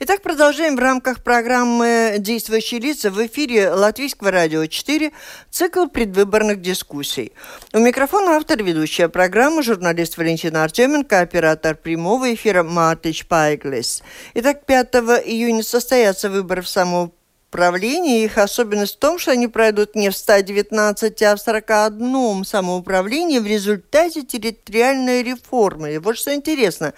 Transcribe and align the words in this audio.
Итак, 0.00 0.22
продолжаем 0.22 0.76
в 0.76 0.78
рамках 0.78 1.22
программы 1.22 2.16
«Действующие 2.18 2.80
лица» 2.80 3.10
в 3.10 3.26
эфире 3.26 3.70
Латвийского 3.70 4.30
радио 4.30 4.64
4 4.64 5.12
цикл 5.50 5.86
предвыборных 5.86 6.62
дискуссий. 6.62 7.32
У 7.74 7.78
микрофона 7.78 8.36
автор 8.36 8.62
ведущая 8.62 9.08
программы, 9.08 9.62
журналист 9.62 10.16
Валентина 10.16 10.64
Артеменко, 10.64 11.20
оператор 11.20 11.76
прямого 11.76 12.32
эфира 12.32 12.62
Мартыч 12.62 13.26
Пайглес. 13.26 14.02
Итак, 14.34 14.64
5 14.64 14.94
июня 15.26 15.62
состоятся 15.62 16.30
выборы 16.30 16.62
в 16.62 16.68
саму 16.68 17.12
самоуправления. 17.52 18.24
Их 18.24 18.38
особенность 18.38 18.96
в 18.96 18.98
том, 18.98 19.18
что 19.18 19.32
они 19.32 19.46
пройдут 19.46 19.94
не 19.94 20.08
в 20.10 20.16
119, 20.16 21.22
а 21.22 21.36
в 21.36 21.40
41 21.40 22.44
самоуправлении 22.44 23.38
в 23.38 23.46
результате 23.46 24.22
территориальной 24.22 25.22
реформы. 25.22 25.94
И 25.94 25.98
вот 25.98 26.16
что 26.16 26.34
интересно. 26.34 26.94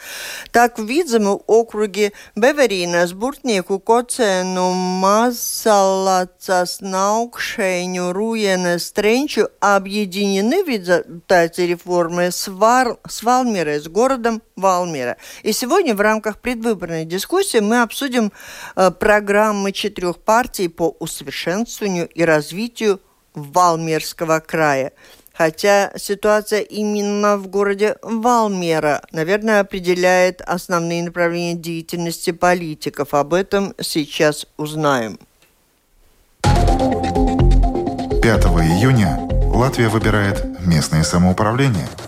Так, 0.52 0.78
в 0.78 0.86
Видзему 0.86 1.42
округе 1.46 2.12
Беверина, 2.36 3.06
Сбуртnieku, 3.06 3.82
Kocēnu, 3.82 5.00
Mazalacas, 5.02 6.78
Наукшейню, 6.80 8.12
Руена, 8.12 8.78
Стренчу 8.78 9.48
объединены 9.60 10.64
в 10.64 10.68
результате 10.68 11.66
реформы 11.66 12.30
с, 12.30 12.48
Вар... 12.48 12.98
с 13.08 13.22
Валмирой, 13.22 13.80
с 13.80 13.88
городом 13.88 14.42
Валмира. 14.56 15.16
И 15.42 15.52
сегодня 15.52 15.94
в 15.94 16.00
рамках 16.00 16.38
предвыборной 16.38 17.04
дискуссии 17.04 17.58
мы 17.58 17.82
обсудим 17.82 18.32
э, 18.76 18.90
программы 18.90 19.72
четырех 19.72 20.18
партий 20.18 20.43
партии 20.44 20.68
по 20.68 20.94
усовершенствованию 20.98 22.06
и 22.08 22.22
развитию 22.22 23.00
Валмерского 23.34 24.40
края. 24.40 24.92
Хотя 25.32 25.90
ситуация 25.96 26.60
именно 26.60 27.38
в 27.38 27.48
городе 27.48 27.96
Валмера, 28.02 29.02
наверное, 29.10 29.60
определяет 29.60 30.42
основные 30.42 31.02
направления 31.02 31.54
деятельности 31.54 32.30
политиков. 32.30 33.14
Об 33.14 33.32
этом 33.32 33.74
сейчас 33.80 34.46
узнаем. 34.58 35.18
5 36.42 36.52
июня 38.62 39.18
Латвия 39.52 39.88
выбирает 39.88 40.44
местное 40.60 41.04
самоуправление– 41.04 41.88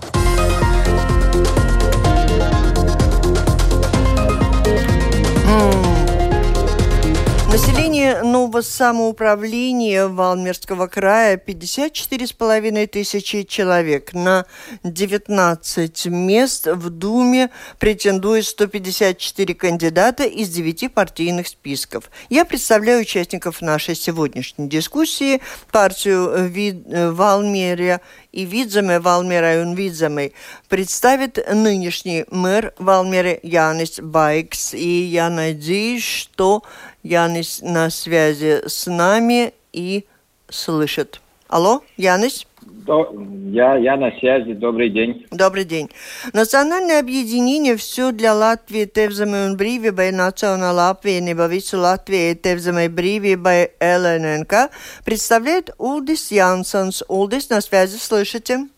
Население 7.56 7.95
но 8.22 8.35
нового 8.46 8.60
самоуправления 8.60 10.06
Валмерского 10.06 10.86
края 10.86 11.36
54,5 11.36 12.86
тысячи 12.86 13.42
человек. 13.42 14.12
На 14.12 14.46
19 14.84 16.06
мест 16.06 16.68
в 16.68 16.90
Думе 16.90 17.50
претендует 17.80 18.46
154 18.46 19.54
кандидата 19.54 20.22
из 20.22 20.50
9 20.50 20.94
партийных 20.94 21.48
списков. 21.48 22.08
Я 22.30 22.44
представляю 22.44 23.00
участников 23.00 23.62
нашей 23.62 23.96
сегодняшней 23.96 24.68
дискуссии, 24.68 25.42
партию 25.72 27.14
Валмерия 27.14 28.00
и 28.36 28.44
Видземе 28.44 29.00
Валмера 29.00 29.62
un 29.62 29.74
Видземе 29.74 30.32
представит 30.68 31.38
нынешний 31.52 32.26
мэр 32.30 32.74
Валмеры 32.78 33.40
Янис 33.42 33.98
Байкс. 33.98 34.74
И 34.74 35.04
я 35.04 35.30
надеюсь, 35.30 36.04
что 36.04 36.62
Янис 37.02 37.60
на 37.62 37.88
связи 37.88 38.35
с 38.42 38.86
нами 38.86 39.54
и 39.72 40.04
слышит. 40.48 41.20
Алло, 41.48 41.82
Янис? 41.96 42.46
Я, 42.86 43.76
я 43.76 43.96
на 43.96 44.10
связи. 44.18 44.52
Добрый 44.52 44.90
день. 44.90 45.26
Добрый 45.30 45.64
день. 45.64 45.90
Национальное 46.32 47.00
объединение 47.00 47.76
«Все 47.76 48.12
для 48.12 48.34
Латвии 48.34 48.84
Тевзаме 48.84 49.46
un 49.46 49.56
brīvībai 49.56 50.12
Национāla 50.12 50.90
apvienība 50.90 51.48
visu 51.48 51.78
Латвии 51.78 52.34
Тевзаме 52.34 52.86
brīvībai 52.86 53.70
ЛННК 53.80 54.70
представляет 55.04 55.70
Улдис 55.78 56.30
Янсонс. 56.30 57.02
Улдис, 57.08 57.50
на 57.50 57.60
связи, 57.60 57.96
слышите? 57.96 58.68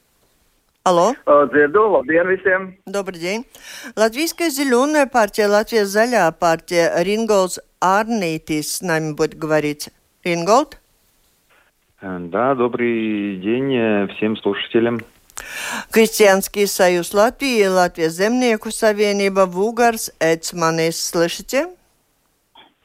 Алло. 0.84 1.14
Дзirdu, 1.26 1.90
labdien 1.90 2.26
visiem. 2.28 2.78
Добрый 2.86 3.18
день. 3.18 3.44
Латвийская 3.94 4.48
зеленая 4.48 5.06
партия, 5.06 5.46
Латвия 5.46 5.84
Заля 5.84 6.30
партия, 6.32 6.94
Ринголдс 7.02 7.58
Арнейтис 7.80 8.76
с 8.76 8.82
нами 8.82 9.12
будет 9.12 9.38
говорить. 9.38 9.90
Ринголд? 10.24 10.78
Да, 12.00 12.54
добрый 12.54 13.36
день 13.36 13.74
э, 13.74 14.06
всем 14.16 14.36
слушателям. 14.36 15.00
Крестьянский 15.90 16.66
союз 16.66 17.12
Латвии, 17.14 17.66
Латвия 17.66 18.08
Земnieku 18.08 18.68
Savienība, 18.68 19.46
Вугарс, 19.46 20.12
Эцманис. 20.20 21.00
Слышите? 21.00 21.68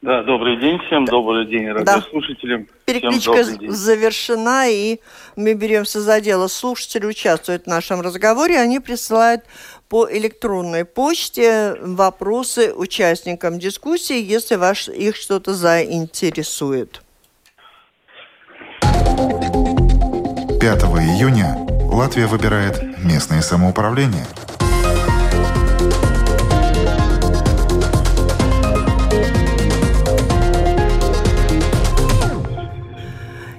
Да, 0.02 0.22
добрый 0.22 0.60
день 0.60 0.78
всем, 0.86 1.06
добрый 1.06 1.46
день 1.46 1.66
радиослушателям. 1.70 2.64
Да. 2.64 2.72
Перекличка 2.84 3.42
завершена, 3.72 4.68
и 4.68 5.00
мы 5.34 5.54
беремся 5.54 6.00
за 6.00 6.20
дело. 6.20 6.46
Слушатели 6.48 7.06
участвуют 7.06 7.64
в 7.64 7.68
нашем 7.68 8.02
разговоре, 8.02 8.58
они 8.58 8.80
присылают 8.80 9.44
по 9.94 10.08
электронной 10.10 10.84
почте 10.84 11.76
вопросы 11.80 12.74
участникам 12.74 13.60
дискуссии, 13.60 14.20
если 14.20 14.56
ваш, 14.56 14.88
их 14.88 15.14
что-то 15.14 15.54
заинтересует. 15.54 17.00
5 18.80 18.90
июня 20.98 21.56
Латвия 21.92 22.26
выбирает 22.26 22.98
местное 23.04 23.40
самоуправление– 23.40 24.26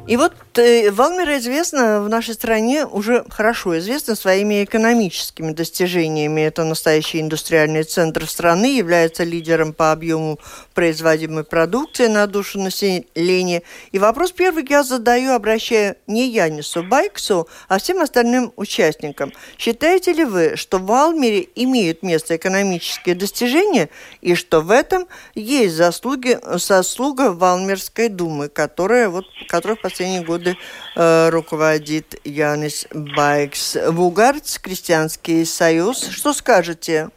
И 0.08 0.18
вот 0.18 0.34
Валмера 0.58 1.38
известна 1.38 2.02
в 2.02 2.08
нашей 2.08 2.34
стране 2.34 2.86
уже 2.86 3.26
хорошо 3.30 3.78
известна 3.80 4.16
своими 4.16 4.64
экономическими 4.64 5.52
достижениями. 5.52 6.42
Это 6.42 6.64
настоящий 6.64 7.20
индустриальный 7.20 7.84
центр 7.84 8.26
страны, 8.26 8.78
является 8.78 9.26
лидером 9.26 9.74
по 9.74 9.92
объему 9.92 10.40
производимой 10.74 11.44
продукции 11.44 12.08
на 12.08 12.26
душу 12.28 12.60
населения. 12.60 13.64
И 13.92 14.00
вопрос 14.00 14.32
первый 14.32 14.66
я 14.70 14.84
задаю, 14.84 15.34
обращая 15.34 15.98
не 16.08 16.30
Янису 16.30 16.84
Байксу, 16.84 17.50
а 17.68 17.78
всем 17.78 18.02
остальным 18.02 18.54
участникам. 18.56 19.34
Считаете 19.58 20.14
ли 20.14 20.24
вы, 20.24 20.56
что 20.56 20.78
в 20.78 20.86
Валмере 20.86 21.50
имеют 21.56 22.02
место 22.02 22.38
экономические 22.38 23.16
достижения 23.16 23.90
и 24.22 24.36
что 24.36 24.62
в 24.62 24.72
этом 24.72 25.08
есть 25.34 25.76
заслуги, 25.76 26.40
заслуга 26.54 27.34
Валмерской 27.34 28.08
думы, 28.08 28.48
которая, 28.48 29.10
вот, 29.10 29.26
которая 29.50 29.76
в 29.76 29.82
последние 29.82 30.24
годы 30.24 30.45
э, 30.48 31.30
руководит 31.30 32.16
Янис 32.24 32.88
Байкс. 32.94 33.78
Вугарц, 33.92 34.60
Крестьянский 34.60 35.46
союз. 35.46 36.10
Что 36.12 36.34
скажете? 36.34 37.10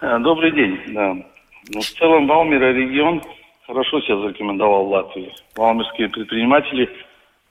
Э, 0.00 0.18
добрый 0.18 0.52
день. 0.52 0.80
Да. 0.88 1.14
Ну, 1.68 1.80
в 1.80 1.90
целом 1.98 2.26
Валмира 2.26 2.72
регион 2.72 3.22
хорошо 3.66 4.00
себя 4.00 4.18
зарекомендовал 4.18 4.88
Латвии. 4.88 5.34
Валмирские 5.56 6.08
предприниматели 6.08 6.88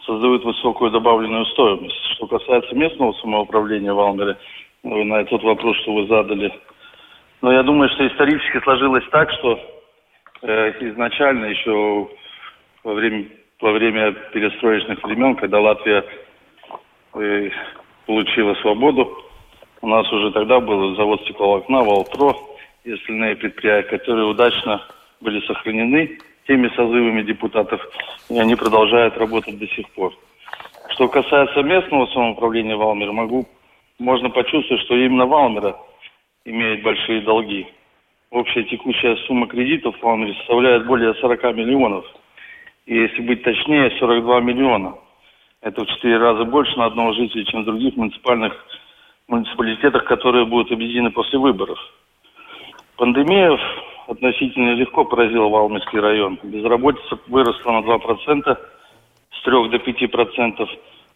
создают 0.05 0.43
высокую 0.45 0.91
добавленную 0.91 1.45
стоимость. 1.47 1.95
Что 2.15 2.27
касается 2.27 2.75
местного 2.75 3.13
самоуправления 3.13 3.93
Валмира, 3.93 4.37
на 4.83 5.21
этот 5.21 5.41
вопрос, 5.43 5.75
что 5.77 5.93
вы 5.93 6.07
задали, 6.07 6.53
но 7.41 7.51
я 7.51 7.63
думаю, 7.63 7.89
что 7.89 8.07
исторически 8.07 8.59
сложилось 8.63 9.03
так, 9.11 9.29
что 9.31 9.59
э, 10.41 10.71
изначально 10.91 11.45
еще 11.45 12.09
во 12.83 12.93
время, 12.93 13.27
во 13.61 13.71
время 13.71 14.11
перестроечных 14.33 15.03
времен, 15.03 15.35
когда 15.35 15.59
Латвия 15.59 16.03
э, 17.13 17.49
получила 18.05 18.53
свободу, 18.55 19.17
у 19.81 19.87
нас 19.87 20.11
уже 20.11 20.31
тогда 20.31 20.59
был 20.59 20.95
завод 20.95 21.21
стекловолокна, 21.21 21.83
Валтро, 21.83 22.35
и 22.83 22.91
остальные 22.91 23.35
предприятия, 23.35 23.97
которые 23.97 24.25
удачно 24.25 24.81
были 25.21 25.39
сохранены 25.47 26.17
теми 26.47 26.69
созывами 26.75 27.23
депутатов, 27.23 27.81
и 28.29 28.37
они 28.37 28.55
продолжают 28.55 29.17
работать 29.17 29.57
до 29.57 29.67
сих 29.67 29.89
пор. 29.91 30.13
Что 30.89 31.07
касается 31.07 31.63
местного 31.63 32.05
самоуправления 32.07 32.75
Валмера, 32.75 33.11
могу, 33.11 33.47
можно 33.97 34.29
почувствовать, 34.29 34.83
что 34.83 34.95
именно 34.95 35.25
Валмера 35.25 35.75
имеет 36.45 36.83
большие 36.83 37.21
долги. 37.21 37.67
общая 38.29 38.63
текущая 38.63 39.15
сумма 39.27 39.47
кредитов 39.47 39.97
в 39.97 40.03
Валмере 40.03 40.33
составляет 40.35 40.85
более 40.85 41.13
40 41.15 41.43
миллионов. 41.55 42.05
И 42.85 42.95
если 42.95 43.21
быть 43.21 43.43
точнее, 43.43 43.97
42 43.99 44.41
миллиона. 44.41 44.95
Это 45.61 45.83
в 45.83 45.87
4 45.87 46.17
раза 46.17 46.45
больше 46.45 46.77
на 46.77 46.85
одного 46.85 47.13
жителя, 47.13 47.43
чем 47.45 47.63
в 47.63 47.65
других 47.65 47.95
муниципальных 47.95 48.53
муниципалитетах, 49.27 50.05
которые 50.05 50.45
будут 50.45 50.71
объединены 50.71 51.11
после 51.11 51.39
выборов. 51.39 51.79
Пандемия 52.97 53.57
относительно 54.07 54.75
легко 54.75 55.03
поразила 55.05 55.49
Валмирский 55.49 55.99
район. 55.99 56.39
Безработица 56.43 57.17
выросла 57.27 57.71
на 57.71 57.79
2%, 57.79 58.57
с 59.31 59.43
3 59.43 59.69
до 59.69 59.77
5%, 59.77 60.69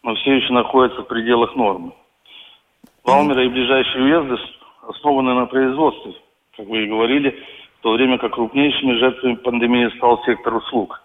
но 0.03 0.15
все 0.15 0.37
еще 0.37 0.51
находится 0.53 1.01
в 1.03 1.07
пределах 1.07 1.55
нормы. 1.55 1.91
Валмера 3.03 3.43
и 3.43 3.49
ближайшие 3.49 4.03
уезды 4.05 4.37
основаны 4.87 5.35
на 5.35 5.45
производстве, 5.45 6.13
как 6.57 6.65
вы 6.65 6.83
и 6.83 6.87
говорили, 6.87 7.39
в 7.79 7.83
то 7.83 7.91
время 7.91 8.17
как 8.17 8.33
крупнейшими 8.33 8.97
жертвами 8.97 9.35
пандемии 9.35 9.95
стал 9.97 10.23
сектор 10.25 10.55
услуг. 10.55 10.99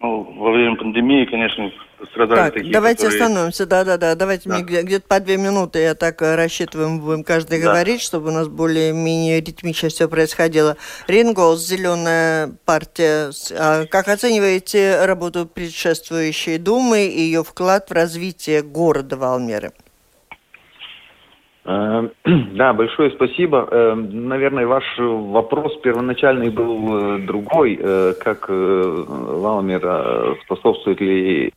Ну, 0.00 0.22
во 0.38 0.52
время 0.52 0.76
пандемии, 0.76 1.24
конечно, 1.24 1.70
страдали 2.10 2.38
Так, 2.38 2.54
такие, 2.54 2.72
давайте 2.72 3.04
которые... 3.04 3.22
остановимся, 3.24 3.66
да-да-да, 3.66 4.14
давайте 4.14 4.48
Да. 4.48 4.54
мне 4.56 4.64
где- 4.64 4.82
где-то 4.82 5.08
по 5.08 5.20
две 5.20 5.38
минуты, 5.38 5.78
я 5.78 5.94
так 5.94 6.20
э, 6.20 6.34
рассчитываем, 6.34 7.00
будем 7.00 7.24
каждый 7.24 7.60
Да. 7.62 7.68
говорить, 7.70 8.02
чтобы 8.02 8.28
у 8.28 8.32
нас 8.32 8.46
более-менее 8.48 9.40
ритмично 9.40 9.88
все 9.88 10.06
происходило. 10.06 10.76
Рингос, 11.08 11.66
Зеленая 11.66 12.52
партия, 12.66 13.30
а 13.58 13.86
как 13.86 14.08
оцениваете 14.08 15.04
работу 15.06 15.46
предшествующей 15.46 16.58
Думы 16.58 17.06
и 17.06 17.20
ее 17.22 17.42
вклад 17.42 17.88
в 17.88 17.92
развитие 17.94 18.62
города 18.62 19.16
Валмеры? 19.16 19.72
Э, 21.66 22.08
Да, 22.54 22.72
большое 22.72 23.10
спасибо. 23.10 23.68
Э, 23.70 23.94
Наверное, 23.94 24.66
ваш 24.66 24.84
вопрос 24.98 25.76
первоначальный 25.82 26.50
был 26.50 27.16
э, 27.16 27.18
другой, 27.26 27.78
э, 27.80 28.14
как 28.22 28.46
э, 28.48 29.04
Валмер 29.06 29.80
э, 29.84 30.34
способствует 30.44 31.00
ли 31.00 31.52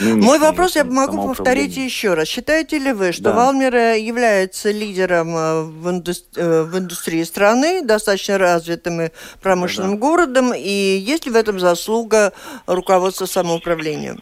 Мой 0.00 0.38
вопрос 0.38 0.76
я 0.76 0.84
могу 0.84 1.28
повторить 1.28 1.76
еще 1.76 2.14
раз. 2.14 2.28
Считаете 2.28 2.78
ли 2.78 2.92
вы, 2.92 3.12
что 3.12 3.24
Да. 3.24 3.32
Валмера 3.32 3.96
является 3.96 4.70
лидером 4.70 5.32
в, 5.32 5.88
э, 6.36 6.62
в 6.62 6.78
индустрии 6.78 7.22
страны, 7.22 7.82
достаточно 7.84 8.38
развитым 8.38 9.00
и 9.00 9.08
промышленным 9.42 9.96
городом, 9.98 10.52
и 10.54 10.70
есть 10.70 11.26
ли 11.26 11.32
в 11.32 11.36
этом 11.36 11.60
заслуга 11.60 12.32
руководства 12.66 13.26
самоуправлением? 13.26 14.20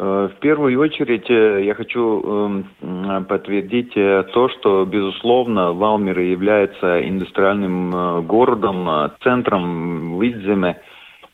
Э, 0.00 0.28
В 0.32 0.40
первую 0.40 0.80
очередь 0.80 1.30
э, 1.30 1.62
я 1.62 1.74
хочу 1.74 2.64
эм, 2.82 3.24
подтвердить 3.26 3.92
э, 3.96 4.24
то, 4.32 4.48
что, 4.48 4.86
безусловно, 4.86 5.72
Валмир 5.72 6.18
является 6.20 7.06
индустриальным 7.06 8.26
городом, 8.26 9.12
центром 9.22 10.18
Видземе 10.18 10.80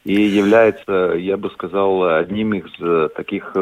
и 0.05 0.21
является, 0.21 1.15
я 1.17 1.37
бы 1.37 1.51
сказал, 1.51 2.03
одним 2.19 2.55
из 2.55 3.13
таких 3.15 3.55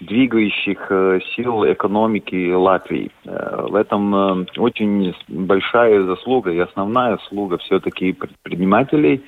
двигающих 0.00 0.90
сил 1.34 1.64
экономики 1.70 2.52
Латвии. 2.52 3.10
В 3.24 3.74
этом 3.74 4.46
очень 4.56 5.14
большая 5.28 6.02
заслуга 6.04 6.50
и 6.50 6.58
основная 6.58 7.18
заслуга 7.18 7.58
все-таки 7.58 8.12
предпринимателей, 8.12 9.22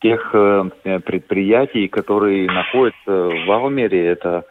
тех 0.00 0.30
э, 0.34 0.64
предприятий, 1.04 1.88
которые 1.88 2.46
находятся 2.46 3.28
в 3.28 3.46
Валмере. 3.46 4.06
Это 4.06 4.44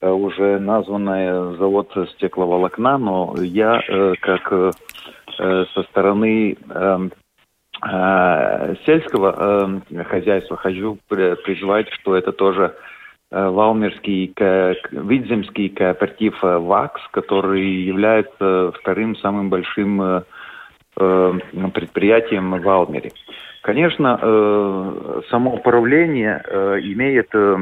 э, 0.00 0.08
уже 0.10 0.58
названный 0.58 1.56
завод 1.56 1.92
стекловолокна, 2.16 2.98
но 2.98 3.34
я 3.38 3.80
э, 3.86 4.14
как 4.20 4.74
со 5.36 5.82
стороны 5.90 6.56
эм, 6.70 7.10
сельского 8.86 9.82
хозяйства 10.04 10.56
хочу 10.56 10.98
при- 11.08 11.34
призвать, 11.42 11.90
что 11.90 12.14
это 12.14 12.30
тоже 12.30 12.76
Валмерский, 13.32 14.32
Видземский 14.92 15.70
кооператив 15.70 16.40
ВАКС, 16.40 17.00
который 17.10 17.64
является 17.82 18.70
вторым 18.78 19.16
самым 19.16 19.50
большим 19.50 20.22
предприятием 20.94 22.54
в 22.54 22.62
Валмере. 22.62 23.10
Конечно, 23.64 24.18
э, 24.20 25.20
самоуправление 25.30 26.42
э, 26.44 26.80
имеет 26.82 27.34
э, 27.34 27.56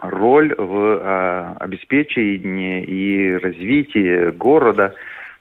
роль 0.00 0.54
в 0.56 1.56
обеспечении 1.58 2.84
и 2.84 3.36
развитии 3.36 4.30
города, 4.30 4.94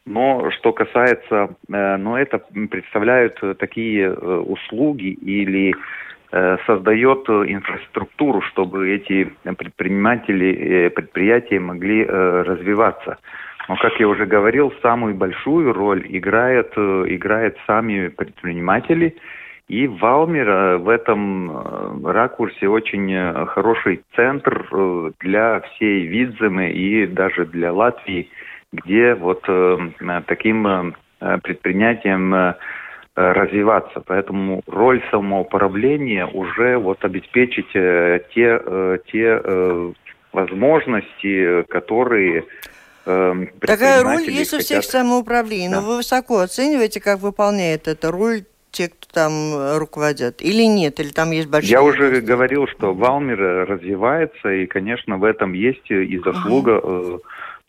но 0.07 0.49
что 0.51 0.71
касается, 0.71 1.55
но 1.67 2.17
это 2.17 2.39
представляют 2.69 3.39
такие 3.59 4.11
услуги 4.13 5.09
или 5.09 5.75
создает 6.65 7.27
инфраструктуру, 7.27 8.41
чтобы 8.41 8.89
эти 8.91 9.33
предприниматели, 9.43 10.89
предприятия 10.89 11.59
могли 11.59 12.05
развиваться. 12.05 13.17
Но, 13.67 13.75
как 13.77 13.99
я 13.99 14.07
уже 14.07 14.25
говорил, 14.25 14.73
самую 14.81 15.15
большую 15.15 15.73
роль 15.73 16.05
играет, 16.07 16.71
э, 16.75 17.05
играют 17.07 17.57
сами 17.65 18.09
предприниматели. 18.09 19.15
И 19.67 19.87
Валмир 19.87 20.47
э, 20.47 20.77
в 20.77 20.89
этом 20.89 21.49
э, 22.05 22.11
ракурсе 22.11 22.67
очень 22.67 23.11
э, 23.11 23.45
хороший 23.47 24.03
центр 24.15 24.67
для 25.19 25.61
всей 25.61 26.05
Видземы 26.05 26.69
и 26.69 27.07
даже 27.07 27.45
для 27.45 27.73
Латвии, 27.73 28.29
где 28.71 29.15
вот 29.15 29.41
таким 30.27 30.93
предприятием 31.41 32.33
э, 32.35 32.53
развиваться. 33.15 34.01
Поэтому 34.05 34.61
роль 34.67 35.01
самоуправления 35.09 36.27
уже 36.27 36.77
вот 36.77 37.03
обеспечить 37.03 37.69
те, 37.71 38.99
те 39.11 39.41
возможности, 40.33 41.63
которые 41.69 42.43
Такая 43.05 44.03
роль 44.03 44.23
есть 44.23 44.53
у 44.53 44.57
всех 44.59 44.79
хотят- 44.79 44.91
самоуправлений, 44.91 45.69
но 45.69 45.75
Да. 45.75 45.81
вы 45.81 45.95
высоко 45.97 46.39
оцениваете, 46.39 46.99
как 46.99 47.19
выполняет 47.19 47.87
эту 47.87 48.11
роль 48.11 48.41
те, 48.75 48.89
кто 48.89 49.07
там 49.13 49.31
э, 49.31 49.77
руководят, 49.77 50.41
или 50.41 50.63
нет, 50.63 50.99
или 50.99 51.09
там 51.09 51.31
есть 51.31 51.49
большие... 51.49 51.71
Я 51.71 51.81
уже 51.81 52.21
говорил, 52.21 52.67
что 52.67 52.93
Валмир 52.93 53.41
э, 53.41 53.63
развивается, 53.63 54.49
и, 54.49 54.65
конечно, 54.65 55.17
в 55.17 55.23
этом 55.23 55.53
есть 55.53 55.89
э, 55.89 56.03
и 56.03 56.17
заслуга 56.19 56.81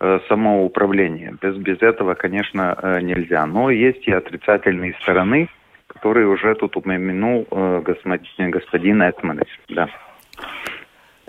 э, 0.01 0.19
самоуправления. 0.29 1.35
Без, 1.41 1.57
без 1.57 1.81
этого, 1.81 2.15
конечно, 2.15 3.01
нельзя. 3.03 3.47
Но 3.47 3.71
есть 3.71 4.07
и 4.09 4.13
отрицательные 4.13 4.95
стороны, 5.01 5.49
которые 5.87 6.27
уже 6.27 6.55
тут 6.55 6.77
упомянул 6.77 7.47
господин, 7.51 8.51
господин 8.51 9.03
Этманис. 9.03 9.49
Да. 9.71 9.89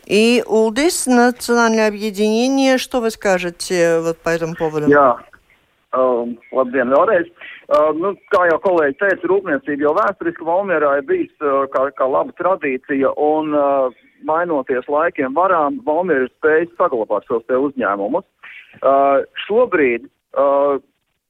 И 0.05 0.43
УЛДИС, 0.45 1.07
национальное 1.07 1.87
объединение, 1.87 2.77
что 2.77 2.99
вы 2.99 3.09
скажете 3.11 4.01
вот 4.01 4.17
по 4.17 4.29
этому 4.29 4.55
поводу? 4.55 4.87
Um, 5.93 6.37
labdien 6.51 6.89
vēlreiz. 6.91 7.29
Uh, 7.67 7.89
nu, 7.99 8.13
kā 8.31 8.45
jau 8.47 8.59
kolēģi 8.63 8.95
teica, 9.01 9.27
rūpniecība 9.27 9.83
jau 9.83 9.95
vēsturiski 9.97 10.45
Valmierā 10.47 10.93
ir 11.01 11.07
bijis 11.09 11.33
uh, 11.43 11.65
kā, 11.73 11.89
kā 11.97 12.05
laba 12.07 12.31
tradīcija 12.39 13.11
un 13.19 13.51
uh, 13.51 13.97
mainoties 14.23 14.87
laikiem 14.87 15.35
varām, 15.35 15.81
Valmiera 15.83 16.23
ir 16.23 16.31
spējis 16.37 16.71
saglabāt 16.79 17.27
šos 17.27 17.43
te 17.51 17.59
uzņēmumus. 17.59 18.23
Uh, 18.79 19.25
šobrīd 19.47 20.07
uh, 20.07 20.79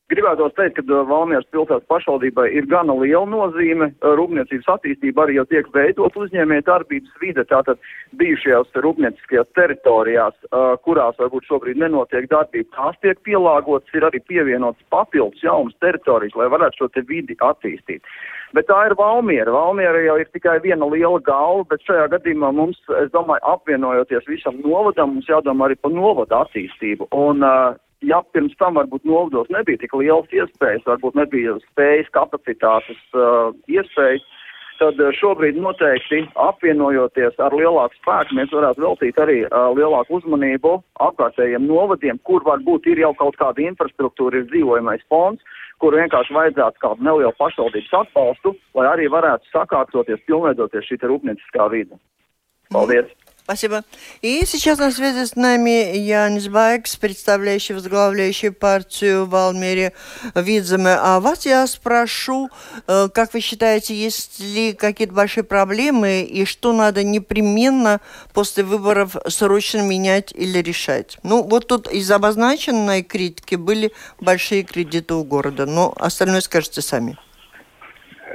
Gribētu 0.07 0.45
teikt, 0.55 0.77
ka 0.77 0.83
uh, 0.87 1.01
Valmieras 1.03 1.47
pilsētas 1.51 1.83
pašvaldībai 1.91 2.45
ir 2.55 2.67
gana 2.71 2.93
liela 2.95 3.27
nozīme. 3.27 3.89
Uh, 3.99 4.13
Rūpniecības 4.15 4.69
attīstība 4.77 5.25
arī 5.25 5.35
jau 5.35 5.43
tiek 5.51 5.67
veidot 5.73 6.15
uzņēmē 6.15 6.61
darbības 6.63 7.17
vide, 7.19 7.43
tātad 7.49 7.81
bijušajās 8.21 8.79
rūpnieciskajās 8.85 9.49
teritorijās, 9.59 10.37
uh, 10.47 10.77
kurās 10.85 11.19
varbūt 11.19 11.49
šobrīd 11.49 11.81
nenotiek 11.81 12.29
darbība, 12.31 12.71
tās 12.77 12.95
tiek 13.03 13.19
pielāgotas, 13.27 13.91
ir 13.99 14.07
arī 14.07 14.21
pievienotas 14.31 14.87
papildus 14.95 15.43
jaunas 15.43 15.75
teritorijas, 15.83 16.37
lai 16.39 16.47
varētu 16.55 16.79
šo 16.79 16.87
te 16.95 17.03
vidi 17.09 17.35
attīstīt. 17.43 18.07
Bet 18.55 18.69
tā 18.71 18.77
ir 18.87 18.95
Valmiera. 18.95 19.51
Valmiera 19.51 20.05
jau 20.05 20.15
ir 20.21 20.31
tikai 20.31 20.61
viena 20.63 20.87
liela 20.87 21.19
galva, 21.19 21.65
bet 21.73 21.83
šajā 21.83 22.05
gadījumā 22.15 22.53
mums, 22.55 22.79
es 23.01 23.11
domāju, 23.11 23.43
apvienojoties 23.43 24.31
visam 24.31 24.63
novadam, 24.63 25.17
mums 25.17 25.27
jādomā 25.27 25.67
arī 25.67 25.75
par 25.83 25.91
novada 25.91 26.45
attīstību. 26.45 27.09
Un, 27.11 27.43
uh, 27.43 27.75
ja 28.05 28.21
pirms 28.33 28.55
tam 28.59 28.77
varbūt 28.77 29.05
novados 29.07 29.49
nebija 29.53 29.81
tik 29.81 29.93
lielas 29.97 30.33
iespējas, 30.33 30.85
varbūt 30.85 31.17
nebija 31.17 31.57
spējas, 31.71 32.09
kapacitātes, 32.15 32.99
uh, 33.17 33.53
iespējas, 33.71 34.25
tad 34.77 34.99
uh, 35.01 35.11
šobrīd 35.17 35.57
noteikti 35.59 36.23
apvienojoties 36.47 37.39
ar 37.41 37.55
lielāku 37.57 37.97
spēku, 38.01 38.37
mēs 38.37 38.53
varētu 38.53 38.83
veltīt 38.85 39.21
arī 39.23 39.37
uh, 39.45 39.69
lielāku 39.77 40.19
uzmanību 40.19 40.75
apkārtējiem 41.09 41.65
novadiem, 41.69 42.21
kur 42.27 42.45
varbūt 42.45 42.89
ir 42.93 43.01
jau 43.05 43.13
kaut 43.17 43.39
kāda 43.41 43.65
infrastruktūra, 43.65 44.41
ir 44.43 44.51
dzīvojamais 44.51 45.05
fonds, 45.09 45.41
kur 45.81 45.97
vienkārši 45.97 46.33
vajadzētu 46.33 46.83
kādu 46.83 47.05
nelielu 47.05 47.33
pašvaldības 47.37 47.95
atbalstu, 48.03 48.53
lai 48.77 48.91
arī 48.93 49.09
varētu 49.13 49.49
sakārtoties, 49.53 50.25
pilnveidoties 50.29 50.89
šī 50.89 51.01
rūpnieciskā 51.05 51.69
vide. 51.73 51.97
Paldies! 52.73 53.26
Спасибо. 53.47 53.83
И 54.21 54.41
сейчас 54.45 54.77
на 54.77 54.91
связи 54.91 55.25
с 55.25 55.37
нами 55.37 55.95
Янис 55.95 56.49
Байкс, 56.49 56.97
представляющий, 56.97 57.75
возглавляющий 57.75 58.51
партию 58.51 59.25
в 59.25 59.33
Алмере 59.33 59.93
Видземе. 60.35 60.97
А 60.99 61.21
вас 61.21 61.45
я 61.45 61.65
спрошу, 61.65 62.49
э, 62.89 63.07
как 63.07 63.33
вы 63.33 63.39
считаете, 63.39 63.95
есть 63.95 64.41
ли 64.41 64.73
какие-то 64.73 65.13
большие 65.13 65.45
проблемы 65.45 66.23
и 66.23 66.43
что 66.43 66.73
надо 66.73 67.05
непременно 67.05 68.01
после 68.33 68.65
выборов 68.65 69.15
срочно 69.27 69.79
менять 69.79 70.33
или 70.35 70.57
решать? 70.57 71.17
Ну, 71.23 71.41
вот 71.41 71.67
тут 71.67 71.89
из 71.89 72.11
обозначенной 72.11 73.01
критики 73.01 73.55
были 73.55 73.93
большие 74.19 74.63
кредиты 74.63 75.13
у 75.13 75.23
города, 75.23 75.65
но 75.65 75.93
остальное 75.95 76.41
скажете 76.41 76.81
сами. 76.81 77.15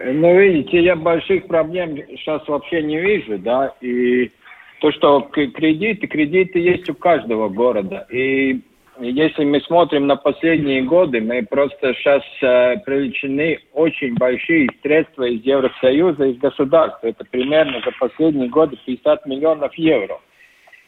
Ну, 0.07 0.41
видите, 0.41 0.83
я 0.83 0.97
больших 0.97 1.49
проблем 1.49 1.97
сейчас 2.09 2.49
вообще 2.49 2.83
не 2.83 2.99
вижу, 2.99 3.39
да, 3.39 3.75
и 3.83 4.33
то, 4.83 4.91
что 4.91 5.21
кредиты, 5.21 6.09
кредиты 6.09 6.59
есть 6.59 6.91
у 6.91 6.95
каждого 6.95 7.49
города. 7.49 8.05
И 8.11 8.61
если 8.99 9.45
мы 9.45 9.61
смотрим 9.61 10.09
на 10.09 10.17
последние 10.17 10.83
годы, 10.83 11.21
мы 11.21 11.45
просто 11.45 11.95
сейчас 11.95 12.23
э, 12.43 12.79
привлечены 12.85 13.61
очень 13.75 14.15
большие 14.15 14.69
средства 14.83 15.23
из 15.23 15.45
Евросоюза, 15.45 16.25
из 16.25 16.39
государства. 16.39 17.07
Это 17.07 17.25
примерно 17.25 17.81
за 17.85 17.93
последние 17.93 18.49
годы 18.49 18.77
50 18.85 19.25
миллионов 19.27 19.73
евро. 19.77 20.19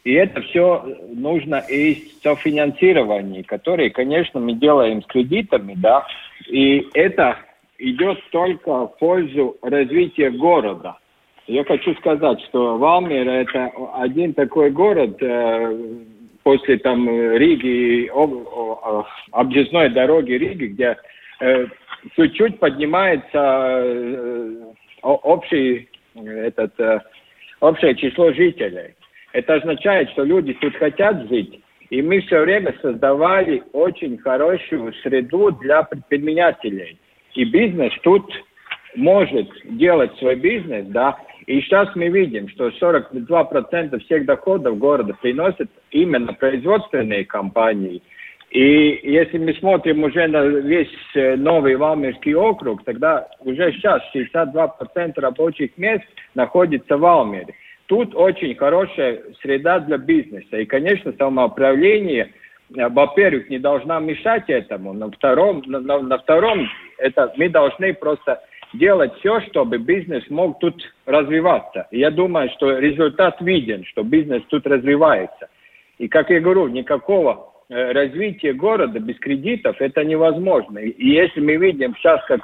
И 0.02 0.12
это 0.12 0.42
все 0.42 0.84
нужно 1.14 1.60
из 1.68 2.20
софинансирования, 2.20 3.44
которые, 3.44 3.90
конечно, 3.90 4.40
мы 4.40 4.54
делаем 4.54 5.02
с 5.04 5.06
кредитами, 5.06 5.74
да, 5.76 6.04
и 6.48 6.84
это 6.94 7.38
идет 7.78 8.18
только 8.32 8.88
в 8.88 8.98
пользу 8.98 9.56
развития 9.62 10.30
города. 10.30 10.98
Я 11.46 11.64
хочу 11.64 11.94
сказать, 11.96 12.40
что 12.48 12.78
Валмир 12.78 13.28
это 13.28 13.70
один 13.96 14.32
такой 14.32 14.70
город 14.70 15.16
э, 15.20 15.76
после 16.42 16.78
там 16.78 17.06
Риги, 17.08 18.08
об, 18.08 19.06
объездной 19.32 19.90
дороги 19.90 20.32
Риги, 20.32 20.66
где 20.66 20.96
э, 21.40 21.66
чуть-чуть 22.16 22.58
поднимается 22.58 23.82
э, 23.84 24.54
общий, 25.02 25.88
этот, 26.14 26.80
э, 26.80 27.00
общее 27.60 27.94
число 27.96 28.32
жителей. 28.32 28.94
Это 29.32 29.56
означает, 29.56 30.10
что 30.12 30.24
люди 30.24 30.54
тут 30.54 30.74
хотят 30.76 31.28
жить, 31.28 31.60
и 31.90 32.00
мы 32.00 32.20
все 32.22 32.40
время 32.40 32.74
создавали 32.80 33.62
очень 33.72 34.16
хорошую 34.16 34.94
среду 35.02 35.50
для 35.50 35.82
предпринимателей. 35.82 36.98
И 37.34 37.44
бизнес 37.44 37.92
тут 38.02 38.24
может 38.96 39.48
делать 39.64 40.16
свой 40.18 40.36
бизнес, 40.36 40.86
да, 40.86 41.18
и 41.46 41.60
сейчас 41.60 41.88
мы 41.94 42.08
видим, 42.08 42.48
что 42.48 42.68
42% 42.68 43.98
всех 44.04 44.24
доходов 44.24 44.78
города 44.78 45.14
приносят 45.20 45.68
именно 45.90 46.32
производственные 46.32 47.24
компании. 47.24 48.02
И 48.50 49.00
если 49.02 49.38
мы 49.38 49.52
смотрим 49.54 50.04
уже 50.04 50.26
на 50.28 50.44
весь 50.44 50.88
э, 51.14 51.34
новый 51.34 51.74
Валмирский 51.76 52.34
округ, 52.34 52.84
тогда 52.84 53.28
уже 53.40 53.72
сейчас 53.72 54.00
62% 54.14 55.20
рабочих 55.20 55.76
мест 55.76 56.04
находится 56.34 56.96
в 56.96 57.04
Алмере. 57.04 57.54
Тут 57.86 58.14
очень 58.14 58.54
хорошая 58.54 59.22
среда 59.42 59.80
для 59.80 59.98
бизнеса. 59.98 60.58
И, 60.58 60.66
конечно, 60.66 61.12
самоуправление, 61.18 62.32
э, 62.76 62.88
во-первых, 62.88 63.50
не 63.50 63.58
должна 63.58 63.98
мешать 63.98 64.48
этому. 64.48 64.92
На 64.92 65.10
втором, 65.10 65.62
на, 65.66 65.80
на 65.80 66.18
втором 66.18 66.68
это 66.98 67.34
мы 67.36 67.48
должны 67.48 67.92
просто 67.92 68.40
делать 68.74 69.12
все, 69.18 69.40
чтобы 69.42 69.78
бизнес 69.78 70.24
мог 70.28 70.58
тут 70.58 70.82
развиваться. 71.06 71.86
И 71.90 71.98
я 71.98 72.10
думаю, 72.10 72.50
что 72.50 72.78
результат 72.78 73.40
виден, 73.40 73.84
что 73.84 74.02
бизнес 74.02 74.42
тут 74.48 74.66
развивается. 74.66 75.48
И, 75.98 76.08
как 76.08 76.30
я 76.30 76.40
говорю, 76.40 76.68
никакого 76.68 77.52
э, 77.68 77.92
развития 77.92 78.52
города 78.52 78.98
без 78.98 79.18
кредитов 79.18 79.76
это 79.80 80.04
невозможно. 80.04 80.78
И 80.78 81.06
если 81.06 81.40
мы 81.40 81.56
видим 81.56 81.94
сейчас, 81.96 82.24
как, 82.26 82.40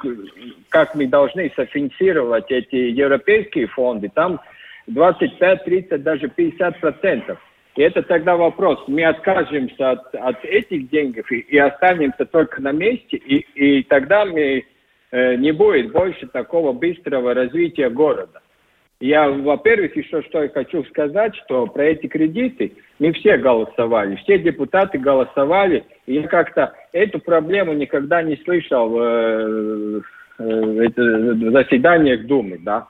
как 0.69 0.95
мы 0.95 1.07
должны 1.07 1.51
софинансировать 1.55 2.49
эти 2.49 2.75
европейские 2.75 3.67
фонды, 3.67 4.09
там 4.13 4.39
25, 4.87 5.63
30, 5.65 6.03
даже 6.03 6.29
50 6.29 6.79
процентов. 6.79 7.39
И 7.75 7.81
это 7.81 8.03
тогда 8.03 8.35
вопрос, 8.35 8.83
мы 8.87 9.05
откажемся 9.05 9.91
от, 9.91 10.13
от 10.15 10.43
этих 10.43 10.89
денег 10.89 11.31
и, 11.31 11.39
и 11.39 11.57
останемся 11.57 12.25
только 12.25 12.61
на 12.61 12.73
месте, 12.73 13.15
и, 13.15 13.37
и 13.55 13.83
тогда 13.83 14.25
мы 14.25 14.65
не 15.11 15.51
будет 15.51 15.91
больше 15.91 16.27
такого 16.27 16.71
быстрого 16.71 17.33
развития 17.33 17.89
города. 17.89 18.41
Я, 19.01 19.29
во-первых, 19.29 19.95
еще 19.95 20.21
что 20.21 20.43
я 20.43 20.49
хочу 20.49 20.83
сказать, 20.85 21.35
что 21.43 21.65
про 21.65 21.85
эти 21.85 22.05
кредиты 22.05 22.73
мы 22.99 23.11
все 23.13 23.35
голосовали, 23.35 24.15
все 24.17 24.37
депутаты 24.37 24.99
голосовали, 24.99 25.83
и 26.05 26.13
я 26.13 26.27
как-то 26.27 26.73
эту 26.91 27.17
проблему 27.17 27.73
никогда 27.73 28.21
не 28.21 28.37
слышал 28.43 28.89
в, 28.89 28.99
э, 28.99 30.01
э, 30.37 30.43
в 30.43 31.51
заседаниях 31.51 32.27
Думы, 32.27 32.59
да. 32.59 32.89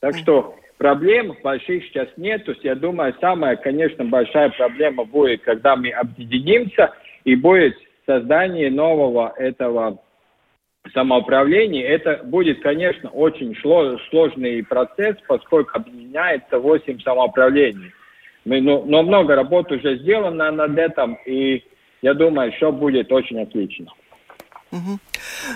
Так 0.00 0.16
что 0.16 0.56
проблем 0.78 1.34
больших 1.44 1.84
сейчас 1.84 2.08
нет. 2.16 2.46
То 2.46 2.52
есть 2.52 2.64
я 2.64 2.74
думаю, 2.74 3.14
самая, 3.20 3.56
конечно, 3.56 4.06
большая 4.06 4.48
проблема 4.48 5.04
будет, 5.04 5.42
когда 5.42 5.76
мы 5.76 5.90
объединимся 5.90 6.94
и 7.24 7.34
будет 7.34 7.76
создание 8.06 8.70
нового 8.70 9.34
этого 9.36 9.98
самоуправлении, 10.90 11.82
это 11.82 12.20
будет, 12.24 12.60
конечно, 12.60 13.08
очень 13.10 13.56
сложный 14.10 14.64
процесс, 14.64 15.16
поскольку 15.28 15.78
объединяется 15.78 16.58
8 16.58 17.00
самоуправлений. 17.00 17.92
Мы, 18.44 18.60
ну, 18.60 18.84
но 18.84 19.02
много 19.02 19.36
работы 19.36 19.76
уже 19.76 19.98
сделано 19.98 20.50
над 20.50 20.76
этим, 20.76 21.16
и 21.26 21.62
я 22.02 22.14
думаю, 22.14 22.52
все 22.52 22.72
будет 22.72 23.12
очень 23.12 23.40
отлично. 23.40 23.86
Угу. 24.72 24.98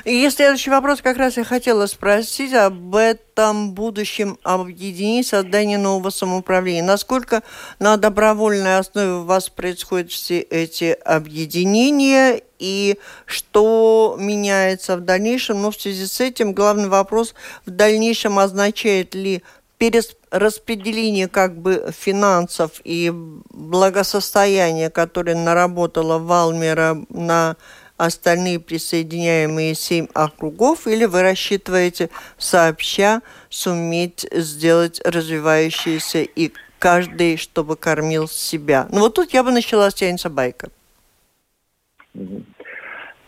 И 0.04 0.28
следующий 0.28 0.68
вопрос 0.68 1.00
как 1.00 1.16
раз 1.16 1.38
я 1.38 1.44
хотела 1.44 1.87
спросить 1.87 2.52
об 2.52 2.94
этом 2.94 3.73
будущем 3.73 4.38
объединении, 4.42 5.23
создании 5.23 5.76
нового 5.76 6.11
самоуправления. 6.11 6.82
Насколько 6.82 7.42
на 7.78 7.96
добровольной 7.96 8.78
основе 8.78 9.12
у 9.12 9.23
вас 9.23 9.49
происходят 9.49 10.11
все 10.11 10.40
эти 10.40 10.92
объединения 11.02 12.42
и 12.58 12.99
что 13.25 14.16
меняется 14.20 14.99
в 14.99 15.00
дальнейшем? 15.00 15.62
Но 15.62 15.70
в 15.70 15.80
связи 15.80 16.06
с 16.06 16.20
этим 16.20 16.52
главный 16.52 16.90
вопрос 16.90 17.35
в 17.64 17.70
дальнейшем 17.70 18.38
означает 18.38 19.14
ли 19.14 19.42
перераспределение 19.78 21.28
как 21.28 21.56
бы 21.56 21.90
финансов 21.99 22.82
и 22.85 23.11
благосостояния, 23.50 24.90
которое 24.90 25.37
наработала 25.37 26.18
Валмера 26.18 26.99
на 27.08 27.56
остальные 27.96 28.60
присоединяемые 28.60 29.74
семь 29.74 30.06
округов, 30.14 30.86
или 30.86 31.04
вы 31.04 31.22
рассчитываете 31.22 32.10
сообща 32.38 33.22
суметь 33.48 34.26
сделать 34.32 35.00
развивающиеся 35.04 36.22
и 36.22 36.52
каждый, 36.78 37.36
чтобы 37.36 37.76
кормил 37.76 38.28
себя? 38.28 38.86
Ну 38.90 39.00
вот 39.00 39.14
тут 39.14 39.32
я 39.32 39.42
бы 39.42 39.50
начала 39.50 39.90
с 39.90 40.00
Янса 40.00 40.30
Байка. 40.30 40.68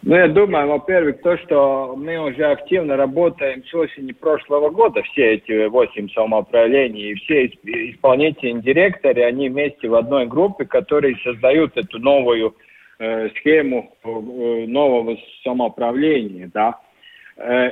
Ну, 0.02 0.14
я 0.14 0.28
думаю, 0.28 0.68
во-первых, 0.68 1.20
то, 1.22 1.36
что 1.38 1.94
мы 1.96 2.16
уже 2.18 2.44
активно 2.44 2.96
работаем 2.96 3.62
с 3.64 3.74
осени 3.74 4.12
прошлого 4.12 4.70
года, 4.70 5.02
все 5.02 5.34
эти 5.34 5.66
восемь 5.66 6.08
самоуправлений, 6.10 7.10
и 7.10 7.14
все 7.16 7.46
исполнительные 7.46 8.62
директоры, 8.62 9.24
они 9.24 9.48
вместе 9.50 9.88
в 9.88 9.94
одной 9.94 10.26
группе, 10.26 10.64
которые 10.64 11.16
создают 11.24 11.76
эту 11.76 11.98
новую 11.98 12.54
э, 12.98 13.28
схему 13.30 13.94
э, 14.02 14.08
нового 14.66 15.16
самоуправления, 15.44 16.50
да. 16.52 16.78
Э, 17.36 17.70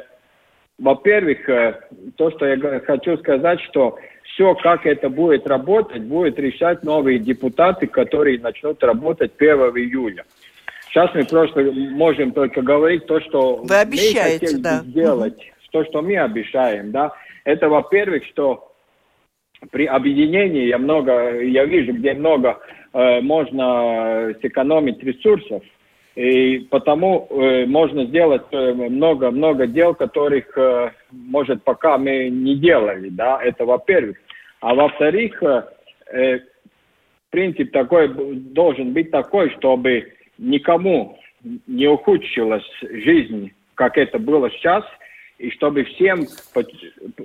во-первых, 0.78 1.48
э, 1.48 1.80
то, 2.16 2.30
что 2.32 2.46
я 2.46 2.80
хочу 2.80 3.16
сказать, 3.18 3.60
что 3.62 3.98
все, 4.24 4.54
как 4.56 4.84
это 4.86 5.08
будет 5.08 5.46
работать, 5.46 6.02
будет 6.02 6.38
решать 6.38 6.82
новые 6.84 7.18
депутаты, 7.18 7.86
которые 7.86 8.38
начнут 8.38 8.82
работать 8.82 9.32
1 9.38 9.56
июля. 9.76 10.24
Сейчас 10.88 11.10
мы 11.14 11.24
просто 11.24 11.62
можем 11.72 12.32
только 12.32 12.62
говорить 12.62 13.06
то, 13.06 13.20
что 13.20 13.56
Вы 13.56 13.76
обещаете, 13.76 14.56
мы 14.56 14.62
да. 14.62 14.80
сделать, 14.80 15.52
то, 15.70 15.84
что 15.84 16.02
мы 16.02 16.16
обещаем, 16.16 16.90
да. 16.90 17.12
Это, 17.44 17.68
во-первых, 17.68 18.24
что 18.26 18.72
при 19.70 19.86
объединении 19.86 20.66
я 20.66 20.78
много, 20.78 21.40
я 21.40 21.64
вижу, 21.64 21.92
где 21.92 22.14
много 22.14 22.58
Э, 22.96 23.20
можно 23.20 24.34
сэкономить 24.40 25.02
ресурсов, 25.02 25.62
и 26.14 26.60
потому 26.70 27.28
э, 27.28 27.66
можно 27.66 28.06
сделать 28.06 28.50
много-много 28.50 29.64
э, 29.64 29.66
дел, 29.66 29.94
которых, 29.94 30.56
э, 30.56 30.92
может, 31.10 31.62
пока 31.62 31.98
мы 31.98 32.30
не 32.30 32.56
делали, 32.56 33.10
да, 33.10 33.38
это 33.42 33.66
во-первых. 33.66 34.16
А 34.60 34.74
во-вторых, 34.74 35.42
э, 35.42 35.62
э, 36.10 36.38
принцип 37.28 37.70
такой 37.70 38.08
должен 38.08 38.94
быть 38.94 39.10
такой, 39.10 39.50
чтобы 39.58 40.14
никому 40.38 41.18
не 41.66 41.88
ухудшилась 41.88 42.64
жизнь, 42.80 43.52
как 43.74 43.98
это 43.98 44.18
было 44.18 44.50
сейчас, 44.52 44.84
и 45.36 45.50
чтобы 45.50 45.84
всем 45.84 46.20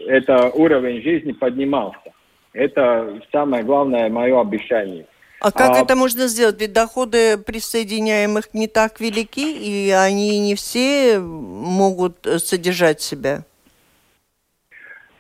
это 0.05 0.49
уровень 0.49 1.01
жизни 1.01 1.31
поднимался. 1.31 2.11
Это 2.53 3.21
самое 3.31 3.63
главное 3.63 4.09
мое 4.09 4.39
обещание. 4.39 5.05
А 5.39 5.51
как 5.51 5.71
а... 5.71 5.81
это 5.81 5.95
можно 5.95 6.27
сделать? 6.27 6.59
Ведь 6.61 6.73
доходы 6.73 7.37
присоединяемых 7.37 8.53
не 8.53 8.67
так 8.67 8.99
велики, 8.99 9.57
и 9.57 9.89
они 9.89 10.39
не 10.39 10.55
все 10.55 11.19
могут 11.19 12.17
содержать 12.37 13.01
себя. 13.01 13.43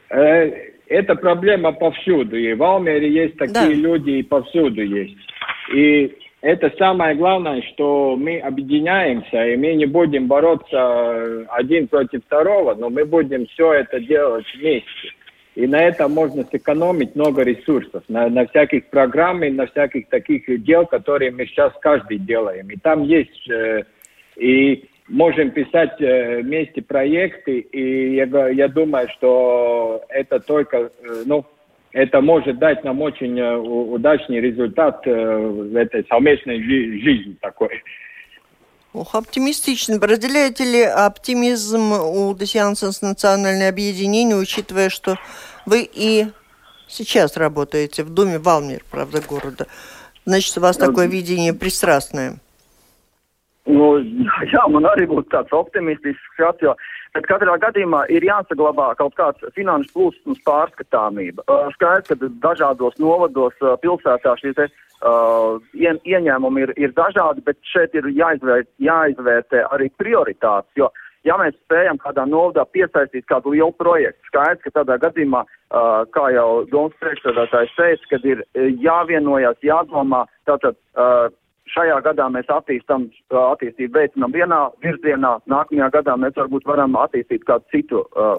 Э, 0.09 0.51
эта 0.87 1.15
проблема 1.15 1.71
повсюду. 1.71 2.37
И 2.37 2.53
в 2.53 2.61
Алмере 2.61 3.09
есть 3.09 3.37
такие 3.37 3.53
да. 3.53 3.73
люди, 3.73 4.11
и 4.11 4.23
повсюду 4.23 4.83
есть. 4.83 5.17
И 5.73 6.15
это 6.41 6.71
самое 6.77 7.15
главное, 7.15 7.61
что 7.73 8.15
мы 8.15 8.39
объединяемся, 8.39 9.45
и 9.45 9.55
мы 9.55 9.73
не 9.75 9.85
будем 9.85 10.27
бороться 10.27 11.45
один 11.49 11.87
против 11.87 12.23
второго, 12.25 12.75
но 12.75 12.89
мы 12.89 13.05
будем 13.05 13.47
все 13.47 13.73
это 13.73 13.99
делать 13.99 14.45
вместе. 14.55 15.13
И 15.55 15.67
на 15.67 15.83
этом 15.83 16.13
можно 16.13 16.45
сэкономить 16.45 17.15
много 17.15 17.43
ресурсов, 17.43 18.03
на, 18.07 18.29
на 18.29 18.47
всяких 18.47 18.85
программах, 18.85 19.51
на 19.51 19.67
всяких 19.67 20.07
таких 20.07 20.45
дел, 20.63 20.85
которые 20.85 21.31
мы 21.31 21.45
сейчас 21.45 21.73
каждый 21.81 22.19
делаем. 22.19 22.69
И 22.69 22.77
там 22.77 23.03
есть, 23.03 23.49
э, 23.49 23.83
и 24.37 24.85
можем 25.09 25.51
писать 25.51 25.99
э, 25.99 26.41
вместе 26.41 26.81
проекты, 26.81 27.59
и 27.59 28.15
я, 28.15 28.49
я 28.49 28.67
думаю, 28.69 29.09
что 29.09 30.03
это 30.07 30.39
только, 30.39 30.77
э, 30.77 31.23
ну, 31.25 31.45
это 31.91 32.21
может 32.21 32.57
дать 32.57 32.83
нам 32.85 33.01
очень 33.01 33.37
э, 33.37 33.57
удачный 33.57 34.39
результат 34.39 35.05
э, 35.05 35.37
в 35.37 35.75
этой 35.75 36.05
совместной 36.07 36.61
жи 36.63 36.99
жизни 37.01 37.35
такой. 37.41 37.81
Ох, 38.93 39.15
оптимистично. 39.15 39.99
Разделяете 40.01 40.65
ли 40.65 40.81
оптимизм 40.83 41.93
у 41.93 42.33
Десиансенс 42.35 43.01
национальное 43.01 43.69
объединение, 43.69 44.35
учитывая, 44.35 44.89
что 44.89 45.17
вы 45.65 45.89
и 45.91 46.27
сейчас 46.87 47.37
работаете 47.37 48.03
в 48.03 48.09
Думе 48.09 48.37
Валмир, 48.37 48.83
правда, 48.91 49.21
города? 49.21 49.67
Значит, 50.25 50.57
у 50.57 50.61
вас 50.61 50.77
такое 50.77 51.07
видение 51.07 51.53
пристрастное. 51.53 52.39
Nu, 53.65 53.99
jā, 54.49 54.63
man 54.73 54.87
arī 54.89 55.05
būtu 55.05 55.29
tāds 55.29 55.53
optimistisks 55.53 56.33
skats, 56.33 56.63
jo 56.65 56.73
bet 57.15 57.27
katrā 57.29 57.57
gadījumā 57.61 58.05
ir 58.13 58.25
jāsaglabā 58.25 58.91
kaut 58.99 59.15
kāds 59.19 59.53
finanšu 59.55 59.91
plūsmas 59.95 60.41
pārskatāmība. 60.47 61.45
Skaidrs, 61.75 62.11
ka 62.11 62.31
dažādos 62.45 62.97
novados 63.01 63.57
pilsētā 63.83 64.35
šie 64.41 64.53
te 64.57 64.67
uh, 64.69 65.59
ieņēmumi 65.75 66.65
ir, 66.67 66.73
ir 66.87 66.95
dažādi, 66.97 67.43
bet 67.45 67.59
šeit 67.73 67.95
ir 67.97 68.09
jāizvērt, 68.15 68.69
jāizvērtē 68.79 69.65
arī 69.75 69.91
prioritātes, 69.99 70.71
jo 70.79 70.91
ja 71.27 71.35
mēs 71.37 71.57
spējam 71.65 71.99
kādā 72.01 72.25
novadā 72.25 72.65
piesaistīt 72.73 73.27
kādu 73.29 73.53
lielu 73.53 73.73
projektu, 73.77 74.31
skaidrs, 74.31 74.63
ka 74.63 74.73
tādā 74.79 74.97
gadījumā, 75.03 75.43
uh, 75.45 75.91
kā 76.15 76.31
jau 76.33 76.47
Domas 76.71 76.97
priekšsēdētājs 77.03 77.75
teica, 77.77 78.09
kad 78.15 78.25
ir 78.31 78.45
jāvienojas, 78.81 79.59
jādomā, 79.65 80.25
tātad 80.49 80.79
uh, 80.95 81.27
šajā 81.73 81.97
gadā 82.05 82.27
mēs 82.33 82.49
attīstam, 82.51 83.09
attīstību 83.31 83.97
veicinam 83.97 84.33
vienā 84.35 84.61
virzienā, 84.83 85.37
nākamajā 85.51 85.89
gadā 85.97 86.17
mēs 86.19 86.37
varbūt 86.37 86.67
varam 86.69 86.97
attīstīt 86.99 87.45
kādu 87.47 87.65
citu 87.73 88.03
uh, 88.11 88.37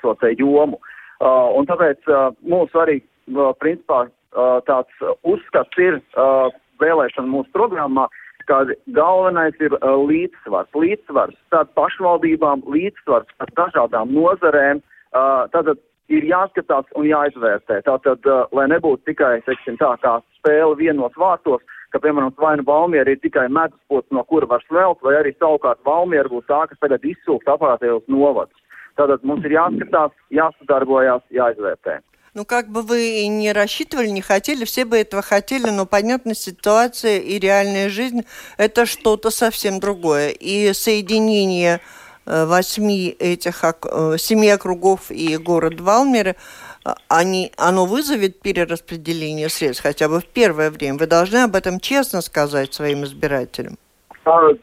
šo 0.00 0.16
te 0.20 0.34
jomu. 0.38 0.80
Uh, 1.22 1.54
un 1.58 1.68
tāpēc 1.70 2.10
uh, 2.10 2.32
mūsu 2.42 2.80
arī, 2.82 2.98
uh, 3.32 3.52
principā, 3.60 4.04
uh, 4.08 4.58
tāds 4.68 5.06
uzskats 5.22 5.80
ir 5.80 6.00
uh, 6.00 6.50
vēlēšana 6.82 7.30
mūsu 7.30 7.52
programmā, 7.54 8.08
ka 8.48 8.64
galvenais 8.96 9.56
ir 9.62 9.76
uh, 9.78 9.94
līdzsvars, 10.04 10.70
līdzsvars 10.76 11.36
starp 11.46 11.72
pašvaldībām, 11.78 12.66
līdzsvars 12.68 13.30
starp 13.36 13.54
dažādām 13.60 14.12
nozarēm. 14.12 14.82
Uh, 15.14 15.46
tātad 15.54 15.80
ir 16.12 16.26
jāskatās 16.28 16.90
un 16.98 17.08
jāizvērtē. 17.08 17.80
Tātad, 17.86 18.26
uh, 18.28 18.44
lai 18.56 18.66
nebūtu 18.72 19.06
tikai, 19.08 19.38
teiksim, 19.46 19.78
tā 19.80 19.94
kā 20.02 20.18
spēle 20.40 20.76
vienos 20.80 21.14
vārtos, 21.20 21.62
ka, 21.94 22.02
piemēram, 22.02 22.34
vai 22.42 22.56
nu 22.58 22.66
Valmiera 22.66 23.14
ir 23.14 23.20
tikai 23.22 23.46
meduspots, 23.52 24.10
no 24.10 24.24
kura 24.26 24.48
var 24.50 24.64
smelt, 24.66 25.02
vai 25.06 25.14
arī 25.20 25.34
savukārt 25.38 25.84
Valmiera 25.86 26.30
būs 26.32 26.48
tā, 26.50 26.64
kas 26.70 26.80
tagad 26.82 27.06
izsūks 27.06 27.50
aparātajos 27.54 28.08
novadus. 28.10 28.58
Tātad 28.98 29.22
mums 29.26 29.46
ir 29.46 29.54
jāskatās, 29.56 30.12
jāsadarbojās, 30.34 31.22
jāizvērtē. 31.34 32.00
Ну, 32.34 32.44
как 32.44 32.68
бы 32.68 32.82
вы 32.82 33.26
не 33.28 33.52
рассчитывали, 33.52 34.08
не 34.08 34.20
хотели, 34.20 34.64
все 34.64 34.84
бы 34.84 34.98
этого 34.98 35.22
хотели, 35.22 35.70
но, 35.70 35.86
понятно, 35.86 36.34
ситуация 36.34 37.18
и 37.18 37.38
реальная 37.38 37.88
жизнь– 37.88 38.24
это 38.58 38.86
что-то 38.86 39.30
совсем 39.30 39.78
другое. 39.78 40.30
И 40.30 40.72
соединение 40.72 41.80
э, 42.26 42.44
восьми 42.44 43.14
этих, 43.20 43.62
э, 43.62 44.16
семи 44.18 44.48
округов 44.48 45.12
и 45.12 45.36
город 45.36 45.80
Валмеры– 45.80 46.34
а, 46.44 46.73
они, 47.07 47.51
оно 47.57 47.85
вызовет 47.85 48.41
перераспределение 48.41 49.49
средств 49.49 49.83
хотя 49.83 50.07
бы 50.07 50.19
в 50.19 50.25
первое 50.25 50.71
время. 50.71 50.97
Вы 50.97 51.07
должны 51.07 51.43
об 51.43 51.55
этом 51.55 51.79
честно 51.79 52.21
сказать 52.21 52.73
своим 52.73 53.03
избирателям. 53.03 53.77
Uh, 54.25 54.53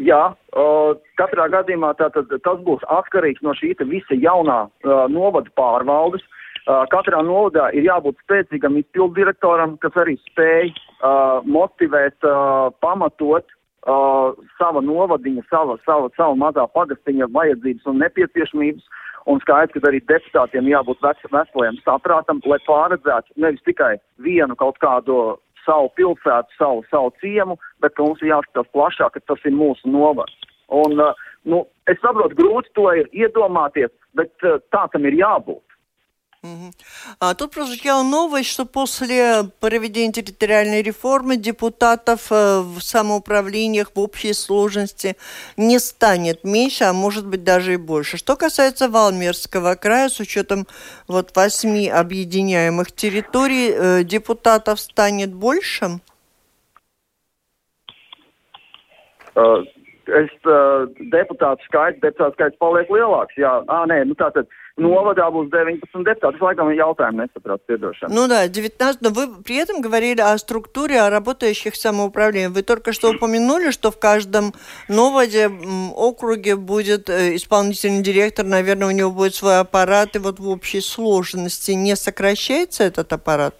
jā, 0.00 0.32
uh, 0.56 0.96
katrā 1.20 1.48
gadījumā 1.52 1.92
tātad, 1.98 2.30
tas 2.44 2.60
būs 2.64 2.84
atkarīgs 2.88 3.42
no 3.44 3.52
šī 3.58 3.74
visa 3.84 4.16
jaunā 4.16 4.68
uh, 4.68 5.06
novada 5.08 5.50
pārvaldes. 5.56 6.24
Uh, 6.66 6.84
katrā 6.92 7.22
novadā 7.24 7.70
ir 7.76 7.84
jābūt 7.88 8.16
spēcīgam 8.24 8.78
izpilddirektoram, 8.80 9.76
kas 9.82 9.96
arī 9.96 10.16
spēj 10.30 10.70
uh, 10.70 11.40
motivēt, 11.44 12.16
uh, 12.24 12.70
pamatot 12.80 13.44
uh, 13.88 14.36
sava 14.58 14.80
novadiņa, 14.84 15.44
sava, 15.50 15.76
sava, 15.84 16.10
sava 16.16 16.36
mazā 16.36 16.66
pagastiņa 16.74 17.30
vajadzības 17.34 17.88
un 17.90 18.00
nepieciešamības. 18.04 18.84
Un 19.25 19.39
skaidrs, 19.41 19.73
ka 19.73 19.89
arī 19.89 20.03
deputātiem 20.05 20.67
jābūt 20.69 21.01
veseliem 21.01 21.79
saprātam, 21.81 22.41
lai 22.45 22.59
pārredzētu 22.67 23.33
nevis 23.41 23.63
tikai 23.65 23.95
vienu 24.21 24.55
kaut 24.59 24.77
kādu 24.83 25.37
savu 25.65 25.89
pilsētu, 25.97 26.53
savu, 26.59 26.83
savu 26.91 27.13
ciemu, 27.21 27.57
bet 27.81 27.97
mums 27.97 28.21
ir 28.21 28.35
jāskatās 28.35 28.69
plašāk, 28.75 29.15
ka 29.15 29.23
tas 29.31 29.47
ir 29.49 29.55
mūsu 29.57 29.89
novads. 29.89 30.35
Un, 30.69 30.99
uh, 31.01 31.25
nu, 31.49 31.63
es 31.89 31.97
saprotu, 32.03 32.37
grūti 32.37 32.73
to 32.77 32.85
ir 33.01 33.09
iedomāties, 33.13 33.93
bet 34.17 34.45
uh, 34.45 34.59
tā 34.73 34.85
tam 34.93 35.09
ir 35.09 35.17
jābūt. 35.17 35.63
А 37.19 37.33
тут 37.33 37.51
прозвучала 37.51 38.03
новость, 38.03 38.49
что 38.49 38.65
после 38.65 39.43
проведения 39.59 40.11
территориальной 40.11 40.81
реформы 40.81 41.37
депутатов 41.37 42.31
э, 42.31 42.61
в 42.61 42.79
самоуправлениях 42.81 43.91
в 43.95 43.99
общей 43.99 44.33
сложности 44.33 45.15
не 45.57 45.79
станет 45.79 46.43
меньше, 46.43 46.85
а 46.85 46.93
может 46.93 47.25
быть 47.27 47.43
даже 47.43 47.73
и 47.73 47.77
больше. 47.77 48.17
Что 48.17 48.35
касается 48.35 48.89
Валмерского 48.89 49.75
края, 49.75 50.09
с 50.09 50.19
учетом 50.19 50.67
вот 51.07 51.35
восьми 51.35 51.89
объединяемых 51.89 52.91
территорий, 52.91 53.71
э, 53.71 54.03
депутатов 54.03 54.79
станет 54.79 55.33
больше? 55.33 55.99
Es 60.07 60.29
deputātu 61.11 61.65
skaits, 61.65 61.99
deputātu 61.99 62.37
skaits 62.37 62.57
paliek 62.61 62.89
lielāks. 62.93 63.33
Jā, 63.35 63.63
à, 63.67 63.85
nē, 63.89 64.03
nu 64.05 64.15
Новода 64.77 65.29
būs 65.31 65.47
19 65.47 65.79
депутатов. 66.03 66.41
Laikam 66.43 66.67
jautājumu 66.75 67.23
nesapratu, 67.23 67.63
пиедошен. 67.65 68.09
Ну 68.11 68.27
да, 68.27 68.49
19, 68.49 69.01
но 69.01 69.09
вы 69.09 69.41
при 69.41 69.55
этом 69.55 69.79
говорили 69.79 70.19
о 70.19 70.37
структуре, 70.37 70.99
о 70.99 71.09
работающих 71.09 71.75
самоуправлениях. 71.75 72.51
Вы 72.51 72.61
только 72.61 72.91
что 72.91 73.11
упомянули, 73.11 73.71
что 73.71 73.89
в 73.89 73.97
каждом 73.97 74.51
новоде 74.89 75.49
округе 75.95 76.57
будет 76.57 77.09
э, 77.09 77.35
исполнительный 77.35 78.03
директор, 78.03 78.45
наверное, 78.45 78.89
у 78.89 78.91
него 78.91 79.11
будет 79.11 79.33
свой 79.33 79.59
аппарат, 79.59 80.17
и 80.17 80.19
вот 80.19 80.39
в 80.39 80.49
общей 80.49 80.81
сложности 80.81 81.71
не 81.71 81.95
сокращается 81.95 82.83
этот 82.83 83.13
аппарат? 83.13 83.55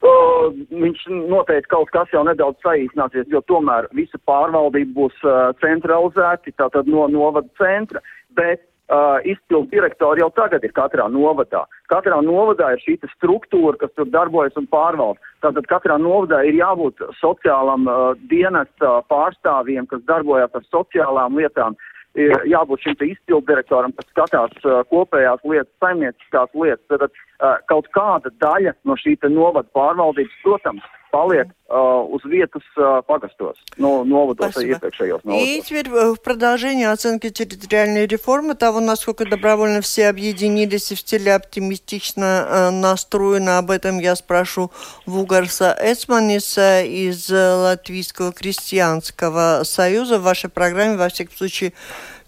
Viņš 0.00 1.02
noteikti 1.28 1.68
kaut 1.68 1.90
kas 1.92 2.08
jau 2.08 2.22
nedaudz 2.24 2.56
saīsināsies, 2.64 3.28
jo 3.28 3.42
tomēr 3.44 3.90
visa 3.92 4.16
pārvaldība 4.24 4.94
būs 4.96 5.18
uh, 5.28 5.52
centralizēta, 5.60 6.54
tātad 6.56 6.88
no 6.88 7.04
novada 7.12 7.52
centra, 7.60 8.00
bet 8.32 8.64
uh, 8.90 9.18
izpildu 9.24 9.70
direktori 9.70 10.22
jau 10.22 10.30
tagad 10.34 10.64
ir 10.66 10.72
katrā 10.76 11.06
novadā. 11.12 11.62
Katrā 11.92 12.18
novadā 12.24 12.72
ir 12.74 12.82
šī 12.84 12.96
struktūra, 13.16 13.78
kas 13.80 13.94
tur 13.96 14.10
darbojas 14.10 14.58
un 14.60 14.66
pārvalda. 14.70 15.20
Tātad 15.44 15.68
katrā 15.70 15.96
novadā 16.00 16.42
ir 16.48 16.58
jābūt 16.58 17.02
sociālam 17.20 17.88
uh, 17.88 18.12
dienesta 18.32 19.00
pārstāvjiem, 19.12 19.88
kas 19.90 20.04
darbojas 20.10 20.54
ar 20.54 20.66
sociālām 20.68 21.38
lietām. 21.40 21.78
Ir 22.18 22.34
jābūt 22.50 22.82
šim 22.82 22.96
izpildu 23.06 23.46
direktoram, 23.46 23.92
kas 23.94 24.08
skatās 24.10 24.64
uh, 24.66 24.80
kopējās 24.90 25.44
lietas, 25.46 25.70
saimnieciskās 25.82 26.50
lietas. 26.58 26.86
Tad 26.90 27.06
uh, 27.06 27.60
kaut 27.70 27.86
kāda 27.94 28.32
daļa 28.42 28.74
no 28.84 28.98
šī 28.98 29.14
novada 29.30 29.70
pārvaldības, 29.78 30.40
protams, 30.42 30.82
paliek 31.10 31.48
uh, 31.68 32.02
uz 32.08 32.22
vietas 32.24 32.62
uh, 32.76 33.02
погостос, 33.02 33.56
но 33.76 34.04
новодос 34.04 34.56
и 34.56 34.70
iepriekšējos 34.72 35.24
новодос. 35.24 35.48
И 35.48 35.62
теперь 35.62 35.88
э, 35.88 36.12
в 36.12 36.20
продолжение 36.22 36.90
оценки 36.90 37.30
территориальной 37.30 38.06
реформы, 38.06 38.54
того, 38.54 38.80
насколько 38.80 39.28
добровольно 39.28 39.80
все 39.80 40.08
объединились 40.08 40.92
и 40.92 40.94
в 40.94 41.00
стиле 41.00 41.34
оптимистично 41.34 42.46
э, 42.48 42.70
настроены, 42.70 43.50
об 43.58 43.70
этом 43.70 43.98
я 43.98 44.16
спрошу 44.16 44.70
Вугарса 45.06 45.76
Эцманиса 45.80 46.82
из 46.82 47.30
Латвийского 47.30 48.32
крестьянского 48.32 49.62
союза. 49.64 50.18
В 50.18 50.22
вашей 50.22 50.50
программе, 50.50 50.96
во 50.96 51.08
всяком 51.08 51.36
случае, 51.36 51.72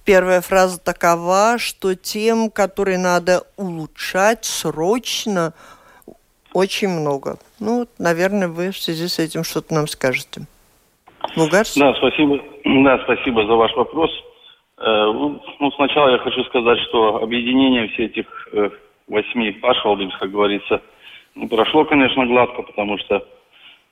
Первая 0.04 0.40
фраза 0.40 0.78
такова, 0.78 1.58
что 1.58 1.94
тем, 1.94 2.50
которые 2.50 2.98
надо 2.98 3.44
улучшать 3.56 4.44
срочно, 4.44 5.54
очень 6.52 6.88
много. 6.88 7.36
Ну, 7.60 7.86
наверное, 7.98 8.48
вы 8.48 8.70
в 8.70 8.78
связи 8.78 9.08
с 9.08 9.18
этим 9.18 9.44
что-то 9.44 9.74
нам 9.74 9.86
скажете. 9.86 10.42
Лугарс? 11.36 11.76
Да, 11.76 11.94
спасибо. 11.94 12.40
Да, 12.64 12.98
спасибо 13.04 13.44
за 13.44 13.54
ваш 13.54 13.74
вопрос. 13.74 14.10
Э, 14.78 14.82
ну, 15.12 15.70
сначала 15.76 16.10
я 16.10 16.18
хочу 16.18 16.42
сказать, 16.44 16.78
что 16.88 17.16
объединение 17.16 17.88
всех 17.88 18.10
этих 18.10 18.48
э, 18.52 18.70
восьми 19.08 19.50
пашвалдыбс, 19.52 20.16
как 20.18 20.30
говорится, 20.30 20.80
не 21.34 21.46
прошло, 21.48 21.84
конечно, 21.84 22.26
гладко, 22.26 22.62
потому 22.62 22.98
что 22.98 23.26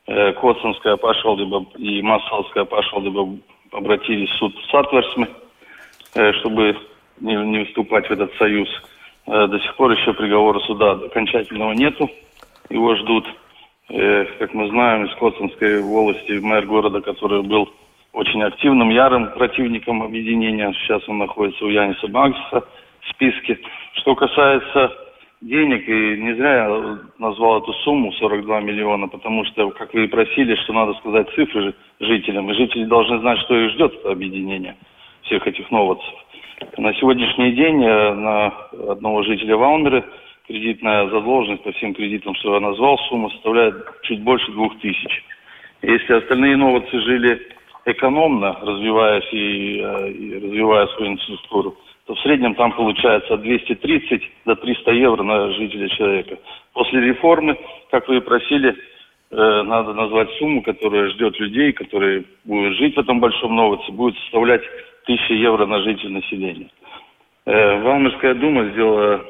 э, 0.06 0.32
Коцанская 0.32 0.96
пашвалдыба 0.96 1.66
и 1.78 2.00
Масалская 2.02 2.64
пашвалдыба 2.64 3.38
обратились 3.72 4.30
в 4.30 4.36
суд 4.36 4.54
Сатверсме, 4.56 5.28
э, 6.14 6.32
чтобы 6.34 6.76
не, 7.20 7.64
вступать 7.64 8.08
в 8.08 8.12
этот 8.12 8.32
союз. 8.36 8.68
До 9.26 9.60
сих 9.60 9.76
пор 9.76 9.92
еще 9.92 10.12
приговора 10.14 10.58
суда 10.60 10.92
окончательного 10.92 11.72
нету. 11.72 12.10
Его 12.70 12.94
ждут, 12.96 13.26
э, 13.88 14.24
как 14.38 14.54
мы 14.54 14.68
знаем, 14.68 15.06
из 15.06 15.14
Коценской 15.16 15.82
волости 15.82 16.38
мэр 16.40 16.66
города, 16.66 17.00
который 17.00 17.42
был 17.42 17.68
очень 18.12 18.42
активным, 18.42 18.90
ярым 18.90 19.32
противником 19.32 20.02
объединения. 20.02 20.72
Сейчас 20.72 21.06
он 21.08 21.18
находится 21.18 21.64
у 21.64 21.68
Яниса 21.68 22.06
Байкса 22.08 22.64
в 23.00 23.10
списке. 23.10 23.58
Что 23.94 24.14
касается 24.14 24.92
денег, 25.40 25.88
и 25.88 26.20
не 26.20 26.34
зря 26.34 26.64
я 26.64 26.98
назвал 27.18 27.62
эту 27.62 27.72
сумму 27.84 28.12
42 28.12 28.60
миллиона, 28.60 29.08
потому 29.08 29.44
что, 29.46 29.70
как 29.70 29.92
вы 29.92 30.04
и 30.04 30.08
просили, 30.08 30.54
что 30.56 30.72
надо 30.72 30.94
сказать 30.94 31.28
цифры 31.34 31.74
жителям, 31.98 32.50
и 32.50 32.54
жители 32.54 32.84
должны 32.84 33.18
знать, 33.18 33.38
что 33.40 33.56
их 33.56 33.72
ждет 33.72 34.04
объединение 34.04 34.76
всех 35.22 35.46
этих 35.46 35.70
новодцев. 35.70 36.14
На 36.76 36.92
сегодняшний 36.94 37.52
день 37.52 37.82
э, 37.82 38.14
на 38.14 38.46
одного 38.90 39.22
жителя 39.22 39.56
Валмеры 39.56 40.04
кредитная 40.50 41.08
задолженность 41.08 41.62
по 41.62 41.70
всем 41.72 41.94
кредитам, 41.94 42.34
что 42.34 42.54
я 42.54 42.60
назвал, 42.60 42.98
сумма 43.08 43.30
составляет 43.30 43.76
чуть 44.02 44.20
больше 44.22 44.50
двух 44.50 44.76
тысяч. 44.80 45.24
Если 45.80 46.12
остальные 46.12 46.56
новодцы 46.56 47.00
жили 47.02 47.40
экономно, 47.86 48.58
развиваясь 48.60 49.32
и, 49.32 49.80
э, 49.80 50.10
и 50.10 50.34
развивая 50.34 50.86
свою 50.88 51.12
инфраструктуру, 51.12 51.76
то 52.06 52.14
в 52.14 52.20
среднем 52.20 52.56
там 52.56 52.72
получается 52.72 53.34
от 53.34 53.42
230 53.42 54.22
до 54.44 54.56
300 54.56 54.90
евро 54.90 55.22
на 55.22 55.52
жителя 55.52 55.88
человека. 55.88 56.36
После 56.72 57.00
реформы, 57.00 57.56
как 57.92 58.08
вы 58.08 58.16
и 58.16 58.20
просили, 58.20 58.74
э, 59.30 59.62
надо 59.62 59.94
назвать 59.94 60.30
сумму, 60.38 60.62
которая 60.62 61.10
ждет 61.10 61.38
людей, 61.38 61.72
которые 61.72 62.24
будут 62.44 62.76
жить 62.76 62.96
в 62.96 63.00
этом 63.00 63.20
большом 63.20 63.54
новоце, 63.54 63.92
будет 63.92 64.18
составлять 64.24 64.62
1000 65.04 65.32
евро 65.34 65.64
на 65.66 65.80
жителя 65.82 66.10
населения. 66.10 66.70
Э, 67.46 67.80
Валмерская 67.82 68.34
дума 68.34 68.64
сделала, 68.70 69.24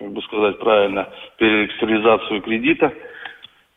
как 0.00 0.12
бы 0.12 0.22
сказать 0.22 0.58
правильно, 0.58 1.08
переэкстеризацию 1.36 2.40
кредита. 2.40 2.92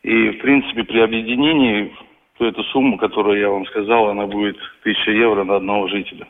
И, 0.02 0.30
в 0.30 0.38
принципе, 0.38 0.82
при 0.82 1.00
объединении 1.00 1.94
то 2.38 2.46
эту 2.46 2.64
сумму, 2.64 2.98
которую 2.98 3.38
я 3.38 3.48
вам 3.48 3.66
сказал, 3.66 4.08
она 4.08 4.26
будет 4.26 4.56
1000 4.80 5.10
евро 5.12 5.44
на 5.44 5.56
одного 5.56 5.86
жителя. 5.88 6.26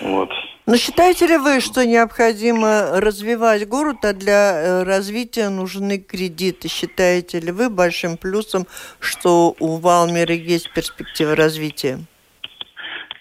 Вот. 0.00 0.30
Но 0.66 0.76
считаете 0.76 1.26
ли 1.26 1.36
вы, 1.36 1.60
что 1.60 1.86
необходимо 1.86 3.00
развивать 3.00 3.68
город, 3.68 4.04
а 4.04 4.12
для 4.12 4.52
э, 4.52 4.82
развития 4.82 5.48
нужны 5.48 5.98
кредиты? 5.98 6.68
Считаете 6.68 7.40
ли 7.40 7.52
вы 7.52 7.70
большим 7.70 8.16
плюсом, 8.16 8.66
что 8.98 9.54
у 9.60 9.76
Валмира 9.78 10.34
есть 10.34 10.72
перспектива 10.74 11.36
развития? 11.36 11.98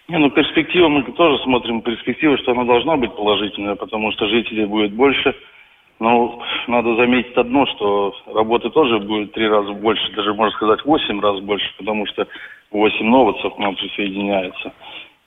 Не, 0.07 0.17
ну 0.17 0.29
перспектива, 0.29 0.87
мы 0.87 1.03
тоже 1.03 1.43
смотрим 1.43 1.81
перспективу, 1.81 2.37
что 2.37 2.51
она 2.51 2.63
должна 2.63 2.95
быть 2.95 3.13
положительная, 3.15 3.75
потому 3.75 4.11
что 4.13 4.27
жителей 4.27 4.65
будет 4.65 4.93
больше– 4.93 5.35
ну, 5.99 6.39
надо 6.67 6.95
заметить 6.95 7.35
одно, 7.35 7.65
что 7.65 8.13
работы 8.27 8.69
тоже 8.69 8.99
будет 8.99 9.31
три 9.33 9.47
раза 9.47 9.73
больше, 9.73 10.11
даже 10.11 10.33
можно 10.33 10.55
сказать 10.55 10.85
восемь 10.85 11.19
раз 11.19 11.39
больше, 11.39 11.67
потому 11.77 12.05
что 12.05 12.27
восемь 12.69 13.09
новодцев 13.09 13.55
к 13.55 13.57
нам 13.57 13.75
присоединяется. 13.75 14.73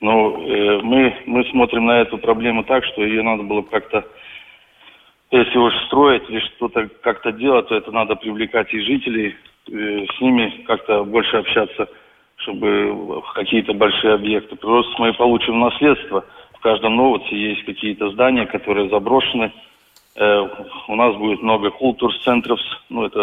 Но 0.00 0.38
э, 0.38 0.80
мы, 0.82 1.14
мы 1.26 1.44
смотрим 1.46 1.86
на 1.86 2.00
эту 2.00 2.18
проблему 2.18 2.62
так, 2.62 2.84
что 2.84 3.04
ее 3.04 3.22
надо 3.22 3.42
было 3.42 3.62
как-то, 3.62 4.06
если 5.32 5.58
уж 5.58 5.74
строить 5.86 6.22
или 6.30 6.38
что-то 6.38 6.88
как-то 7.02 7.32
делать, 7.32 7.66
то 7.68 7.74
это 7.74 7.90
надо 7.90 8.14
привлекать 8.14 8.72
и 8.72 8.80
жителей, 8.80 9.34
э, 9.68 10.06
с 10.06 10.20
ними 10.20 10.62
как-то 10.68 11.02
больше 11.04 11.36
общаться, 11.36 11.88
чтобы 12.42 13.22
какие-то 13.34 13.72
большие 13.74 14.14
объекты. 14.14 14.56
Просто 14.56 14.92
мы 14.98 15.12
получим 15.12 15.60
наследство. 15.60 16.24
В 16.54 16.60
каждом 16.60 16.96
новодце 16.96 17.34
есть 17.34 17.64
какие-то 17.64 18.10
здания, 18.10 18.46
которые 18.46 18.88
заброшены, 18.90 19.52
Э, 20.16 20.46
у 20.88 20.96
нас 20.96 21.16
будет 21.16 21.40
много 21.42 21.70
культур-центров, 21.70 22.58
ну 22.88 23.04
это, 23.06 23.20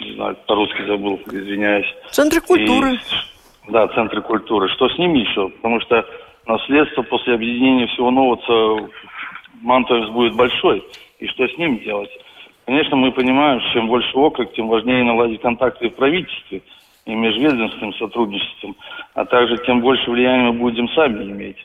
не 0.00 0.14
знаю, 0.14 0.36
по-русски 0.46 0.86
забыл, 0.86 1.20
извиняюсь. 1.26 1.86
Центры 2.10 2.40
культуры. 2.40 2.94
И, 2.94 3.70
да, 3.70 3.88
центры 3.88 4.22
культуры. 4.22 4.68
Что 4.68 4.88
с 4.88 4.98
ними 4.98 5.18
еще? 5.18 5.48
Потому 5.48 5.80
что 5.80 6.06
наследство 6.46 7.02
после 7.02 7.34
объединения 7.34 7.86
всего 7.88 8.10
нового 8.10 8.88
Мантовец 9.60 10.08
будет 10.10 10.34
большой. 10.36 10.84
И 11.18 11.26
что 11.28 11.46
с 11.46 11.58
ним 11.58 11.78
делать? 11.80 12.10
Конечно, 12.66 12.96
мы 12.96 13.12
понимаем, 13.12 13.60
чем 13.72 13.88
больше 13.88 14.16
округ, 14.16 14.52
тем 14.54 14.68
важнее 14.68 15.04
наладить 15.04 15.42
контакты 15.42 15.90
в 15.90 15.94
правительстве 15.94 16.62
и 17.06 17.14
межведомственным 17.14 17.94
сотрудничеством, 17.94 18.76
а 19.14 19.24
также 19.24 19.58
тем 19.58 19.80
больше 19.80 20.10
влияния 20.10 20.50
мы 20.50 20.58
будем 20.58 20.88
сами 20.90 21.24
иметь. 21.24 21.58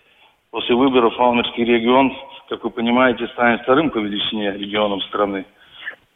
После 0.52 0.76
выборов 0.76 1.20
Алмерский 1.20 1.64
регион 1.64 2.12
как 2.50 2.64
вы 2.64 2.72
понимаете, 2.72 3.28
станет 3.28 3.62
вторым 3.62 3.92
по 3.92 4.00
величине 4.00 4.52
регионом 4.54 5.02
страны. 5.02 5.46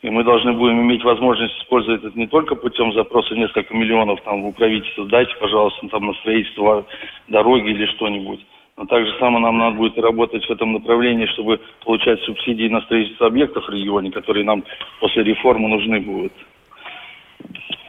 И 0.01 0.09
мы 0.09 0.23
должны 0.23 0.51
будем 0.53 0.81
иметь 0.81 1.03
возможность 1.03 1.55
использовать 1.59 2.03
это 2.03 2.17
не 2.17 2.27
только 2.27 2.55
путем 2.55 2.91
запроса 2.91 3.35
несколько 3.35 3.73
миллионов 3.73 4.19
там 4.23 4.43
в 4.43 4.51
правительство, 4.51 5.05
дайте, 5.05 5.33
пожалуйста, 5.39 5.87
там 5.87 6.07
на 6.07 6.13
строительство 6.15 6.85
дороги 7.29 7.69
или 7.69 7.85
что-нибудь. 7.85 8.45
Но 8.75 8.85
также 8.85 9.17
само 9.19 9.39
нам 9.39 9.59
надо 9.59 9.77
будет 9.77 9.97
работать 9.99 10.43
в 10.43 10.49
этом 10.49 10.73
направлении, 10.73 11.27
чтобы 11.27 11.61
получать 11.85 12.19
субсидии 12.23 12.67
на 12.67 12.81
строительство 12.81 13.27
объектов 13.27 13.65
в 13.65 13.69
регионе, 13.69 14.11
которые 14.11 14.43
нам 14.43 14.63
после 14.99 15.23
реформы 15.23 15.69
нужны 15.69 16.01
будут. 16.01 16.33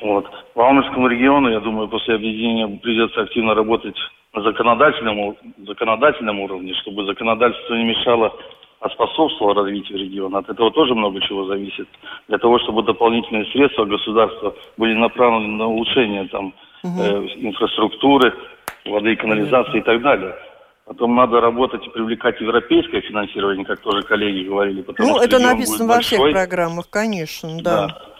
Вот. 0.04 0.26
В 0.54 0.60
Алмерскому 0.60 1.08
региону, 1.08 1.48
я 1.48 1.60
думаю, 1.60 1.88
после 1.88 2.16
объединения 2.16 2.68
придется 2.78 3.22
активно 3.22 3.54
работать 3.54 3.96
на 4.34 4.42
законодательном, 4.42 5.34
законодательном 5.66 6.40
уровне, 6.40 6.74
чтобы 6.82 7.06
законодательство 7.06 7.74
не 7.74 7.84
мешало, 7.84 8.36
а 8.80 8.90
способствовало 8.90 9.54
развитию 9.54 9.98
региона. 9.98 10.40
От 10.40 10.50
этого 10.50 10.70
тоже 10.72 10.94
много 10.94 11.22
чего 11.22 11.46
зависит. 11.46 11.88
Для 12.28 12.36
того, 12.36 12.58
чтобы 12.58 12.82
дополнительные 12.82 13.46
средства 13.46 13.86
государства 13.86 14.54
были 14.76 14.92
направлены 14.92 15.56
на 15.56 15.66
улучшение 15.68 16.28
там, 16.28 16.52
угу. 16.82 17.00
э, 17.00 17.26
инфраструктуры, 17.36 18.34
воды 18.84 19.14
и 19.14 19.16
канализации 19.16 19.78
и 19.78 19.82
так 19.82 20.02
далее. 20.02 20.34
Потом 20.84 21.16
надо 21.16 21.40
работать 21.40 21.86
и 21.86 21.88
привлекать 21.88 22.38
европейское 22.42 23.00
финансирование, 23.00 23.64
как 23.64 23.80
тоже 23.80 24.02
коллеги 24.02 24.46
говорили. 24.46 24.82
Потому 24.82 25.14
ну, 25.14 25.22
это 25.22 25.38
написано 25.38 25.88
во 25.88 25.94
большой. 25.94 26.18
всех 26.18 26.32
программах, 26.32 26.90
конечно, 26.90 27.48
да. 27.62 27.86
да. 27.86 28.13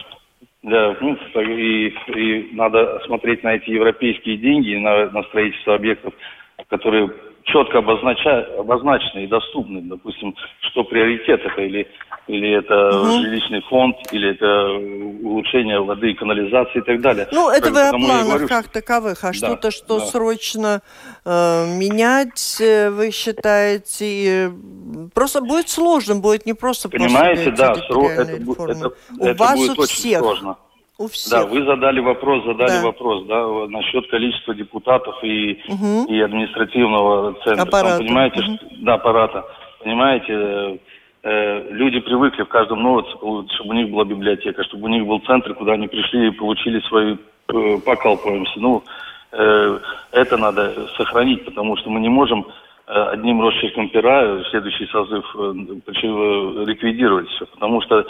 Да, 0.65 0.97
ну, 0.99 1.15
и, 1.43 1.95
и 2.15 2.49
надо 2.55 2.99
смотреть 3.05 3.43
на 3.45 3.57
эти 3.57 3.69
европейские 3.69 4.39
деньги, 4.39 4.77
на, 4.77 5.11
на 5.11 5.23
строительство 5.25 5.75
объектов, 5.75 6.15
которые 6.69 7.11
четко 7.45 7.79
обознача, 7.79 8.47
обозначены 8.59 9.25
и 9.25 9.27
доступны. 9.27 9.81
Допустим, 9.83 10.35
что 10.71 10.85
приоритет 10.85 11.41
это 11.45 11.61
или, 11.61 11.87
или 12.27 12.59
это 12.59 12.89
угу. 12.89 13.23
жилищный 13.23 13.63
фонд, 13.69 13.97
или 14.13 14.31
это 14.31 15.27
улучшение 15.27 15.81
воды 15.81 16.13
и 16.13 16.15
канализации 16.15 16.79
и 16.79 16.83
так 16.83 17.01
далее. 17.01 17.29
Ну, 17.33 17.51
это 17.51 17.71
вы 17.71 17.81
о 17.81 17.91
планах 17.93 18.27
говорю, 18.27 18.49
как 18.49 18.69
таковых, 18.69 19.25
а 19.25 19.29
да, 19.29 19.33
что-то, 19.33 19.71
что 19.71 19.99
да. 19.99 20.07
срочно 20.07 20.83
э, 21.25 21.67
менять, 21.79 22.61
э, 22.61 22.91
вы 22.91 23.11
считаете, 23.11 24.53
просто 25.15 25.41
будет 25.41 25.69
сложно, 25.69 26.17
будет 26.17 26.47
не 26.47 26.55
просто 26.55 26.89
Понимаете, 26.89 27.51
да, 27.51 27.75
сро... 27.75 28.09
это, 28.11 28.23
это, 28.23 28.51
у 28.51 29.25
это 29.25 29.39
вас 29.39 29.57
будет 29.57 29.79
у 29.79 29.83
очень 29.83 29.95
всех. 29.95 30.19
сложно. 30.21 30.57
У 30.97 31.09
всех. 31.09 31.33
Да, 31.33 31.47
вы 31.47 31.65
задали 31.65 31.99
вопрос, 31.99 32.45
задали 32.45 32.79
да. 32.79 32.83
вопрос, 32.85 33.25
да, 33.27 33.47
насчет 33.69 34.09
количества 34.09 34.55
депутатов 34.55 35.17
и, 35.25 35.61
угу. 35.69 36.05
и 36.09 36.21
административного 36.21 37.35
центра. 37.45 37.63
Аппарата. 37.63 37.99
Там, 37.99 38.07
понимаете, 38.07 38.41
угу. 38.41 38.57
что, 38.57 38.67
да, 38.79 38.95
аппарата. 38.95 39.45
Понимаете, 39.83 40.33
э, 40.33 40.77
э, 41.25 41.73
люди 41.73 41.99
привыкли 41.99 42.45
в 42.45 42.49
каждом 42.49 42.83
новоце, 42.83 43.11
чтобы 43.11 43.71
у 43.71 43.73
них 43.73 43.91
была 43.91 44.05
библиотека, 44.05 44.63
чтобы 44.65 44.85
у 44.85 44.89
них 44.89 45.05
был 45.05 45.19
центр, 45.21 45.55
куда 45.55 45.73
они 45.73 45.89
пришли 45.89 46.29
и 46.29 46.31
получили 46.31 46.79
свои 46.83 47.17
э, 47.49 47.79
покалпаемся. 47.85 48.61
Ну, 48.61 48.85
э, 49.33 49.79
это 50.13 50.37
надо 50.37 50.87
сохранить, 50.97 51.45
потому 51.45 51.77
что 51.77 51.91
мы 51.91 51.99
не 51.99 52.09
можем 52.09 52.47
э, 52.87 52.93
одним 52.93 53.43
росчерком 53.43 53.89
пера 53.89 54.45
следующий 54.51 54.87
созыв 54.87 55.25
э, 55.37 55.53
ликвидировать 56.67 57.29
все, 57.31 57.47
потому 57.47 57.83
что 57.83 58.07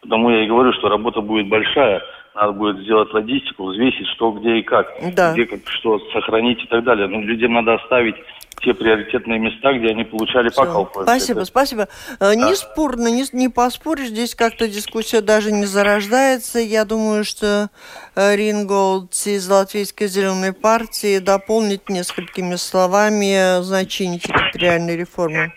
Потому 0.00 0.30
я 0.30 0.44
и 0.44 0.48
говорю, 0.48 0.72
что 0.72 0.88
работа 0.88 1.20
будет 1.20 1.48
большая. 1.48 2.02
Надо 2.34 2.52
будет 2.52 2.78
сделать 2.82 3.12
логистику, 3.12 3.66
взвесить, 3.66 4.06
что, 4.14 4.30
где 4.32 4.58
и 4.58 4.62
как. 4.62 4.86
Да. 5.14 5.32
Где 5.32 5.46
как, 5.46 5.60
что 5.66 5.98
сохранить 6.12 6.62
и 6.62 6.66
так 6.66 6.84
далее. 6.84 7.08
Ну, 7.08 7.20
людям 7.22 7.52
надо 7.54 7.74
оставить 7.74 8.16
те 8.62 8.74
приоритетные 8.74 9.38
места, 9.38 9.72
где 9.72 9.88
они 9.88 10.04
получали 10.04 10.48
по 10.48 10.88
Спасибо, 11.02 11.40
Это- 11.40 11.44
спасибо. 11.46 11.88
Э, 12.20 12.34
Не 12.34 12.54
спорно, 12.56 13.08
не, 13.08 13.24
не 13.32 13.48
поспоришь, 13.48 14.08
здесь 14.08 14.34
как-то 14.34 14.68
дискуссия 14.68 15.20
даже 15.20 15.52
не 15.52 15.64
зарождается. 15.66 16.58
Я 16.58 16.84
думаю, 16.84 17.24
что 17.24 17.70
э, 18.16 18.36
Ринголдс 18.36 19.26
из 19.26 19.48
Латвийской 19.48 20.08
зеленой 20.08 20.52
партии 20.52 21.18
дополнит 21.18 21.88
несколькими 21.88 22.56
словами 22.56 23.62
значение 23.62 24.18
территориальной 24.18 24.96
реформы. 24.96 25.52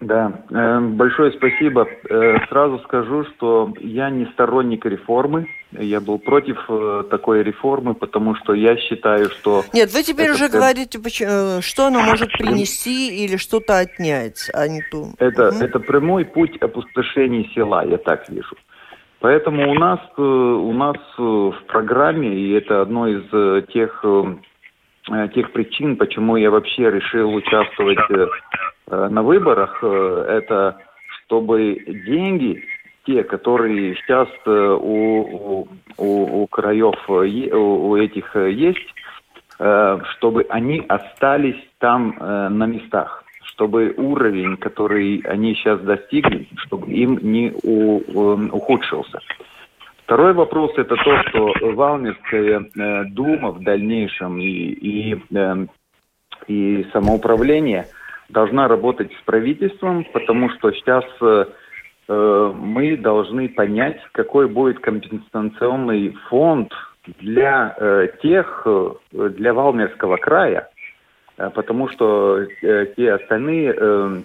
Да, 0.00 0.32
э, 0.50 0.80
большое 0.80 1.30
спасибо. 1.32 1.86
Э, 2.08 2.38
Сразу 2.48 2.78
скажу, 2.84 3.24
что 3.36 3.74
я 3.80 4.08
не 4.08 4.24
сторонник 4.32 4.86
реформы. 4.86 5.46
Я 5.72 6.00
был 6.00 6.18
против 6.18 6.56
э, 6.70 7.04
такой 7.10 7.42
реформы, 7.42 7.94
потому 7.94 8.34
что 8.36 8.54
я 8.54 8.76
считаю, 8.78 9.26
что 9.28 9.62
Нет, 9.74 9.92
вы 9.92 10.02
теперь 10.02 10.30
Это 10.30 10.34
уже 10.36 10.48
говорите, 10.48 10.98
э, 10.98 11.60
что 11.60 11.86
она 11.86 12.00
может 12.00 12.32
принести 12.32 13.24
или 13.24 13.36
что-то 13.36 13.78
отнять, 13.78 14.50
а 14.54 14.66
не 14.68 14.80
ту. 14.90 15.12
это, 15.18 15.52
Мгм. 15.52 15.62
это 15.62 15.78
прямой 15.80 16.24
путь 16.24 16.56
опустошения 16.56 17.44
села, 17.54 17.84
я 17.84 17.98
так 17.98 18.26
вижу. 18.30 18.56
Поэтому 19.20 19.70
у 19.70 19.74
нас, 19.74 20.00
у 20.16 20.72
нас 20.72 20.96
в 21.18 21.54
программе, 21.66 22.34
и 22.34 22.52
это 22.52 22.80
одно 22.80 23.06
из 23.06 23.66
тех, 23.68 24.02
тех 25.34 25.52
причин, 25.52 25.96
почему 25.96 26.36
я 26.36 26.50
вообще 26.50 26.90
решил 26.90 27.34
участвовать 27.34 27.98
на 28.90 29.22
выборах, 29.22 29.78
э, 29.82 30.24
это 30.28 30.76
чтобы 31.24 31.76
деньги, 32.06 32.62
те, 33.06 33.22
которые 33.24 33.94
сейчас 33.96 34.28
э, 34.46 34.78
у, 34.80 35.68
у, 35.96 36.42
у- 36.42 36.46
краев, 36.48 36.94
э, 37.08 37.54
у, 37.54 37.96
этих 37.96 38.34
э, 38.36 38.50
есть, 38.52 38.94
э, 39.58 39.98
чтобы 40.16 40.46
они 40.50 40.84
остались 40.88 41.60
там 41.78 42.16
э, 42.18 42.48
на 42.48 42.66
местах, 42.66 43.24
чтобы 43.44 43.94
уровень, 43.96 44.56
который 44.56 45.20
они 45.24 45.54
сейчас 45.54 45.80
достигли, 45.80 46.48
чтобы 46.66 46.90
им 46.90 47.18
не 47.22 47.52
у- 47.62 48.48
ухудшился. 48.52 49.20
Второй 50.04 50.32
вопрос 50.32 50.72
это 50.76 50.96
то, 50.96 51.22
что 51.28 51.52
Валмирская 51.62 52.64
э, 52.76 53.04
дума 53.04 53.52
в 53.52 53.62
дальнейшем 53.62 54.38
и, 54.40 54.48
и, 54.48 55.22
э, 55.32 55.66
и 56.48 56.86
самоуправление 56.92 57.86
должна 58.32 58.68
работать 58.68 59.12
с 59.12 59.24
правительством, 59.24 60.04
потому 60.12 60.50
что 60.50 60.72
сейчас 60.72 61.04
э, 61.20 61.44
мы 62.56 62.96
должны 62.96 63.48
понять, 63.48 64.00
какой 64.12 64.48
будет 64.48 64.80
компенсационный 64.80 66.16
фонд 66.28 66.72
для 67.18 67.74
э, 67.76 68.08
тех, 68.22 68.62
э, 68.64 68.90
для 69.12 69.52
Валмерского 69.52 70.16
края, 70.16 70.68
э, 71.36 71.50
потому 71.54 71.88
что 71.88 72.38
э, 72.62 72.86
те 72.96 73.12
остальные 73.12 73.74
э, 73.76 74.22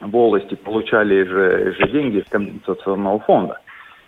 волости 0.00 0.54
получали 0.54 1.24
же, 1.24 1.72
же 1.72 1.88
деньги 1.90 2.18
из 2.18 2.28
компенсационного 2.28 3.20
фонда. 3.20 3.60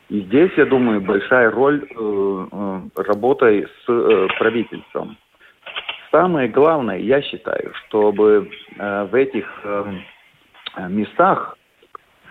И 0.09 0.23
здесь, 0.23 0.51
я 0.57 0.67
думаю, 0.67 1.01
большая 1.01 1.51
роль 1.51 1.85
э, 1.85 2.47
э, 2.53 2.81
работы 2.97 3.67
с 3.67 3.89
э, 3.89 4.27
правительством. 4.39 5.17
Самое 6.11 6.49
главное, 6.49 6.99
я 6.99 7.23
считаю, 7.23 7.73
чтобы 7.75 8.51
э, 8.77 9.05
в 9.05 9.15
этих 9.15 9.47
э, 9.65 9.85
местах 10.89 11.57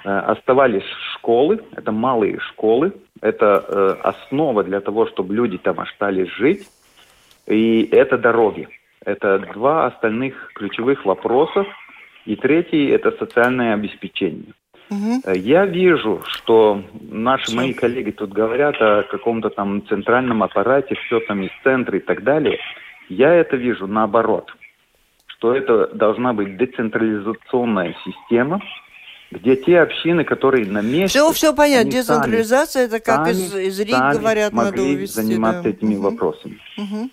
э, 0.03 0.09
оставались 0.09 0.83
школы, 1.13 1.61
это 1.75 1.91
малые 1.91 2.39
школы, 2.39 2.93
это 3.21 3.63
э, 3.67 3.95
основа 4.03 4.63
для 4.63 4.81
того, 4.81 5.07
чтобы 5.07 5.33
люди 5.33 5.57
там 5.57 5.79
остались 5.79 6.29
жить, 6.29 6.67
и 7.47 7.87
это 7.91 8.17
дороги. 8.17 8.67
Это 9.05 9.39
два 9.53 9.87
остальных 9.87 10.51
ключевых 10.53 11.05
вопроса. 11.05 11.65
И 12.25 12.35
третий– 12.35 12.87
это 12.89 13.11
социальное 13.11 13.73
обеспечение. 13.73 14.53
Э, 15.25 15.33
Я 15.35 15.65
вижу, 15.65 16.21
что 16.27 16.83
наши 17.09 17.55
мои 17.55 17.73
коллеги 17.73 18.11
тут 18.11 18.31
говорят 18.31 18.75
о 18.81 19.03
каком-то 19.03 19.49
там 19.49 19.85
центральном 19.87 20.43
аппарате, 20.43 20.95
все 20.95 21.19
там 21.21 21.41
из 21.43 21.51
центра 21.63 21.97
и 21.97 22.01
так 22.01 22.23
далее. 22.23 22.59
Я 23.09 23.33
это 23.33 23.55
вижу 23.55 23.87
наоборот, 23.87 24.49
что 25.27 25.55
это 25.55 25.87
должна 25.93 26.33
быть 26.33 26.57
децентрализационная 26.57 27.95
система, 28.05 28.61
где 29.31 29.55
те 29.55 29.79
общины, 29.79 30.23
которые 30.23 30.65
на 30.65 30.81
месте... 30.81 31.07
Все, 31.19 31.31
все 31.31 31.53
понятно. 31.53 31.81
они 31.81 31.91
сами- 31.91 32.01
Децентрализация, 32.01 32.85
это 32.85 32.99
как 32.99 33.27
сами- 33.27 33.31
из, 33.31 33.55
из 33.55 33.79
Риг 33.79 33.95
говорят, 34.13 34.53
надо 34.53 34.81
увести. 34.81 35.15
заниматься 35.21 35.63
да. 35.63 35.69
этими 35.69 35.93
Мгм. 35.95 36.01
вопросами. 36.01 36.59
Мгм. 36.77 37.11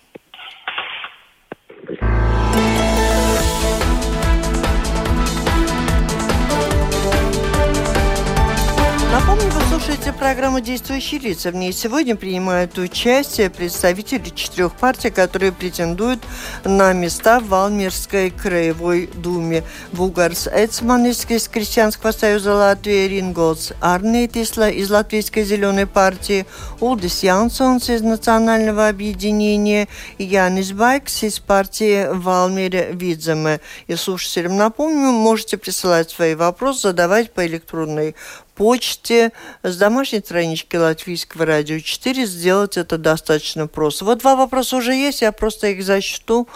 Напомню, 9.27 9.51
вы 9.51 9.61
слушаете 9.67 10.13
программу 10.13 10.61
«Действующие 10.61 11.19
лица». 11.19 11.51
В 11.51 11.55
ней 11.55 11.73
сегодня 11.73 12.15
принимают 12.15 12.77
участие 12.77 13.49
представители 13.49 14.29
четырех 14.29 14.73
партий, 14.73 15.09
которые 15.09 15.51
претендуют 15.51 16.21
на 16.63 16.93
места 16.93 17.41
в 17.41 17.49
Валмирской 17.49 18.29
краевой 18.29 19.09
думе. 19.15 19.65
Булгарс 19.91 20.47
Эцманис 20.47 21.25
из 21.27 21.49
Крестьянского 21.49 22.13
союза 22.13 22.53
Латвии, 22.53 23.09
Ринголс 23.09 23.73
Арнетисла 23.81 24.69
из 24.69 24.89
Латвийской 24.89 25.43
зеленой 25.43 25.87
партии, 25.87 26.45
Улдис 26.79 27.21
Янсонс 27.23 27.89
из 27.89 28.01
Национального 28.03 28.87
объединения 28.87 29.89
Янис 30.17 30.71
Байкс 30.71 31.23
из 31.23 31.39
партии 31.39 32.07
Валмире 32.09 32.91
Видземе. 32.93 33.59
И 33.87 33.95
слушателям 33.95 34.55
напомню, 34.55 35.11
можете 35.11 35.57
присылать 35.57 36.11
свои 36.11 36.33
вопросы, 36.33 36.83
задавать 36.83 37.33
по 37.33 37.45
электронной 37.45 38.15
почте, 38.57 39.31
с 39.63 39.77
домашней 39.77 40.19
странички 40.19 40.75
Латвийского 40.75 41.45
радио 41.45 41.79
4 41.79 42.25
сделать 42.25 42.75
это 42.75 42.97
достаточно 42.97 43.67
просто. 43.67 44.03
Вот 44.03 44.19
два 44.19 44.35
вопроса 44.35 44.77
уже 44.77 44.93
есть, 44.93 45.21
я 45.21 45.31
просто 45.31 45.67
их 45.67 45.83
зачту. 45.83 46.47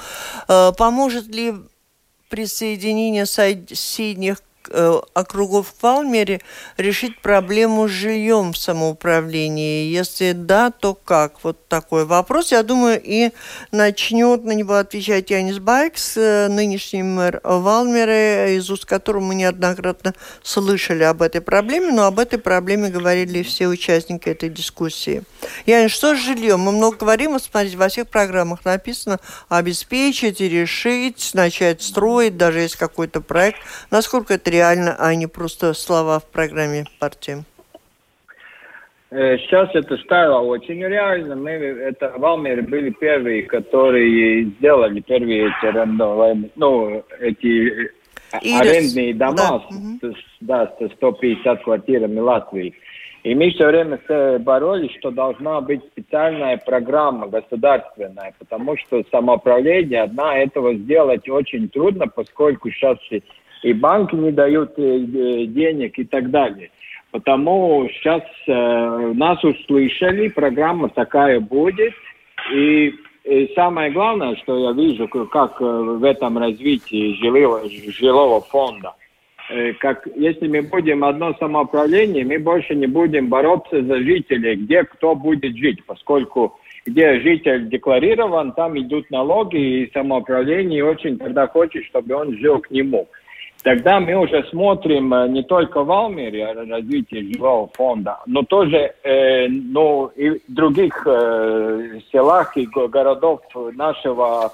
Э, 0.48 0.72
Поможет 0.76 1.28
ли 1.28 1.54
присоединение 2.30 3.26
соседних 3.26 4.38
округов 5.13 5.67
в 5.67 5.84
Валмере 5.84 6.41
решить 6.77 7.21
проблему 7.21 7.88
с 7.88 7.91
жильем 7.91 8.53
в 8.53 8.57
самоуправлении? 8.57 9.88
Если 9.88 10.31
да, 10.31 10.71
то 10.71 10.93
как? 10.93 11.43
Вот 11.43 11.67
такой 11.67 12.05
вопрос. 12.05 12.51
Я 12.51 12.63
думаю, 12.63 13.01
и 13.03 13.31
начнет 13.71 14.43
на 14.43 14.51
него 14.51 14.75
отвечать 14.75 15.29
Янис 15.29 15.60
Байкс, 15.60 16.17
э, 16.17 16.47
нынешний 16.49 17.03
мэр 17.03 17.41
Валмера, 17.43 18.55
из 18.55 18.69
уст 18.69 18.86
которого 18.86 19.21
мы 19.21 19.36
неоднократно 19.36 20.13
слышали 20.43 21.03
об 21.03 21.21
этой 21.21 21.41
проблеме, 21.41 21.91
но 21.91 22.05
об 22.05 22.19
этой 22.19 22.39
проблеме 22.39 22.89
говорили 22.89 23.43
все 23.43 23.67
участники 23.67 24.29
этой 24.29 24.49
дискуссии. 24.49 25.23
Янис, 25.65 25.91
что 25.91 26.15
с 26.15 26.19
жильем? 26.19 26.60
Мы 26.60 26.71
много 26.71 26.97
говорим, 26.97 27.31
вот 27.31 27.43
смотрите, 27.43 27.77
во 27.77 27.89
всех 27.89 28.07
программах 28.07 28.65
написано 28.65 29.19
обеспечить 29.49 30.41
и 30.41 30.49
решить, 30.49 31.31
начать 31.34 31.81
строить, 31.81 32.38
даже 32.38 32.60
есть 32.60 32.75
какой-то 32.75 33.21
проект. 33.21 33.60
Насколько 33.89 34.36
это 34.36 34.49
реально, 34.49 34.61
а 34.69 35.15
не 35.15 35.28
просто 35.28 35.74
слова 35.74 36.19
в 36.19 36.26
программе 36.26 36.86
партии? 37.00 37.43
Э, 39.12 39.38
Сейчас 39.39 39.69
это 39.74 39.97
стало 39.97 40.39
очень 40.41 40.82
реально. 40.84 41.36
Мы, 41.36 41.52
это 41.52 42.13
Валмеры 42.17 42.62
были 42.62 42.91
первые, 42.91 43.43
которые 43.43 44.45
сделали 44.45 45.02
первые 45.02 45.47
эти 45.50 45.65
арендованные, 45.65 46.50
ну, 46.56 47.04
эти 47.19 47.88
э, 47.88 47.89
арендные 48.62 49.13
дома, 49.13 49.36
да, 50.02 50.10
с- 50.10 50.15
да, 50.39 50.74
с 50.80 50.93
150 50.93 51.63
квартирами 51.63 52.19
Латвии. 52.19 52.74
И 53.24 53.36
мы 53.36 53.52
все 53.52 53.67
время 53.67 54.00
с- 54.08 54.39
боролись, 54.39 54.95
что 54.97 55.12
должна 55.12 55.60
быть 55.62 55.82
специальная 55.91 56.56
программа 56.58 57.28
государственная, 57.28 58.34
потому 58.39 58.78
что 58.78 59.04
самоуправление 59.12 60.04
одна 60.04 60.38
этого 60.39 60.74
сделать 60.74 61.28
очень 61.30 61.67
трудно, 61.67 62.08
поскольку 62.08 62.71
сейчас 62.71 62.97
и- 63.63 63.74
банки 63.74 64.15
не 64.15 64.32
дают 64.32 64.74
э, 64.78 64.82
э, 64.84 65.45
денег 65.45 65.97
и 65.97 66.04
так 66.04 66.30
далее. 66.30 66.69
Потому 67.12 67.89
сейчас 67.89 68.24
э, 68.47 69.13
нас 69.15 69.43
услышали, 69.43 70.30
программа 70.30 70.89
такая 70.89 71.39
будет. 71.41 71.93
И, 72.54 72.93
и 73.26 73.52
самое 73.54 73.91
главное, 73.91 74.36
что 74.38 74.58
я 74.58 74.71
вижу, 74.71 75.08
как 75.08 75.62
э, 75.62 75.65
в 75.65 76.04
этом 76.04 76.38
развитии 76.38 77.15
жилого, 77.21 77.62
жилого 77.69 78.39
фонда, 78.41 78.93
э, 79.50 79.74
как 79.74 80.08
если 80.15 80.47
мы 80.47 80.62
будем 80.62 81.04
одно 81.04 81.36
самоуправление, 81.38 82.24
мы 82.24 82.39
больше 82.39 82.76
не 82.76 82.88
будем 82.88 83.28
бороться 83.28 83.82
за 83.84 83.97
жителей, 83.97 84.56
где 84.56 84.84
кто 84.86 85.13
будет 85.13 85.58
жить, 85.58 85.86
поскольку 85.86 86.58
где 86.86 87.19
житель 87.19 87.67
декларирован, 87.69 88.54
там 88.54 88.80
идут 88.80 89.12
налоги, 89.12 89.58
и 89.84 89.91
самоуправление 89.91 90.84
очень 90.84 91.17
тогда 91.17 91.47
хочет, 91.47 91.86
чтобы 91.86 92.15
он 92.15 92.38
жил 92.38 92.60
к 92.60 92.71
нему. 92.71 93.08
Тогда 93.63 94.00
мы 94.00 94.15
уже 94.15 94.43
смотрим 94.50 95.13
э, 95.13 95.28
не 95.30 95.43
только 95.43 95.84
в 95.84 95.91
Алмере 95.91 96.52
развитие 96.52 97.34
жилого 97.34 97.69
фонда, 97.74 98.19
но 98.26 98.43
тоже 98.43 98.93
э, 99.04 99.47
ну, 99.47 100.08
и 100.15 100.30
в 100.30 100.41
других 100.47 101.06
э, 101.06 102.00
селах 102.12 102.58
и 102.58 102.65
городов 102.65 103.41
нашего 103.74 104.52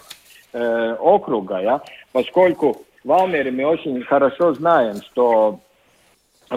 э, 0.54 0.96
округа, 1.00 1.60
я, 1.60 1.82
поскольку 2.12 2.82
в 3.04 3.12
Алмере 3.12 3.52
мы 3.52 3.66
очень 3.66 4.02
хорошо 4.04 4.54
знаем, 4.54 4.96
что 5.12 5.60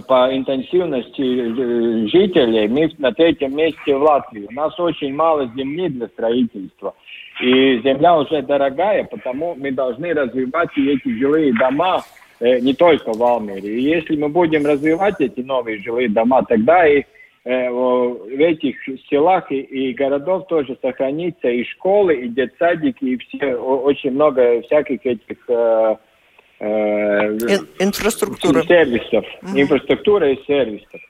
по 0.06 0.34
интенсивности 0.34 1.20
э, 1.20 2.08
жителей 2.08 2.68
мы 2.68 2.90
на 2.98 3.12
третьем 3.12 3.56
месте 3.56 3.96
в 3.96 4.02
Латвии. 4.02 4.46
У 4.48 4.52
нас 4.52 4.78
очень 4.78 5.14
мало 5.14 5.46
земли 5.56 5.88
для 5.88 6.06
строительства. 6.08 6.94
И 7.40 7.80
земля 7.82 8.18
уже 8.18 8.42
дорогая, 8.42 9.04
потому 9.04 9.54
мы 9.56 9.72
должны 9.72 10.12
развивать 10.12 10.70
эти 10.76 11.18
жилые 11.18 11.52
дома 11.54 12.02
не 12.40 12.74
только 12.74 13.12
в 13.12 13.22
Алмере. 13.22 13.68
И 13.78 13.82
если 13.82 14.16
мы 14.16 14.28
будем 14.28 14.64
развивать 14.64 15.20
эти 15.20 15.40
новые 15.40 15.78
жилые 15.78 16.08
дома, 16.08 16.42
тогда 16.42 16.86
и 16.88 17.02
э, 17.44 17.70
в 17.70 18.40
этих 18.40 18.76
селах 19.08 19.52
и, 19.52 19.60
и 19.60 19.92
городов 19.92 20.46
тоже 20.48 20.76
сохранится 20.80 21.48
и 21.48 21.64
школы, 21.64 22.14
и 22.14 22.28
детсадики, 22.28 23.04
и 23.04 23.18
все, 23.18 23.54
очень 23.54 24.12
много 24.12 24.62
всяких 24.62 25.04
этих 25.04 25.36
э, 25.48 25.96
э, 26.60 27.38
сервисов, 28.66 29.24
угу. 29.42 29.60
инфраструктура 29.60 30.32
и 30.32 30.42
сервисов. 30.46 31.00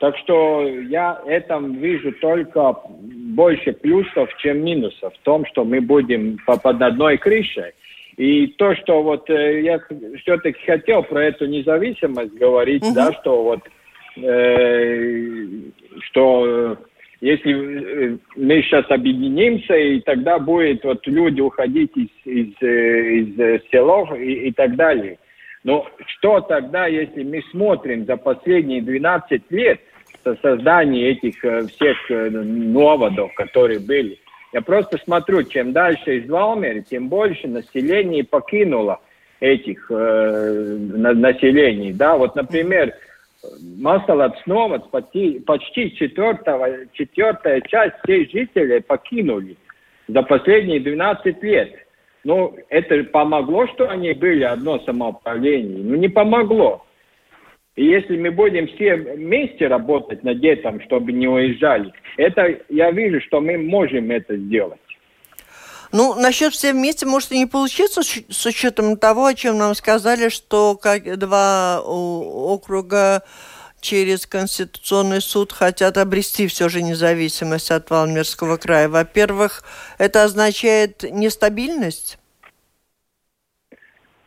Так 0.00 0.16
что 0.16 0.66
я 0.66 1.20
этом 1.26 1.74
вижу 1.74 2.10
только 2.12 2.74
больше 2.88 3.72
плюсов, 3.72 4.30
чем 4.38 4.64
минусов 4.64 5.12
в 5.14 5.18
том, 5.24 5.44
что 5.44 5.62
мы 5.62 5.82
будем 5.82 6.38
под 6.46 6.64
одной 6.64 7.18
крышей. 7.18 7.72
И 8.20 8.48
то, 8.58 8.76
что 8.76 9.02
вот 9.02 9.30
э, 9.30 9.62
я 9.62 9.80
все-таки 10.18 10.62
хотел 10.66 11.02
про 11.04 11.24
эту 11.24 11.46
независимость 11.46 12.34
говорить, 12.34 12.82
угу. 12.82 12.94
да, 12.94 13.12
что 13.14 13.42
вот 13.42 13.60
э, 14.22 15.46
что 16.02 16.76
если 17.22 18.12
э, 18.12 18.18
мы 18.36 18.60
сейчас 18.60 18.84
объединимся, 18.90 19.74
и 19.74 20.00
тогда 20.00 20.38
будет 20.38 20.84
вот 20.84 21.06
люди 21.06 21.40
уходить 21.40 21.92
из, 21.96 22.08
из, 22.26 22.52
э, 22.60 23.10
из 23.20 23.40
э, 23.40 23.60
селов 23.72 24.14
и, 24.14 24.48
и 24.48 24.52
так 24.52 24.76
далее. 24.76 25.18
Но 25.64 25.86
что 26.06 26.42
тогда, 26.42 26.88
если 26.88 27.22
мы 27.22 27.42
смотрим 27.50 28.04
за 28.04 28.18
последние 28.18 28.82
12 28.82 29.44
лет 29.48 29.80
со 30.24 30.36
создания 30.42 31.12
этих 31.12 31.36
всех 31.70 31.96
новодов, 32.10 33.32
которые 33.32 33.80
были? 33.80 34.18
Я 34.52 34.62
просто 34.62 34.98
смотрю, 35.04 35.44
чем 35.44 35.72
дальше 35.72 36.18
из 36.18 36.28
Валмери, 36.28 36.80
тем 36.80 37.08
больше 37.08 37.46
населения 37.46 38.24
покинуло 38.24 39.00
этих 39.38 39.90
э, 39.90 40.76
населений. 40.78 41.92
Да, 41.92 42.16
вот, 42.16 42.34
например, 42.34 42.94
Масалат 43.78 44.38
снова 44.44 44.78
почти, 44.78 45.38
почти 45.40 45.94
четвертого, 45.96 46.86
четвертая 46.92 47.60
часть 47.62 47.94
всех 48.02 48.30
жителей 48.30 48.80
покинули 48.80 49.56
за 50.08 50.22
последние 50.22 50.80
12 50.80 51.42
лет. 51.42 51.74
Ну, 52.24 52.54
это 52.68 53.02
помогло, 53.04 53.66
что 53.68 53.88
они 53.88 54.12
были 54.12 54.42
одно 54.42 54.78
самоуправление? 54.80 55.82
Ну, 55.82 55.96
не 55.96 56.08
помогло. 56.08 56.84
И 57.80 57.86
если 57.86 58.18
мы 58.18 58.30
будем 58.30 58.68
все 58.68 58.94
вместе 58.94 59.66
работать 59.66 60.22
над 60.22 60.44
этим, 60.44 60.82
чтобы 60.82 61.12
не 61.12 61.26
уезжали, 61.26 61.90
это 62.18 62.60
я 62.68 62.90
вижу, 62.90 63.22
что 63.22 63.40
мы 63.40 63.56
можем 63.56 64.10
это 64.10 64.36
сделать. 64.36 64.78
Ну, 65.90 66.14
насчет 66.14 66.52
все 66.52 66.74
вместе 66.74 67.06
может 67.06 67.32
и 67.32 67.38
не 67.38 67.46
получиться 67.46 68.02
с 68.02 68.46
учетом 68.46 68.98
того, 68.98 69.24
о 69.24 69.34
чем 69.34 69.56
нам 69.56 69.74
сказали, 69.74 70.28
что 70.28 70.76
как 70.76 71.18
два 71.18 71.80
округа 71.82 73.22
через 73.80 74.26
Конституционный 74.26 75.22
суд 75.22 75.50
хотят 75.50 75.96
обрести 75.96 76.48
все 76.48 76.68
же 76.68 76.82
независимость 76.82 77.70
от 77.70 77.88
Валмирского 77.88 78.58
края. 78.58 78.90
Во-первых, 78.90 79.64
это 79.96 80.24
означает 80.24 81.02
нестабильность? 81.10 82.19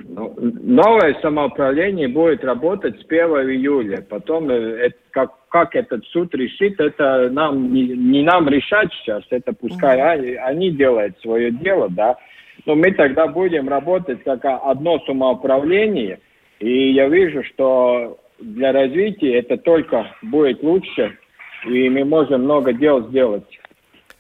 Ну, 0.06 0.36
новое 0.38 1.18
самоуправление 1.22 2.08
будет 2.08 2.44
работать 2.44 3.00
с 3.00 3.06
1 3.06 3.20
июля. 3.52 4.02
Потом, 4.02 4.50
э, 4.50 4.88
это, 4.88 4.96
как, 5.12 5.32
как 5.48 5.76
этот 5.76 6.06
суд 6.08 6.34
решит, 6.36 6.80
это 6.80 7.30
нам 7.30 7.72
не, 7.74 7.88
не 7.88 8.22
нам 8.22 8.50
решать 8.50 8.92
сейчас. 8.94 9.24
Это 9.30 9.54
пускай 9.54 9.98
mm-hmm. 9.98 10.12
они, 10.12 10.32
они 10.36 10.72
делают 10.72 11.20
свое 11.22 11.52
дело, 11.52 11.90
да. 11.90 12.18
Но 12.66 12.76
мы 12.76 12.92
тогда 12.92 13.28
будем 13.28 13.70
работать 13.70 14.24
как 14.24 14.42
одно 14.44 15.00
самоуправление. 15.06 16.20
И 16.60 16.92
я 16.92 17.08
вижу, 17.08 17.44
что 17.44 18.20
для 18.40 18.72
развития 18.74 19.40
это 19.40 19.58
только 19.58 20.16
будет 20.22 20.62
лучше. 20.64 21.18
И 21.66 21.90
мы 21.90 22.04
можем 22.04 22.44
много 22.44 22.74
дел 22.74 23.08
сделать 23.08 23.48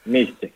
вместе. 0.05 0.51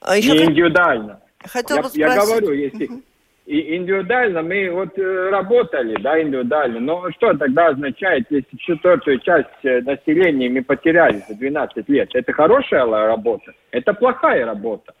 А 0.00 0.16
еще 0.16 0.32
не 0.32 0.44
индивидуально. 0.46 1.20
Хотел 1.44 1.76
я, 1.76 1.82
бы 1.82 1.88
я 1.94 2.16
говорю, 2.16 2.52
если... 2.52 2.88
Uh-huh 2.88 3.02
и 3.46 3.76
индивидуально 3.76 4.42
мы 4.42 4.70
вот 4.70 4.98
э, 4.98 5.30
работали, 5.30 5.96
да, 6.02 6.20
индивидуально. 6.20 6.80
Но 6.80 7.10
что 7.12 7.32
тогда 7.34 7.68
означает, 7.68 8.26
если 8.28 8.56
четвертую 8.58 9.20
часть 9.20 9.64
э, 9.64 9.80
населения 9.82 10.48
мы 10.48 10.62
потеряли 10.62 11.22
за 11.28 11.36
12 11.36 11.88
лет? 11.88 12.10
Это 12.12 12.32
хорошая 12.32 12.84
работа? 12.86 13.52
Это 13.70 13.94
плохая 13.94 14.44
работа? 14.44 14.92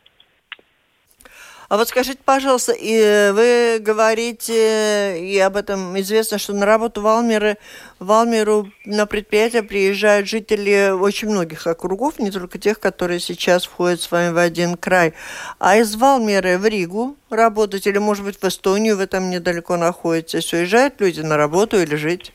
А 1.68 1.76
вот 1.76 1.88
скажите, 1.88 2.20
пожалуйста, 2.24 2.72
и 2.72 3.32
вы 3.32 3.78
говорите, 3.80 5.18
и 5.20 5.36
об 5.38 5.56
этом 5.56 5.98
известно, 6.00 6.38
что 6.38 6.52
на 6.52 6.64
работу 6.64 7.00
в 7.00 7.06
Алмеры, 7.08 7.58
в 7.98 8.12
Алмеру 8.12 8.70
на 8.84 9.06
предприятие 9.06 9.64
приезжают 9.64 10.28
жители 10.28 10.90
очень 10.90 11.28
многих 11.28 11.66
округов, 11.66 12.20
не 12.20 12.30
только 12.30 12.58
тех, 12.58 12.78
которые 12.78 13.18
сейчас 13.18 13.64
входят 13.64 14.00
с 14.00 14.10
вами 14.10 14.32
в 14.32 14.38
один 14.38 14.76
край. 14.76 15.14
А 15.58 15.76
из 15.76 15.96
Валмеры 15.96 16.56
в 16.58 16.66
Ригу 16.66 17.16
работать, 17.30 17.86
или, 17.88 17.98
может 17.98 18.24
быть, 18.24 18.40
в 18.40 18.44
Эстонию 18.44 18.96
вы 18.96 19.08
там 19.08 19.30
недалеко 19.30 19.76
находитесь, 19.76 20.52
уезжают 20.52 21.00
люди 21.00 21.20
на 21.20 21.36
работу 21.36 21.80
или 21.80 21.96
жить? 21.96 22.32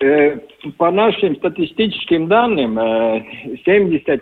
Э, 0.00 0.38
по 0.76 0.92
нашим 0.92 1.34
статистическим 1.36 2.28
данным, 2.28 2.78
75% 2.78 4.20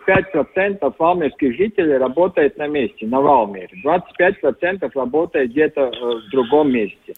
э, 0.56 0.90
валмерских 0.98 1.54
жителей 1.54 1.98
работает 1.98 2.56
на 2.56 2.66
месте, 2.66 3.06
на 3.06 3.20
Валмере. 3.20 3.68
25% 3.84 4.90
работает 4.94 5.50
где-то 5.50 5.82
э, 5.82 5.90
в 5.90 6.30
другом 6.30 6.72
месте. 6.72 7.14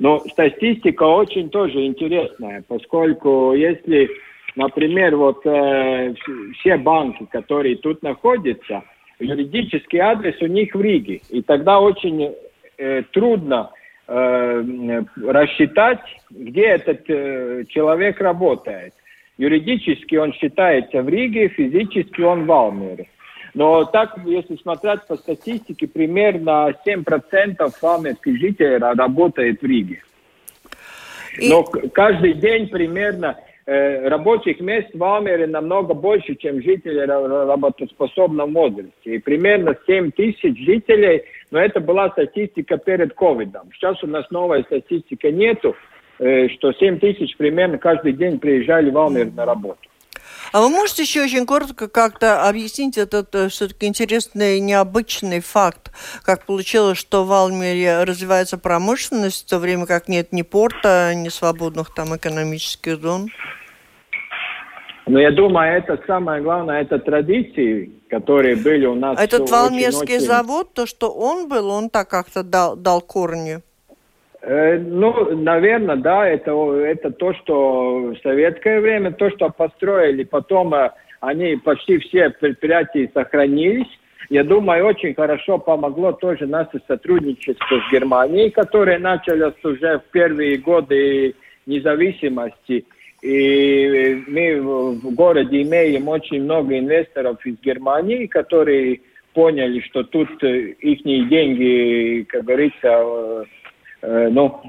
Но 0.00 0.18
статистика 0.20 1.04
очень 1.04 1.48
тоже 1.48 1.86
интересная, 1.86 2.64
поскольку 2.66 3.52
если, 3.52 4.10
например, 4.56 5.14
вот 5.16 5.40
все 5.42 6.76
банки, 6.78 7.26
которые 7.30 7.76
тут 7.76 8.02
находятся, 8.02 8.82
юридический 9.20 10.00
адрес 10.00 10.34
у 10.40 10.46
них 10.46 10.74
в 10.74 10.80
Риге, 10.80 11.20
и 11.30 11.42
тогда 11.42 11.78
очень 11.78 12.34
трудно 13.12 13.70
э, 14.12 15.02
рассчитать, 15.26 16.00
где 16.30 16.62
этот 16.62 17.08
э, 17.08 17.64
человек 17.68 18.20
работает. 18.20 18.94
Юридически 19.38 20.16
он 20.16 20.32
считается 20.34 21.02
в 21.02 21.08
Риге, 21.08 21.48
физически 21.48 22.20
он 22.20 22.44
в 22.46 22.52
Алмере. 22.52 23.08
Но 23.54 23.84
так, 23.84 24.18
если 24.24 24.56
смотреть 24.56 25.06
по 25.06 25.16
статистике, 25.16 25.86
примерно 25.86 26.74
7% 26.86 27.72
алмерских 27.82 28.38
жителей 28.38 28.78
работает 28.78 29.60
в 29.60 29.66
Риге. 29.66 30.02
Но 31.40 31.62
каждый 31.64 32.34
день 32.34 32.68
примерно 32.68 33.36
э, 33.66 34.08
рабочих 34.08 34.60
мест 34.60 34.88
в 34.94 35.02
Алмере 35.02 35.46
намного 35.46 35.94
больше, 35.94 36.34
чем 36.34 36.62
жителей 36.62 37.04
работоспособном 37.04 38.52
возрасте. 38.54 39.14
И 39.14 39.18
примерно 39.18 39.76
7 39.86 40.10
тысяч 40.12 40.58
жителей 40.64 41.22
но 41.52 41.60
это 41.60 41.80
была 41.80 42.10
статистика 42.10 42.78
перед 42.78 43.14
ковидом. 43.14 43.70
Сейчас 43.74 44.02
у 44.02 44.06
нас 44.06 44.24
новая 44.30 44.64
статистика 44.64 45.30
нету, 45.30 45.76
э, 46.18 46.48
что 46.48 46.72
7 46.72 46.98
тысяч 46.98 47.36
примерно 47.36 47.78
каждый 47.78 48.14
день 48.14 48.40
приезжали 48.40 48.90
в 48.90 48.96
Алмер 48.96 49.30
на 49.32 49.44
работу. 49.44 49.78
А 50.52 50.62
вы 50.62 50.70
можете 50.70 51.02
еще 51.02 51.22
очень 51.22 51.46
коротко 51.46 51.88
как-то 51.88 52.48
объяснить 52.48 52.96
этот 52.96 53.34
э, 53.34 53.48
все-таки 53.50 53.86
интересный 53.86 54.60
необычный 54.60 55.40
факт, 55.40 55.92
как 56.24 56.46
получилось, 56.46 56.96
что 56.96 57.24
в 57.24 57.32
Алмере 57.32 58.04
развивается 58.04 58.56
промышленность, 58.56 59.46
в 59.46 59.50
то 59.50 59.58
время 59.58 59.84
как 59.84 60.08
нет 60.08 60.32
ни 60.32 60.40
порта, 60.40 61.12
ни 61.14 61.28
свободных 61.28 61.92
там 61.94 62.16
экономических 62.16 62.98
зон? 62.98 63.28
Но 65.06 65.20
я 65.20 65.30
думаю, 65.30 65.78
это 65.78 66.00
самое 66.06 66.42
главное, 66.42 66.82
это 66.82 66.98
традиции, 66.98 67.90
которые 68.08 68.56
были 68.56 68.86
у 68.86 68.94
нас. 68.94 69.20
Этот 69.20 69.50
Валмерский 69.50 70.16
очень... 70.16 70.26
завод, 70.26 70.74
то, 70.74 70.86
что 70.86 71.10
он 71.10 71.48
был, 71.48 71.70
он 71.70 71.90
так 71.90 72.08
как-то 72.08 72.42
дал, 72.42 72.76
дал 72.76 73.00
корни? 73.00 73.58
Э, 74.42 74.78
ну, 74.78 75.36
наверное, 75.36 75.96
да, 75.96 76.26
это, 76.26 76.52
это 76.74 77.10
то, 77.10 77.32
что 77.34 78.12
в 78.12 78.16
советское 78.22 78.80
время, 78.80 79.12
то, 79.12 79.30
что 79.30 79.50
построили, 79.50 80.24
потом 80.24 80.74
э, 80.74 80.90
они 81.20 81.56
почти 81.56 81.98
все 81.98 82.30
предприятия 82.30 83.10
сохранились. 83.14 83.86
я 84.30 84.42
думаю, 84.42 84.86
очень 84.86 85.14
хорошо 85.14 85.58
помогло 85.58 86.12
тоже 86.12 86.46
наше 86.46 86.80
сотрудничество 86.88 87.80
с 87.88 87.92
Германией, 87.92 88.50
которое 88.50 88.98
началось 88.98 89.64
уже 89.64 89.98
в 89.98 90.10
первые 90.12 90.58
годы 90.58 91.34
независимости. 91.66 92.84
И 93.22 94.24
мы 94.26 94.60
в 94.60 95.14
городе 95.14 95.62
имеем 95.62 96.08
очень 96.08 96.42
много 96.42 96.76
инвесторов 96.76 97.44
из 97.46 97.56
Германии, 97.60 98.26
которые 98.26 99.00
поняли, 99.32 99.80
что 99.80 100.02
тут 100.02 100.28
их 100.42 101.04
деньги, 101.04 102.26
как 102.28 102.44
говорится, 102.44 103.46
ну, 104.02 104.60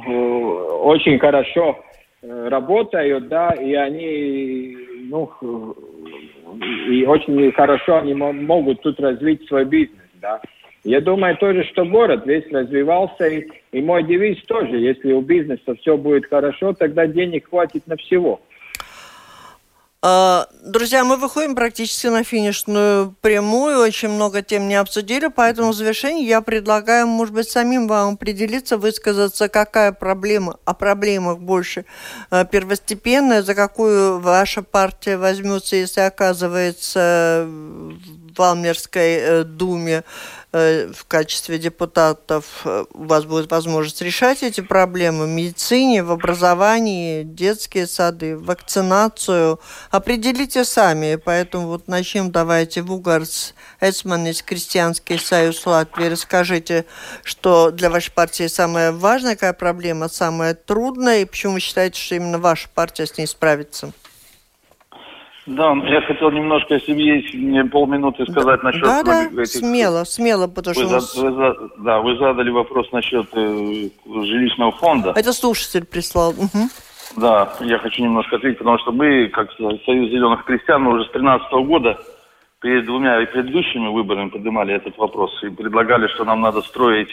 очень 0.83 1.17
хорошо 1.17 1.83
работают, 2.21 3.27
да, 3.27 3.49
и 3.49 3.73
они, 3.73 4.77
ну, 5.09 5.29
и 6.89 7.05
очень 7.05 7.51
хорошо 7.53 7.97
они 7.97 8.13
могут 8.13 8.81
тут 8.81 8.99
развить 8.99 9.47
свой 9.47 9.65
бизнес, 9.65 9.99
да. 10.21 10.39
Я 10.83 10.99
думаю 10.99 11.37
тоже, 11.37 11.63
что 11.71 11.85
город 11.85 12.25
весь 12.25 12.45
развивался, 12.51 13.25
и, 13.27 13.47
и 13.71 13.81
мой 13.81 14.03
девиз 14.03 14.43
тоже, 14.43 14.77
если 14.77 15.13
у 15.13 15.21
бизнеса 15.21 15.75
все 15.79 15.97
будет 15.97 16.25
хорошо, 16.25 16.73
тогда 16.73 17.07
денег 17.07 17.49
хватит 17.49 17.87
на 17.87 17.95
всего. 17.95 18.41
А, 20.05 20.47
друзья, 20.65 21.05
мы 21.05 21.15
выходим 21.15 21.55
практически 21.55 22.07
на 22.07 22.25
финишную 22.25 23.15
прямую, 23.21 23.79
очень 23.79 24.09
много 24.09 24.41
тем 24.41 24.67
не 24.67 24.75
обсудили, 24.75 25.27
поэтому 25.33 25.69
в 25.69 25.75
завершении 25.75 26.25
я 26.27 26.41
предлагаю, 26.41 27.07
может 27.07 27.33
быть, 27.33 27.49
самим 27.49 27.87
вам 27.87 28.15
определиться, 28.15 28.77
высказаться, 28.77 29.47
какая 29.47 29.93
проблема, 29.93 30.57
о 30.65 30.73
проблемах 30.73 31.39
больше 31.39 31.85
а, 32.29 32.43
первостепенная, 32.43 33.43
за 33.43 33.55
какую 33.55 34.19
ваша 34.19 34.61
партия 34.61 35.15
возьмется, 35.15 35.77
если 35.77 36.01
оказывается 36.01 37.47
в 38.33 38.39
Валмерской 38.39 39.15
э, 39.15 39.43
думе 39.43 40.03
Э, 40.55 40.91
в 40.93 41.05
качестве 41.05 41.57
депутатов 41.57 42.61
э, 42.65 42.85
у 42.93 43.05
вас 43.05 43.25
будет 43.25 43.49
возможность 43.49 44.03
решать 44.03 44.43
эти 44.43 44.61
проблемы 44.61 45.25
в 45.25 45.29
медицине, 45.29 46.03
в 46.03 46.11
образовании, 46.11 47.23
детские 47.23 47.87
сады, 47.87 48.37
вакцинацию. 48.37 49.59
Определите 49.89 50.63
сами. 50.63 51.15
Поэтому 51.15 51.69
вот 51.69 51.87
начнем 51.87 52.31
давайте 52.31 52.83
в 52.83 52.93
Угарс 52.93 53.55
Эцманис, 53.81 54.43
Крестьянский 54.43 55.17
союз 55.17 55.65
Латвии. 55.65 56.05
Расскажите, 56.05 56.85
что 57.23 57.71
для 57.71 57.89
вашей 57.89 58.11
партии 58.11 58.45
самая 58.45 58.91
важная 58.91 59.33
какая 59.33 59.53
проблема, 59.53 60.07
самая 60.07 60.53
трудная, 60.53 61.21
и 61.21 61.25
почему 61.25 61.53
вы 61.53 61.61
считаете, 61.61 61.99
что 61.99 62.13
именно 62.13 62.37
ваша 62.37 62.69
партия 62.69 63.07
с 63.07 63.17
ней 63.17 63.25
справится? 63.25 63.91
Да, 65.45 65.73
я 65.73 66.01
хотел 66.01 66.31
немножко, 66.31 66.75
если 66.75 66.93
есть 66.93 67.33
мне 67.33 67.65
полминуты 67.65 68.25
сказать 68.31 68.61
да, 68.61 68.63
насчет... 68.63 68.83
Да, 68.83 69.03
да, 69.03 69.23
этих... 69.25 69.47
смело, 69.47 70.05
смело, 70.05 70.47
потому 70.47 70.75
вы 70.75 70.85
что... 70.85 70.99
За, 71.01 71.21
вы 71.21 71.31
за, 71.33 71.55
да, 71.79 71.99
вы 71.99 72.17
задали 72.17 72.49
вопрос 72.49 72.89
насчет 72.93 73.27
э, 73.33 73.89
жилищного 74.05 74.71
фонда. 74.71 75.13
Это 75.15 75.33
слушатель 75.33 75.85
прислал. 75.85 76.31
Угу. 76.31 76.69
Да, 77.17 77.53
я 77.59 77.77
хочу 77.79 78.01
немножко 78.01 78.37
ответить, 78.37 78.59
потому 78.59 78.79
что 78.79 78.91
мы, 78.91 79.27
как 79.27 79.51
Союз 79.51 80.09
зеленых 80.09 80.45
крестьян, 80.45 80.81
мы 80.81 80.93
уже 80.93 81.03
с 81.03 81.11
2013 81.11 81.51
года 81.67 81.99
перед 82.61 82.85
двумя 82.85 83.17
предыдущими 83.25 83.89
выборами 83.89 84.29
поднимали 84.29 84.73
этот 84.73 84.97
вопрос 84.97 85.31
и 85.43 85.49
предлагали, 85.49 86.07
что 86.07 86.23
нам 86.23 86.39
надо 86.39 86.61
строить 86.61 87.09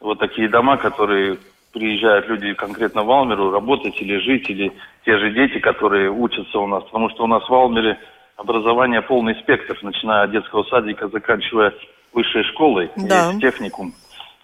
вот 0.00 0.18
такие 0.18 0.48
дома, 0.48 0.78
которые 0.78 1.36
приезжают 1.72 2.28
люди 2.28 2.52
конкретно 2.54 3.04
в 3.04 3.10
Алмеру 3.10 3.50
работать 3.50 4.00
или 4.00 4.18
жить, 4.18 4.48
или 4.50 4.72
те 5.04 5.18
же 5.18 5.30
дети, 5.32 5.58
которые 5.58 6.10
учатся 6.10 6.58
у 6.58 6.66
нас. 6.66 6.84
Потому 6.84 7.10
что 7.10 7.24
у 7.24 7.26
нас 7.26 7.48
в 7.48 7.54
Алмере 7.54 7.98
образование 8.36 9.02
полный 9.02 9.34
спектр, 9.36 9.78
начиная 9.82 10.24
от 10.24 10.32
детского 10.32 10.64
садика, 10.64 11.08
заканчивая 11.08 11.72
высшей 12.12 12.42
школой, 12.44 12.90
да. 12.96 13.28
есть 13.28 13.40
техникум. 13.40 13.92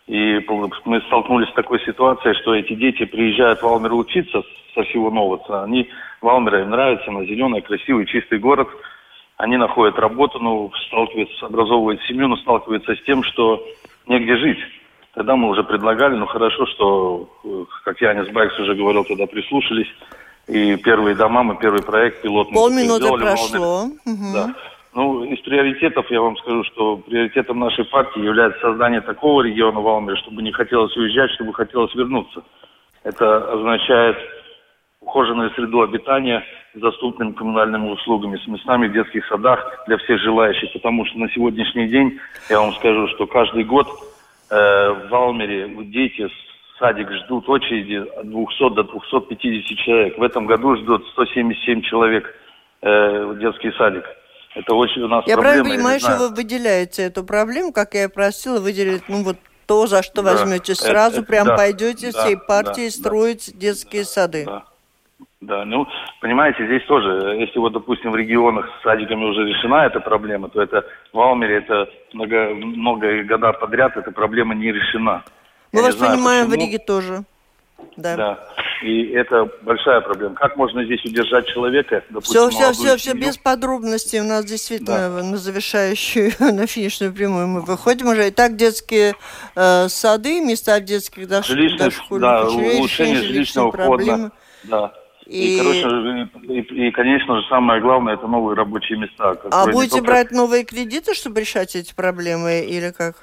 И 0.07 0.39
мы 0.85 1.01
столкнулись 1.03 1.49
с 1.49 1.55
такой 1.55 1.81
ситуацией, 1.81 2.35
что 2.35 2.55
эти 2.55 2.75
дети 2.75 3.05
приезжают 3.05 3.61
в 3.61 3.67
Алмер 3.67 3.93
учиться 3.95 4.43
со 4.75 4.85
всего 4.85 5.11
Новоца. 5.11 5.65
Они 5.65 5.89
в 6.21 6.29
Алмере 6.29 6.63
им 6.63 6.71
нравится, 6.71 7.11
на 7.11 7.25
зеленый, 7.25 7.61
красивый, 7.61 8.07
чистый 8.07 8.39
город. 8.39 8.69
Они 9.37 9.57
находят 9.57 9.99
работу, 9.99 10.39
ну, 10.39 10.71
сталкиваются, 10.87 11.47
образовывают 11.47 12.01
семью, 12.03 12.29
но 12.29 12.37
сталкиваются 12.37 12.95
с 12.95 13.03
тем, 13.03 13.25
что 13.25 13.67
негде 14.07 14.37
жить. 14.37 14.59
Тогда 15.17 15.35
мы 15.35 15.49
уже 15.49 15.65
предлагали, 15.65 16.15
ну 16.15 16.27
хорошо, 16.27 16.67
что, 16.67 17.31
как 17.85 17.99
Янис 18.03 18.31
Байкс 18.33 18.59
уже 18.61 18.75
говорил, 18.75 19.03
тогда 19.03 19.27
прислушались. 19.27 19.89
И 20.47 20.77
первые 20.77 21.17
дома, 21.17 21.43
мы 21.43 21.57
первый 21.57 21.83
проект 21.83 22.21
пилотный 22.21 22.55
Полминуты 22.55 23.09
прошло. 23.17 23.85
Угу. 23.85 24.33
Да. 24.35 24.55
Ну, 24.95 25.25
из 25.25 25.41
приоритетов 25.41 26.11
я 26.11 26.21
вам 26.21 26.37
скажу, 26.37 26.65
что 26.65 26.99
приоритетом 26.99 27.61
нашей 27.61 27.87
партии 27.87 28.21
является 28.21 28.61
создание 28.61 29.01
такого 29.01 29.41
региона 29.41 29.81
в 29.81 29.89
Алмере, 29.89 30.19
чтобы 30.19 30.43
не 30.43 30.53
хотелось 30.53 30.95
уезжать, 30.99 31.31
чтобы 31.31 31.55
хотелось 31.55 31.95
вернуться. 31.95 32.43
Это 33.03 33.53
означает 33.55 34.19
ухоженную 35.01 35.51
среду 35.53 35.81
обитания 35.81 36.45
с 36.75 36.79
доступными 36.79 37.33
коммунальными 37.33 37.89
услугами, 37.89 38.37
с 38.37 38.47
местами 38.47 38.89
в 38.89 38.93
детских 38.93 39.27
садах 39.29 39.67
для 39.87 39.97
всех 39.97 40.21
желающих, 40.21 40.75
потому 40.75 41.07
что 41.07 41.19
на 41.19 41.31
сегодняшний 41.31 41.89
день 41.89 42.19
я 42.51 42.61
вам 42.61 42.75
скажу, 42.75 43.09
что 43.09 43.27
каждый 43.27 43.65
год 43.65 43.89
Э, 43.89 44.16
в 44.51 45.15
Алмере 45.15 45.69
дети 45.87 46.29
садик 46.79 47.11
ждут 47.25 47.49
очереди 47.49 47.97
от 48.19 48.29
200 48.29 48.75
до 48.75 48.83
250 48.85 49.79
человек. 49.79 50.19
В 50.19 50.23
этом 50.23 50.47
году 50.47 50.77
ждут 50.77 51.07
177 51.13 51.83
человек 51.83 52.35
э, 52.83 53.25
в 53.25 53.39
детский 53.39 53.73
садик. 53.73 54.05
Это 54.55 54.75
очень 54.75 55.03
у 55.03 55.09
нас 55.09 55.27
Я 55.27 55.37
правильно 55.37 55.65
понимаю, 55.65 56.01
что 56.01 56.17
вы 56.17 56.35
выделяете 56.35 57.03
эту 57.03 57.25
проблему, 57.25 57.73
как 57.73 57.95
я 57.95 58.05
и 58.05 58.09
просила, 58.09 58.59
выделить, 58.59 59.09
ну 59.09 59.23
вот 59.23 59.37
то, 59.67 59.87
за 59.87 60.03
что 60.03 60.23
да, 60.23 60.33
возьмете 60.33 60.75
сразу, 60.75 61.19
это, 61.19 61.27
прям 61.27 61.47
да, 61.49 61.57
пойдете 61.57 62.13
да, 62.13 62.23
всей 62.23 62.37
партией 62.37 62.89
да, 62.89 62.93
строить 62.93 63.51
да, 63.53 63.61
детские 63.61 64.03
да, 64.03 64.09
сады. 64.09 64.45
Да. 64.45 64.65
Да, 65.47 65.65
ну, 65.65 65.87
понимаете, 66.21 66.67
здесь 66.67 66.85
тоже, 66.87 67.37
если 67.39 67.61
вот, 67.61 67.73
допустим, 67.73 68.11
в 68.11 68.17
регионах 68.17 68.69
с 68.81 68.83
садиками 68.83 69.25
уже 69.25 69.45
решена 69.45 69.87
эта 69.87 70.01
проблема, 70.01 70.49
то 70.49 70.61
это 70.61 70.85
в 71.13 71.21
Алмере 71.21 71.59
это 71.59 71.89
много, 72.13 72.53
много 72.53 73.23
года 73.23 73.53
подряд 73.53 73.97
эта 73.97 74.11
проблема 74.11 74.57
не 74.57 74.73
решена. 74.73 75.23
Мы 75.73 75.81
Я 75.81 75.87
вас 75.87 75.95
понимаем, 75.95 76.47
почему. 76.47 76.63
в 76.63 76.65
Риге 76.65 76.79
тоже. 76.79 77.23
Да. 77.97 78.17
да. 78.17 78.39
И 78.83 79.11
это 79.11 79.49
большая 79.63 80.01
проблема. 80.01 80.35
Как 80.35 80.57
можно 80.57 80.85
здесь 80.85 81.05
удержать 81.05 81.47
человека? 81.47 82.03
Допустим, 82.11 82.51
все, 82.51 82.51
все, 82.51 82.73
все, 82.73 82.97
все 82.97 83.13
без 83.15 83.39
подробностей. 83.39 84.19
У 84.21 84.25
нас 84.25 84.45
действительно 84.45 84.97
да. 84.97 85.23
на 85.23 85.37
завершающую, 85.37 86.33
на 86.41 86.67
финишную 86.67 87.13
прямую 87.13 87.47
мы 87.47 87.61
выходим 87.61 88.09
уже. 88.09 88.31
Итак, 88.31 88.57
детские 88.57 89.15
э, 89.55 89.89
сады, 89.89 90.41
места 90.41 90.81
в 90.81 90.85
детских 90.85 91.29
дош... 91.29 91.49
дошкольных 91.49 92.21
да, 92.21 92.49
улучшение 92.49 93.23
жилищного 93.23 93.71
проблемы. 93.71 94.33
Да. 94.65 94.93
И, 95.27 95.55
и, 95.55 95.59
короче, 95.59 96.29
и, 96.49 96.89
и, 96.89 96.91
конечно 96.93 97.41
же, 97.41 97.47
самое 97.49 97.81
главное, 97.81 98.15
это 98.15 98.27
новые 98.29 98.57
рабочие 98.57 98.99
места. 98.99 99.37
А 99.51 99.67
будете 99.67 99.99
только... 99.99 100.07
брать 100.07 100.31
новые 100.31 100.65
кредиты, 100.65 101.15
чтобы 101.15 101.41
решать 101.41 101.75
эти 101.75 101.95
проблемы, 101.95 102.61
или 102.61 102.93
как? 102.93 103.17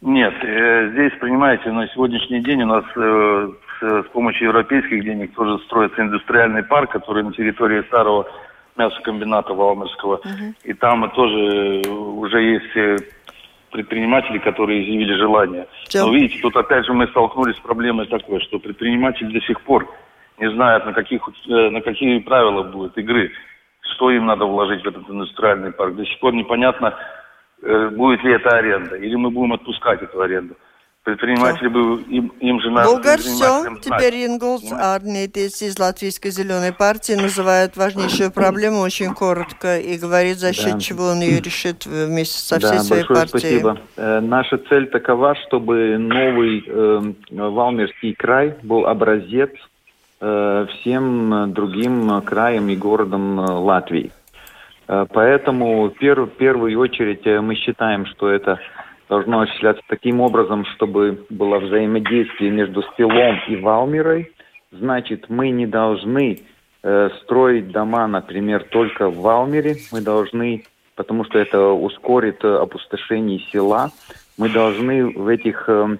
Нет, 0.00 0.34
э, 0.42 0.90
здесь, 0.92 1.12
понимаете, 1.20 1.70
на 1.70 1.88
сегодняшний 1.88 2.40
день 2.40 2.62
у 2.62 2.66
нас 2.66 2.84
э, 2.96 3.48
с, 3.80 4.02
с 4.04 4.08
помощью 4.12 4.48
европейских 4.48 5.04
денег 5.04 5.34
тоже 5.34 5.62
строится 5.64 6.02
индустриальный 6.02 6.62
парк, 6.62 6.90
который 6.90 7.24
на 7.24 7.32
территории 7.32 7.82
старого 7.82 8.28
мясокомбината 8.76 9.54
Валмерского. 9.54 10.16
Угу. 10.16 10.54
И 10.64 10.72
там 10.74 11.10
тоже 11.10 11.88
уже 11.90 12.42
есть 12.42 12.76
э, 12.76 12.96
предприниматели, 13.70 14.38
которые 14.38 14.82
изъявили 14.82 15.14
желание. 15.14 15.66
Все. 15.88 16.04
Но 16.04 16.12
видите, 16.12 16.40
тут 16.40 16.56
опять 16.56 16.84
же 16.84 16.92
мы 16.92 17.06
столкнулись 17.08 17.56
с 17.56 17.60
проблемой 17.60 18.06
такой, 18.06 18.40
что 18.40 18.58
предприниматели 18.58 19.32
до 19.32 19.40
сих 19.40 19.60
пор 19.62 19.88
не 20.38 20.50
знают, 20.52 20.86
на, 20.86 20.92
каких, 20.92 21.22
э, 21.48 21.70
на 21.70 21.80
какие 21.80 22.18
правила 22.20 22.62
будет 22.62 22.96
игры, 22.98 23.30
что 23.94 24.10
им 24.10 24.26
надо 24.26 24.44
вложить 24.44 24.82
в 24.82 24.88
этот 24.88 25.08
индустриальный 25.08 25.72
парк. 25.72 25.94
До 25.94 26.04
сих 26.04 26.18
пор 26.20 26.34
непонятно, 26.34 26.94
э, 27.62 27.88
будет 27.90 28.22
ли 28.24 28.32
это 28.32 28.50
аренда, 28.50 28.96
или 28.96 29.14
мы 29.14 29.30
будем 29.30 29.52
отпускать 29.52 30.02
эту 30.02 30.20
аренду. 30.20 30.56
Предприниматели 31.04 31.66
бы, 31.66 32.00
им, 32.02 32.28
им 32.38 32.60
же 32.60 32.70
надо... 32.70 32.90
Булгар 32.90 33.18
все, 33.18 33.64
теперь 33.82 34.24
Инголс 34.24 34.70
Арнитис 34.70 35.60
из 35.60 35.76
Латвийской 35.76 36.30
зеленой 36.30 36.72
партии 36.72 37.14
называет 37.14 37.76
важнейшую 37.76 38.30
проблему 38.30 38.78
очень 38.78 39.12
коротко 39.12 39.80
и 39.80 39.98
говорит, 39.98 40.38
за 40.38 40.52
счет 40.52 40.74
да. 40.74 40.78
чего 40.78 41.06
он 41.06 41.20
ее 41.20 41.40
решит 41.40 41.86
вместе 41.86 42.38
со 42.38 42.60
всей 42.60 42.78
да, 42.78 42.84
своей 42.84 43.02
большое 43.02 43.18
партией. 43.18 43.58
спасибо. 43.58 43.78
Э, 43.96 44.20
наша 44.20 44.58
цель 44.68 44.86
такова, 44.90 45.34
чтобы 45.48 45.98
новый 45.98 46.62
э, 46.64 47.12
Валмерский 47.32 48.14
край 48.14 48.54
был 48.62 48.86
образец 48.86 49.50
всем 50.22 51.52
другим 51.52 52.20
краям 52.22 52.68
и 52.68 52.76
городам 52.76 53.40
э, 53.40 53.44
Латвии. 53.44 54.12
Э, 54.86 55.06
поэтому 55.12 55.88
в 55.88 55.90
пер, 55.98 56.26
первую 56.26 56.78
очередь 56.78 57.26
мы 57.26 57.54
считаем, 57.56 58.06
что 58.06 58.28
это 58.28 58.60
должно 59.08 59.40
осуществляться 59.40 59.82
таким 59.88 60.20
образом, 60.20 60.64
чтобы 60.76 61.26
было 61.28 61.58
взаимодействие 61.58 62.50
между 62.50 62.82
Спилом 62.82 63.40
и 63.48 63.56
Валмирой. 63.56 64.32
Значит, 64.70 65.28
мы 65.28 65.50
не 65.50 65.66
должны 65.66 66.40
э, 66.82 67.10
строить 67.22 67.72
дома, 67.72 68.06
например, 68.06 68.64
только 68.70 69.08
в 69.08 69.20
Валмире. 69.20 69.76
Мы 69.90 70.02
должны 70.02 70.64
потому 70.94 71.24
что 71.24 71.38
это 71.38 71.68
ускорит 71.68 72.44
опустошение 72.44 73.40
села. 73.50 73.90
Мы 74.38 74.48
должны 74.48 75.06
в 75.06 75.26
этих 75.28 75.64
э, 75.68 75.96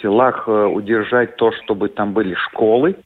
селах 0.00 0.44
э, 0.46 0.66
удержать 0.66 1.36
то, 1.36 1.52
чтобы 1.52 1.88
там 1.88 2.12
были 2.12 2.34
школы, 2.34 2.96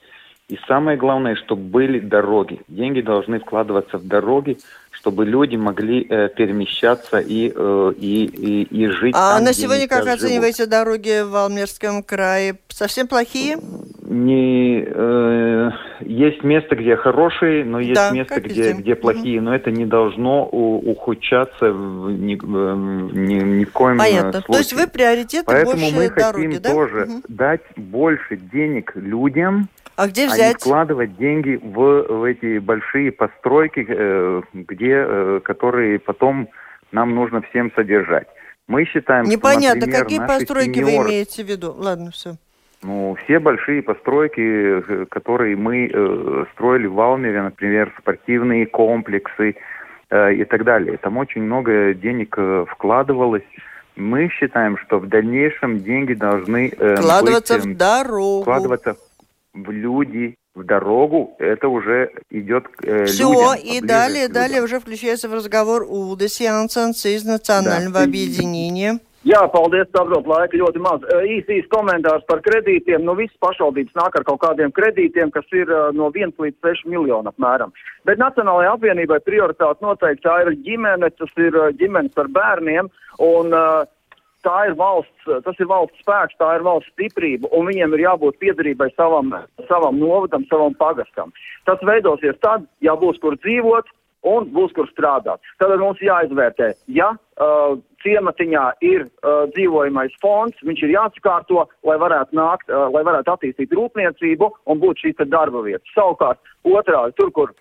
и 0.49 0.59
самое 0.69 0.99
главное, 0.99 1.35
чтобы 1.37 1.63
были 1.63 1.99
дороги. 1.99 2.61
Деньги 2.69 3.01
должны 3.01 3.41
вкладываться 3.41 3.97
в 3.97 4.07
дороги, 4.07 4.59
чтобы 4.91 5.25
люди 5.25 5.57
могли 5.57 6.07
э, 6.07 6.29
перемещаться 6.29 7.21
и, 7.21 7.51
э, 7.55 7.93
и, 7.97 8.25
и, 8.27 8.63
и 8.65 8.87
жить. 8.89 9.15
А 9.17 9.37
там, 9.37 9.45
на 9.45 9.55
сегодня 9.55 9.89
как 9.89 10.07
оцениваете 10.07 10.67
дороги 10.67 11.23
в 11.25 11.35
Алмерском 11.37 12.03
крае? 12.03 12.57
Совсем 12.69 13.07
плохие? 13.09 13.57
Не, 14.03 14.85
э, 14.87 15.71
есть 16.01 16.45
место, 16.45 16.77
где 16.77 16.97
хорошие, 16.97 17.65
но 17.65 17.81
есть 17.81 17.95
Да, 17.95 18.11
место, 18.11 18.39
где, 18.41 18.49
везде. 18.55 18.73
где 18.75 18.95
плохие. 18.95 19.41
Но 19.41 19.55
это 19.55 19.71
не 19.71 19.87
должно 19.87 20.47
у- 20.53 20.91
ухудшаться 20.91 21.73
в, 21.73 22.11
ни, 22.13 22.35
в- 22.35 23.15
ни, 23.15 23.35
ни 23.61 23.65
в 23.65 23.73
коем 23.73 23.97
э, 23.97 23.99
Понятно. 24.01 24.33
случае. 24.43 24.53
То 24.53 24.59
есть 24.59 24.73
вы 24.75 24.87
приоритеты 24.87 25.45
Поэтому 25.47 25.81
больше 25.81 25.97
мы 25.97 26.09
дороги, 26.11 26.47
хотим 26.47 26.61
да? 26.61 26.71
тоже 26.71 27.07
Мгм. 27.07 27.23
дать 27.29 27.63
больше 27.77 28.37
денег 28.37 28.93
людям, 28.97 29.69
А 29.97 30.07
где 30.09 30.25
а 30.25 30.27
не 30.29 30.33
взять? 30.33 30.61
вкладывать 30.61 31.17
деньги 31.17 31.61
в, 31.63 32.03
в 32.09 32.25
эти 32.25 32.59
большие 32.59 33.13
постройки, 33.13 33.85
э, 33.89 34.43
где, 34.55 35.05
э, 35.07 35.41
которые 35.45 35.99
потом 35.99 36.49
нам 36.93 37.15
нужно 37.15 37.43
всем 37.43 37.71
содержать. 37.75 38.27
Мы 38.69 38.85
считаем, 38.85 39.25
Непонятно, 39.25 39.83
что, 39.83 39.91
например, 39.91 40.03
какие 40.05 40.19
постройки 40.21 40.81
вы 40.81 40.91
сеньоры- 40.93 41.09
имеете 41.09 41.45
в 41.45 41.49
виду? 41.49 41.75
Ладно, 41.77 42.11
все. 42.13 42.37
ну, 42.83 43.17
все 43.25 43.39
большие 43.39 43.83
постройки, 43.83 44.41
э, 44.41 45.07
которые 45.11 45.57
мы 45.57 45.91
э, 45.93 46.45
строили 46.55 46.87
в 46.87 46.95
Валмере, 46.95 47.43
например, 47.43 47.93
спортивные 47.99 48.67
комплексы 48.67 49.57
э, 50.11 50.35
и 50.35 50.45
так 50.45 50.65
далее. 50.65 50.97
Там 50.97 51.19
очень 51.19 51.43
много 51.43 51.93
денег 51.95 52.35
э, 52.39 52.65
вкладывалось. 52.71 53.45
Мы 53.95 54.29
считаем, 54.31 54.79
что 54.79 54.99
в 54.99 55.07
дальнейшем 55.07 55.81
деньги 55.81 56.15
должны 56.15 56.73
э, 56.77 56.97
Вкладываться 56.97 57.57
быть, 57.57 57.65
в 57.65 57.71
э, 57.73 57.75
дорогу. 57.75 58.41
вкладываться 58.43 58.97
в 59.54 59.72
люди, 59.72 60.36
в 60.56 60.64
дорогу. 60.64 61.36
Это 61.40 61.68
уже 61.68 62.12
идет 62.30 62.68
к 62.68 62.84
э, 62.86 63.06
Все, 63.06 63.24
людям, 63.24 63.56
и 63.56 63.80
поближе 63.80 63.88
далее, 63.88 64.26
к 64.26 64.30
людям. 64.30 64.34
далее 64.34 64.62
уже 64.64 64.80
включается 64.80 65.30
в 65.30 65.34
разговор 65.34 65.84
Улдис 65.88 66.40
Янсens 66.42 67.06
из 67.08 67.24
Национального 67.26 68.00
Да. 68.00 68.04
объединения. 68.04 69.00
Jā, 69.26 69.42
paldies, 69.52 69.90
saprot, 69.92 70.24
laika 70.26 70.56
ļoti 70.56 70.80
maz. 70.80 71.02
Ē, 71.12 71.18
Īsi 71.28 71.58
īs 71.60 71.66
komentārs 71.68 72.24
par 72.30 72.40
kredītiem. 72.46 73.02
Nu, 73.04 73.12
visas 73.18 73.36
pašvaldības 73.44 73.92
nāk 73.98 74.16
ar 74.16 74.24
kaut 74.24 74.40
kādiem 74.40 74.72
kredītiem, 74.72 75.32
kas 75.34 75.44
ir 75.52 75.68
ā, 75.68 75.92
no 75.92 76.08
1 76.16 76.32
līdz 76.40 76.56
6 76.64 76.86
miljonu 76.88 77.28
apmēram. 77.34 77.74
Bet 78.06 78.20
Nacionālajai 78.20 78.72
apvienībai 78.78 79.20
prioritāte 79.26 79.84
noteikti 79.84 80.24
tā 80.24 80.38
ir 80.46 80.54
ģimene, 80.64 81.10
tas 81.18 81.34
ir 81.36 81.52
ā, 81.60 81.72
ģimenes 81.76 82.16
ar 82.16 82.28
bērniem, 82.32 82.88
un 83.20 83.52
ā, 83.52 83.66
tā 84.47 84.59
ir 84.69 84.77
valsts, 84.79 85.31
tas 85.47 85.59
ir 85.63 85.71
valsts 85.71 86.03
spēks, 86.03 86.37
tā 86.41 86.51
ir 86.57 86.67
valsts 86.67 86.91
stiprība, 86.93 87.51
un 87.57 87.69
viņiem 87.71 87.97
ir 87.97 88.05
jābūt 88.07 88.39
piedarībai 88.43 88.91
savam, 88.97 89.33
savam 89.71 89.99
novadam, 90.03 90.47
savam 90.51 90.77
pagastam. 90.79 91.33
Tas 91.69 91.83
veidosies 91.87 92.39
tad, 92.43 92.67
ja 92.85 92.97
būs 92.99 93.21
kur 93.23 93.39
dzīvot, 93.41 93.91
un 94.29 94.47
būs 94.55 94.75
kur 94.77 94.87
strādāt. 94.91 95.43
Tad 95.59 95.75
mums 95.81 96.03
jāizvērtē, 96.03 96.73
ja 96.95 97.11
uh, 97.15 97.75
ciematiņā 98.05 98.67
ir 98.87 99.07
uh, 99.07 99.49
dzīvojamais 99.55 100.15
fonds, 100.23 100.63
viņš 100.63 100.85
ir 100.87 100.95
jāsakārto, 100.95 101.67
lai 101.89 101.99
varētu 102.03 102.39
nākt, 102.39 102.71
uh, 102.71 102.87
lai 102.95 103.03
varētu 103.07 103.35
attīstīt 103.35 103.75
rūpniecību 103.75 104.53
un 104.71 104.83
būt 104.83 105.03
šīs 105.03 105.27
darba 105.27 105.65
vietas. 105.67 105.91
Savukārt, 105.97 106.39
otrādi, 106.63 107.19
tur, 107.19 107.35
kur 107.35 107.55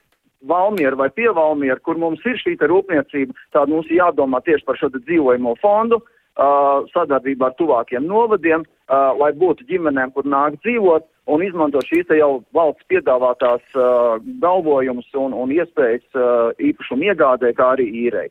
Valmiera 0.45 0.97
vai 0.97 1.09
pie 1.13 1.29
Valmiera, 1.33 1.77
kur 1.85 1.99
mums 2.01 2.21
ir 2.25 2.37
šī 2.41 2.55
rūpniecība, 2.57 3.35
tad 3.53 3.69
mums 3.69 3.89
ir 3.89 3.99
jādomā 3.99 4.41
tieši 4.45 4.65
par 4.65 4.77
šo 4.77 4.89
dzīvojamo 4.93 5.57
fondu, 5.61 6.01
uh, 6.01 6.17
sadarbībā 6.93 7.49
ar 7.49 7.55
tuvākiem 7.59 8.05
novadiem, 8.07 8.63
uh, 8.63 9.11
lai 9.19 9.31
būtu 9.35 9.65
ģimenēm, 9.67 10.13
kur 10.15 10.23
nāk 10.23 10.59
dzīvot 10.61 11.07
un 11.27 11.43
izmanto 11.43 11.81
šīs 11.85 12.11
jau 12.17 12.43
valsts 12.55 12.87
piedāvātās 12.87 13.61
uh, 13.75 14.17
galvojumus 14.41 15.09
un, 15.19 15.33
un 15.33 15.51
iespējas 15.51 16.05
uh, 16.15 16.51
īpašumu 16.59 17.11
iegādē, 17.11 17.53
kā 17.57 17.73
arī 17.75 17.89
īrei. 18.05 18.29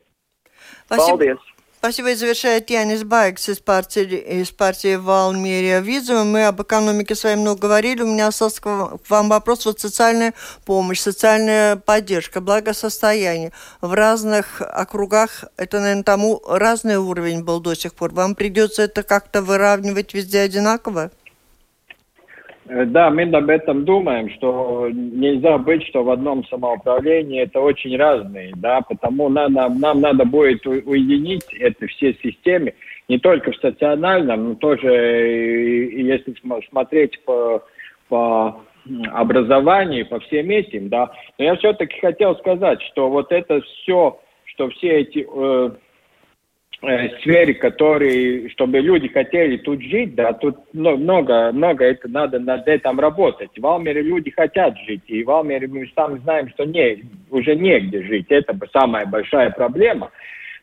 Paldies! 0.89 1.50
Спасибо. 1.81 2.11
И 2.11 2.15
завершает 2.15 2.69
Янис 2.69 3.03
Байкс 3.03 3.49
из 3.49 3.57
партии, 3.57 4.03
из 4.03 4.51
партии 4.51 4.97
Валмерия. 4.97 5.79
Видимо, 5.79 6.23
мы 6.25 6.45
об 6.45 6.61
экономике 6.61 7.15
с 7.15 7.23
вами 7.23 7.39
много 7.39 7.61
говорили. 7.61 8.03
У 8.03 8.05
меня 8.05 8.27
остался 8.27 8.61
к 8.61 8.99
вам 9.09 9.29
вопрос. 9.29 9.65
Вот 9.65 9.79
социальная 9.79 10.35
помощь, 10.63 10.99
социальная 10.99 11.77
поддержка, 11.77 12.39
благосостояние. 12.39 13.51
В 13.81 13.93
разных 13.93 14.61
округах 14.61 15.45
это, 15.57 15.79
наверное, 15.79 16.03
тому 16.03 16.39
разный 16.47 16.97
уровень 16.97 17.43
был 17.43 17.59
до 17.59 17.73
сих 17.73 17.95
пор. 17.95 18.13
Вам 18.13 18.35
придется 18.35 18.83
это 18.83 19.01
как-то 19.01 19.41
выравнивать 19.41 20.13
везде 20.13 20.41
одинаково? 20.41 21.09
Э, 22.71 22.85
Да, 22.85 23.09
мы 23.09 23.23
об 23.23 23.49
этом 23.49 23.83
думаем, 23.83 24.29
что 24.31 24.89
нельзя 24.91 25.57
быть, 25.57 25.85
что 25.87 26.03
в 26.03 26.09
одном 26.09 26.45
самоуправлении 26.45 27.41
это 27.41 27.59
очень 27.59 27.97
разные, 27.97 28.53
да, 28.55 28.81
потому 28.81 29.27
надо, 29.29 29.67
нам 29.69 29.99
надо 29.99 30.23
будет 30.25 30.65
уединить 30.65 31.45
это 31.59 31.87
все 31.87 32.13
системы, 32.23 32.73
не 33.09 33.17
только 33.19 33.51
в 33.51 33.57
стационарном, 33.57 34.49
но 34.49 34.55
тоже, 34.55 34.87
если 34.87 36.33
см- 36.41 36.65
смотреть 36.69 37.21
по, 37.25 37.61
по 38.07 38.61
образованию, 39.11 40.07
по 40.07 40.19
всем 40.21 40.49
этим, 40.49 40.87
да. 40.87 41.11
Но 41.37 41.45
я 41.45 41.55
все-таки 41.55 41.99
хотел 41.99 42.37
сказать, 42.37 42.81
что 42.83 43.09
вот 43.09 43.31
это 43.33 43.61
все, 43.61 44.17
что 44.45 44.69
все 44.69 45.01
эти 45.01 45.27
э, 45.29 45.71
сфере, 46.81 47.53
которые, 47.53 48.49
чтобы 48.49 48.79
люди 48.79 49.07
хотели 49.07 49.57
тут 49.57 49.81
жить, 49.81 50.15
да, 50.15 50.33
тут 50.33 50.57
много, 50.73 51.51
много 51.51 51.85
это 51.85 52.07
надо 52.07 52.39
над 52.39 52.67
этим 52.67 52.99
работать. 52.99 53.51
В 53.55 53.65
Алмере 53.65 54.01
люди 54.01 54.31
хотят 54.31 54.75
жить, 54.87 55.03
и 55.07 55.23
в 55.23 55.29
Алмере 55.29 55.67
мы 55.67 55.87
сами 55.95 56.17
знаем, 56.19 56.49
что 56.49 56.65
не, 56.65 57.03
уже 57.29 57.55
негде 57.55 58.01
жить. 58.03 58.27
Это 58.29 58.57
самая 58.73 59.05
большая 59.05 59.51
проблема. 59.51 60.09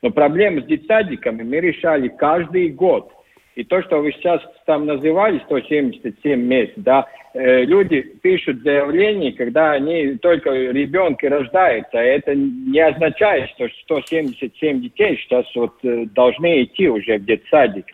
Но 0.03 0.11
проблему 0.11 0.61
с 0.61 0.65
детсадиками 0.65 1.43
мы 1.43 1.61
решали 1.61 2.09
каждый 2.09 2.71
год. 2.71 3.13
И 3.55 3.65
то, 3.65 3.83
что 3.83 3.99
вы 4.01 4.13
сейчас 4.13 4.41
там 4.67 4.87
называли, 4.87 5.41
177 5.47 6.41
мест, 6.41 6.73
да, 6.77 7.07
э, 7.07 7.18
люди 7.65 8.01
пишут 8.23 8.63
заявление, 8.63 9.33
когда 9.33 9.73
они 9.73 10.17
только 10.17 10.51
ребенки 10.51 11.27
рождаются. 11.27 11.99
Это 11.99 12.35
не 12.35 12.81
означает, 12.81 13.51
что 13.51 13.69
177 13.85 14.81
детей 14.81 15.17
сейчас 15.19 15.47
вот 15.55 15.75
э, 15.85 16.07
должны 16.15 16.65
идти 16.65 16.89
уже 16.89 17.19
в 17.19 17.25
детсадик. 17.25 17.87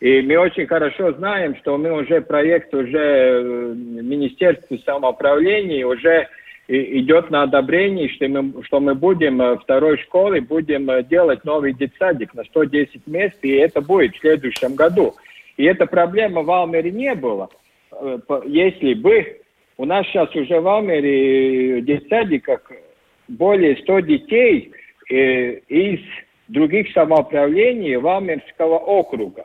И 0.00 0.20
мы 0.22 0.36
очень 0.36 0.66
хорошо 0.66 1.12
знаем, 1.12 1.56
что 1.56 1.78
мы 1.78 1.92
уже 1.92 2.20
проект 2.20 2.74
уже 2.74 2.98
э, 2.98 3.74
Министерства 3.74 4.76
самоуправления 4.84 5.86
уже 5.86 6.28
идет 6.68 7.30
на 7.30 7.42
одобрение, 7.42 8.08
что 8.08 8.28
мы, 8.28 8.62
что 8.64 8.80
мы 8.80 8.94
будем 8.94 9.40
э, 9.40 9.58
второй 9.58 9.98
школы 9.98 10.40
будем 10.40 10.90
э, 10.90 11.02
делать 11.02 11.44
новый 11.44 11.74
детсадик 11.74 12.34
на 12.34 12.44
110 12.44 13.06
мест, 13.06 13.36
и 13.42 13.50
это 13.52 13.80
будет 13.80 14.14
в 14.14 14.20
следующем 14.20 14.74
году. 14.74 15.14
И 15.56 15.64
эта 15.64 15.86
проблема 15.86 16.42
в 16.42 16.50
Алмере 16.50 16.90
не 16.90 17.14
было. 17.14 17.48
Если 18.46 18.94
бы 18.94 19.40
у 19.76 19.84
нас 19.84 20.06
сейчас 20.06 20.34
уже 20.34 20.60
в 20.60 20.68
Алмере 20.68 21.80
детсадиках 21.82 22.60
более 23.28 23.76
100 23.78 24.00
детей 24.00 24.72
э, 25.10 25.58
из 25.68 26.00
других 26.48 26.92
самоуправлений 26.92 27.96
Валмерского 27.96 28.78
округа. 28.78 29.44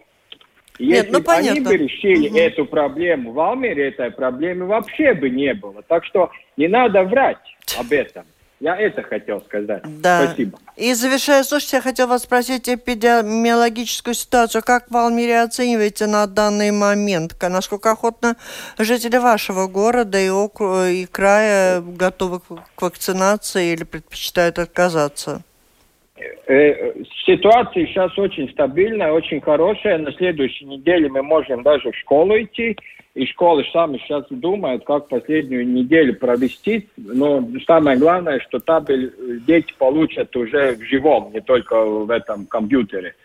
И 0.78 0.86
Нет, 0.88 1.06
Если 1.06 1.12
ну, 1.12 1.22
бы 1.22 1.32
они 1.34 1.50
понятно. 1.50 1.70
бы 1.72 1.78
решили 1.78 2.30
Мгм. 2.30 2.38
эту 2.38 2.66
проблему 2.66 3.32
в 3.34 3.39
Алмере, 3.39 3.89
этой 3.89 4.12
проблемы 4.12 4.66
вообще 4.66 5.14
бы 5.14 5.30
не 5.30 5.54
было. 5.54 5.82
Так 5.84 6.06
что 6.06 6.30
не 6.58 6.68
надо 6.68 7.04
врать 7.04 7.38
об 7.78 7.91
этом. 7.91 8.26
Я 8.60 8.76
это 8.76 9.01
хотел 9.03 9.41
сказать. 9.41 9.84
Да. 10.01 10.26
Спасибо. 10.26 10.60
И 10.76 10.93
завершая, 10.93 11.43
слушайте, 11.43 11.78
я 11.78 11.82
хотела 11.82 12.07
вас 12.07 12.24
спросить 12.24 12.68
эпидемиологическую 12.68 14.14
ситуацию. 14.14 14.62
Как 14.64 14.91
в 14.91 14.97
Алмире 14.97 15.41
оцениваете 15.41 16.07
на 16.07 16.28
данный 16.28 16.72
момент? 16.72 17.36
Насколько 17.41 17.91
охотно 17.91 18.36
жители 18.78 19.18
вашего 19.18 19.68
города 19.68 20.20
и, 20.20 20.30
округа, 20.30 20.89
и 20.89 21.05
края 21.05 21.80
готовы 21.82 22.41
к 22.41 22.82
вакцинации 22.82 23.74
или 23.74 23.86
предпочитают 23.86 24.60
отказаться? 24.60 25.41
Э, 26.48 26.94
Ситуация 27.26 27.86
сейчас 27.88 28.18
очень 28.18 28.50
стабильная, 28.52 29.12
очень 29.12 29.42
хорошая. 29.42 29.98
На 29.98 30.12
следующей 30.14 30.66
неделе 30.66 31.10
мы 31.10 31.22
можем 31.24 31.64
даже 31.64 31.92
в 31.92 31.98
школу 31.98 32.40
идти. 32.40 32.78
И 33.16 33.26
школы 33.26 33.66
сами 33.74 33.98
сейчас 33.98 34.26
думают, 34.30 34.86
как 34.86 35.08
последнюю 35.08 35.68
неделю 35.68 36.16
провести. 36.16 36.88
Но 36.96 37.48
самое 37.66 37.98
главное, 37.98 38.40
что 38.40 38.60
табель 38.60 39.14
э, 39.18 39.38
дети 39.48 39.74
получат 39.78 40.36
уже 40.36 40.76
в 40.76 40.84
живом, 40.84 41.32
не 41.34 41.42
только 41.42 41.84
в 41.84 42.10
этом 42.10 42.46
компьютере. 42.46 43.16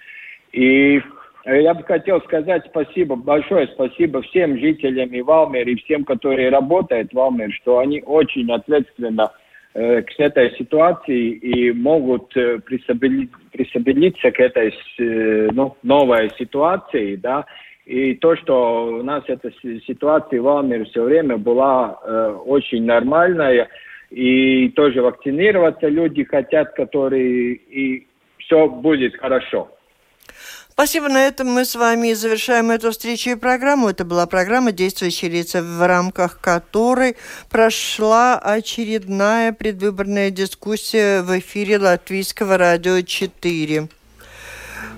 И 0.53 1.01
э, 1.45 1.63
я 1.63 1.75
бы 1.75 1.83
хотел 1.85 2.21
сказать 2.23 2.65
спасибо, 2.67 3.17
большое 3.17 3.69
спасибо 3.69 4.23
всем 4.23 4.59
жителям 4.59 5.11
и 5.11 5.21
Валмере, 5.21 5.73
и 5.73 5.83
всем, 5.85 6.05
которые 6.05 6.49
работают 6.49 7.11
в 7.11 7.15
Валмере, 7.15 7.53
что 7.53 7.79
они 7.79 8.03
очень 8.05 8.51
ответственно 8.51 9.31
э, 9.33 9.44
к 9.75 10.07
этой 10.18 10.57
ситуации 10.57 11.31
и 11.31 11.72
могут 11.72 12.37
э, 12.37 12.61
присоединиться 12.61 14.31
к 14.31 14.39
этой 14.39 14.72
э, 14.99 15.49
ну, 15.53 15.77
новой 15.83 16.31
ситуации, 16.39 17.16
да, 17.16 17.45
и 17.85 18.14
то, 18.14 18.37
что 18.37 18.87
у 18.87 19.03
нас 19.03 19.25
эта 19.27 19.51
ситуация 19.87 20.41
в 20.41 20.49
Алмере 20.49 20.85
все 20.85 21.03
время 21.03 21.37
была 21.37 21.99
э, 22.03 22.39
очень 22.47 22.85
нормальная, 22.85 23.68
и 24.11 24.68
тоже 24.70 25.03
вакцинироваться 25.03 25.89
люди 25.89 26.22
хотят, 26.22 26.72
которые 26.75 27.55
и 27.55 28.07
все 28.39 28.68
будет 28.68 29.16
хорошо. 29.16 29.74
Спасибо. 30.75 31.09
На 31.09 31.29
этом 31.29 31.47
мы 31.47 31.64
с 31.64 31.77
вами 31.77 32.14
завершаем 32.14 32.72
эту 32.72 32.91
встречу 32.91 33.31
и 33.31 33.35
программу. 33.37 33.91
Это 33.91 34.05
была 34.05 34.27
программа 34.27 34.72
«Действующие 34.72 35.31
лица», 35.31 35.62
в 35.62 35.87
рамках 35.87 36.41
которой 36.41 37.16
прошла 37.49 38.41
очередная 38.41 39.53
предвыборная 39.53 40.31
дискуссия 40.31 41.22
в 41.22 41.39
эфире 41.39 41.79
Латвийского 41.79 42.59
радио 42.59 43.03
4. 43.03 43.89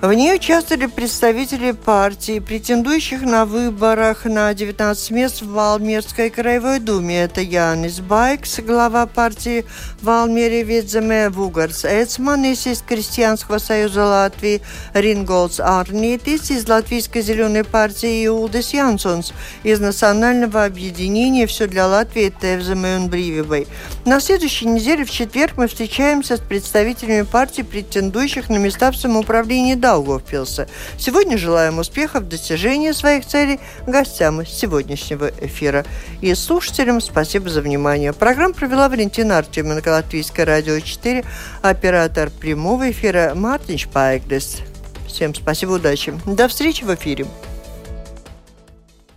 В 0.03 0.13
ней 0.13 0.35
участвовали 0.35 0.87
представители 0.87 1.73
партий, 1.73 2.39
претендующих 2.39 3.23
на 3.23 3.47
выборах 3.47 4.27
на 4.27 4.53
19 4.53 5.11
мест 5.11 5.41
в 5.41 5.51
Валмерской 5.53 6.29
краевой 6.29 6.81
думе. 6.81 7.23
Это 7.23 7.41
Янис 7.41 8.01
Байкс, 8.01 8.61
глава 8.61 9.07
партии 9.07 9.65
Валмере 10.03 10.65
Видземе, 10.65 11.31
Вугарс 11.31 11.87
Эцманис 11.87 12.67
из 12.67 12.83
Крестьянского 12.83 13.57
союза 13.57 14.05
Латвии, 14.05 14.61
Ринголдс 14.93 15.61
Арнитис 15.61 16.51
из 16.51 16.69
Латвийской 16.69 17.23
зеленой 17.23 17.65
партии 17.65 18.23
и 18.23 18.29
Улдис 18.29 18.75
Янсонс 18.75 19.33
из 19.63 19.81
Национального 19.81 20.65
объединения 20.65 21.47
«Все 21.47 21.67
для 21.67 21.87
Латвии» 21.87 22.33
Тевземе 22.39 23.09
Брививой. 23.09 23.67
На 24.05 24.21
следующей 24.21 24.67
неделе 24.67 25.07
в 25.07 25.11
четверг 25.11 25.55
мы 25.57 25.69
встречаемся 25.69 26.37
с 26.37 26.41
представителями 26.41 27.23
партий, 27.23 27.63
претендующих 27.63 28.51
на 28.51 28.59
места 28.59 28.93
в 28.93 28.97
самоуправлении 28.97 29.75
Даугавпилса. 29.97 30.69
Сегодня 30.99 31.39
желаем 31.39 31.79
успехов 31.79 32.25
в 32.25 32.29
достижении 32.29 32.93
своих 32.93 33.27
целей 33.27 33.59
гостям 33.87 34.45
сегодняшнего 34.45 35.31
эфира. 35.41 35.85
И 36.21 36.35
слушателям 36.35 37.01
спасибо 37.01 37.49
за 37.49 37.63
внимание. 37.63 38.13
Программу 38.13 38.55
провела 38.55 38.89
Валентина 38.89 39.39
Артеменко, 39.39 39.89
Латвийское 39.89 40.45
радио 40.45 40.79
4, 40.79 41.25
оператор 41.63 42.31
прямого 42.31 42.91
эфира 42.91 43.33
Мартин 43.35 43.79
Шпайгдес. 43.79 44.59
Всем 45.07 45.35
спасибо, 45.35 45.73
удачи. 45.73 46.13
До 46.27 46.49
встречи 46.49 46.85
в 46.85 46.95
эфире. 46.95 47.27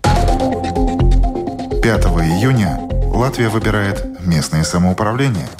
5 0.04 2.06
июня 2.06 2.80
Латвия 3.14 3.50
выбирает 3.50 4.06
местное 4.26 4.64
самоуправление– 4.64 5.48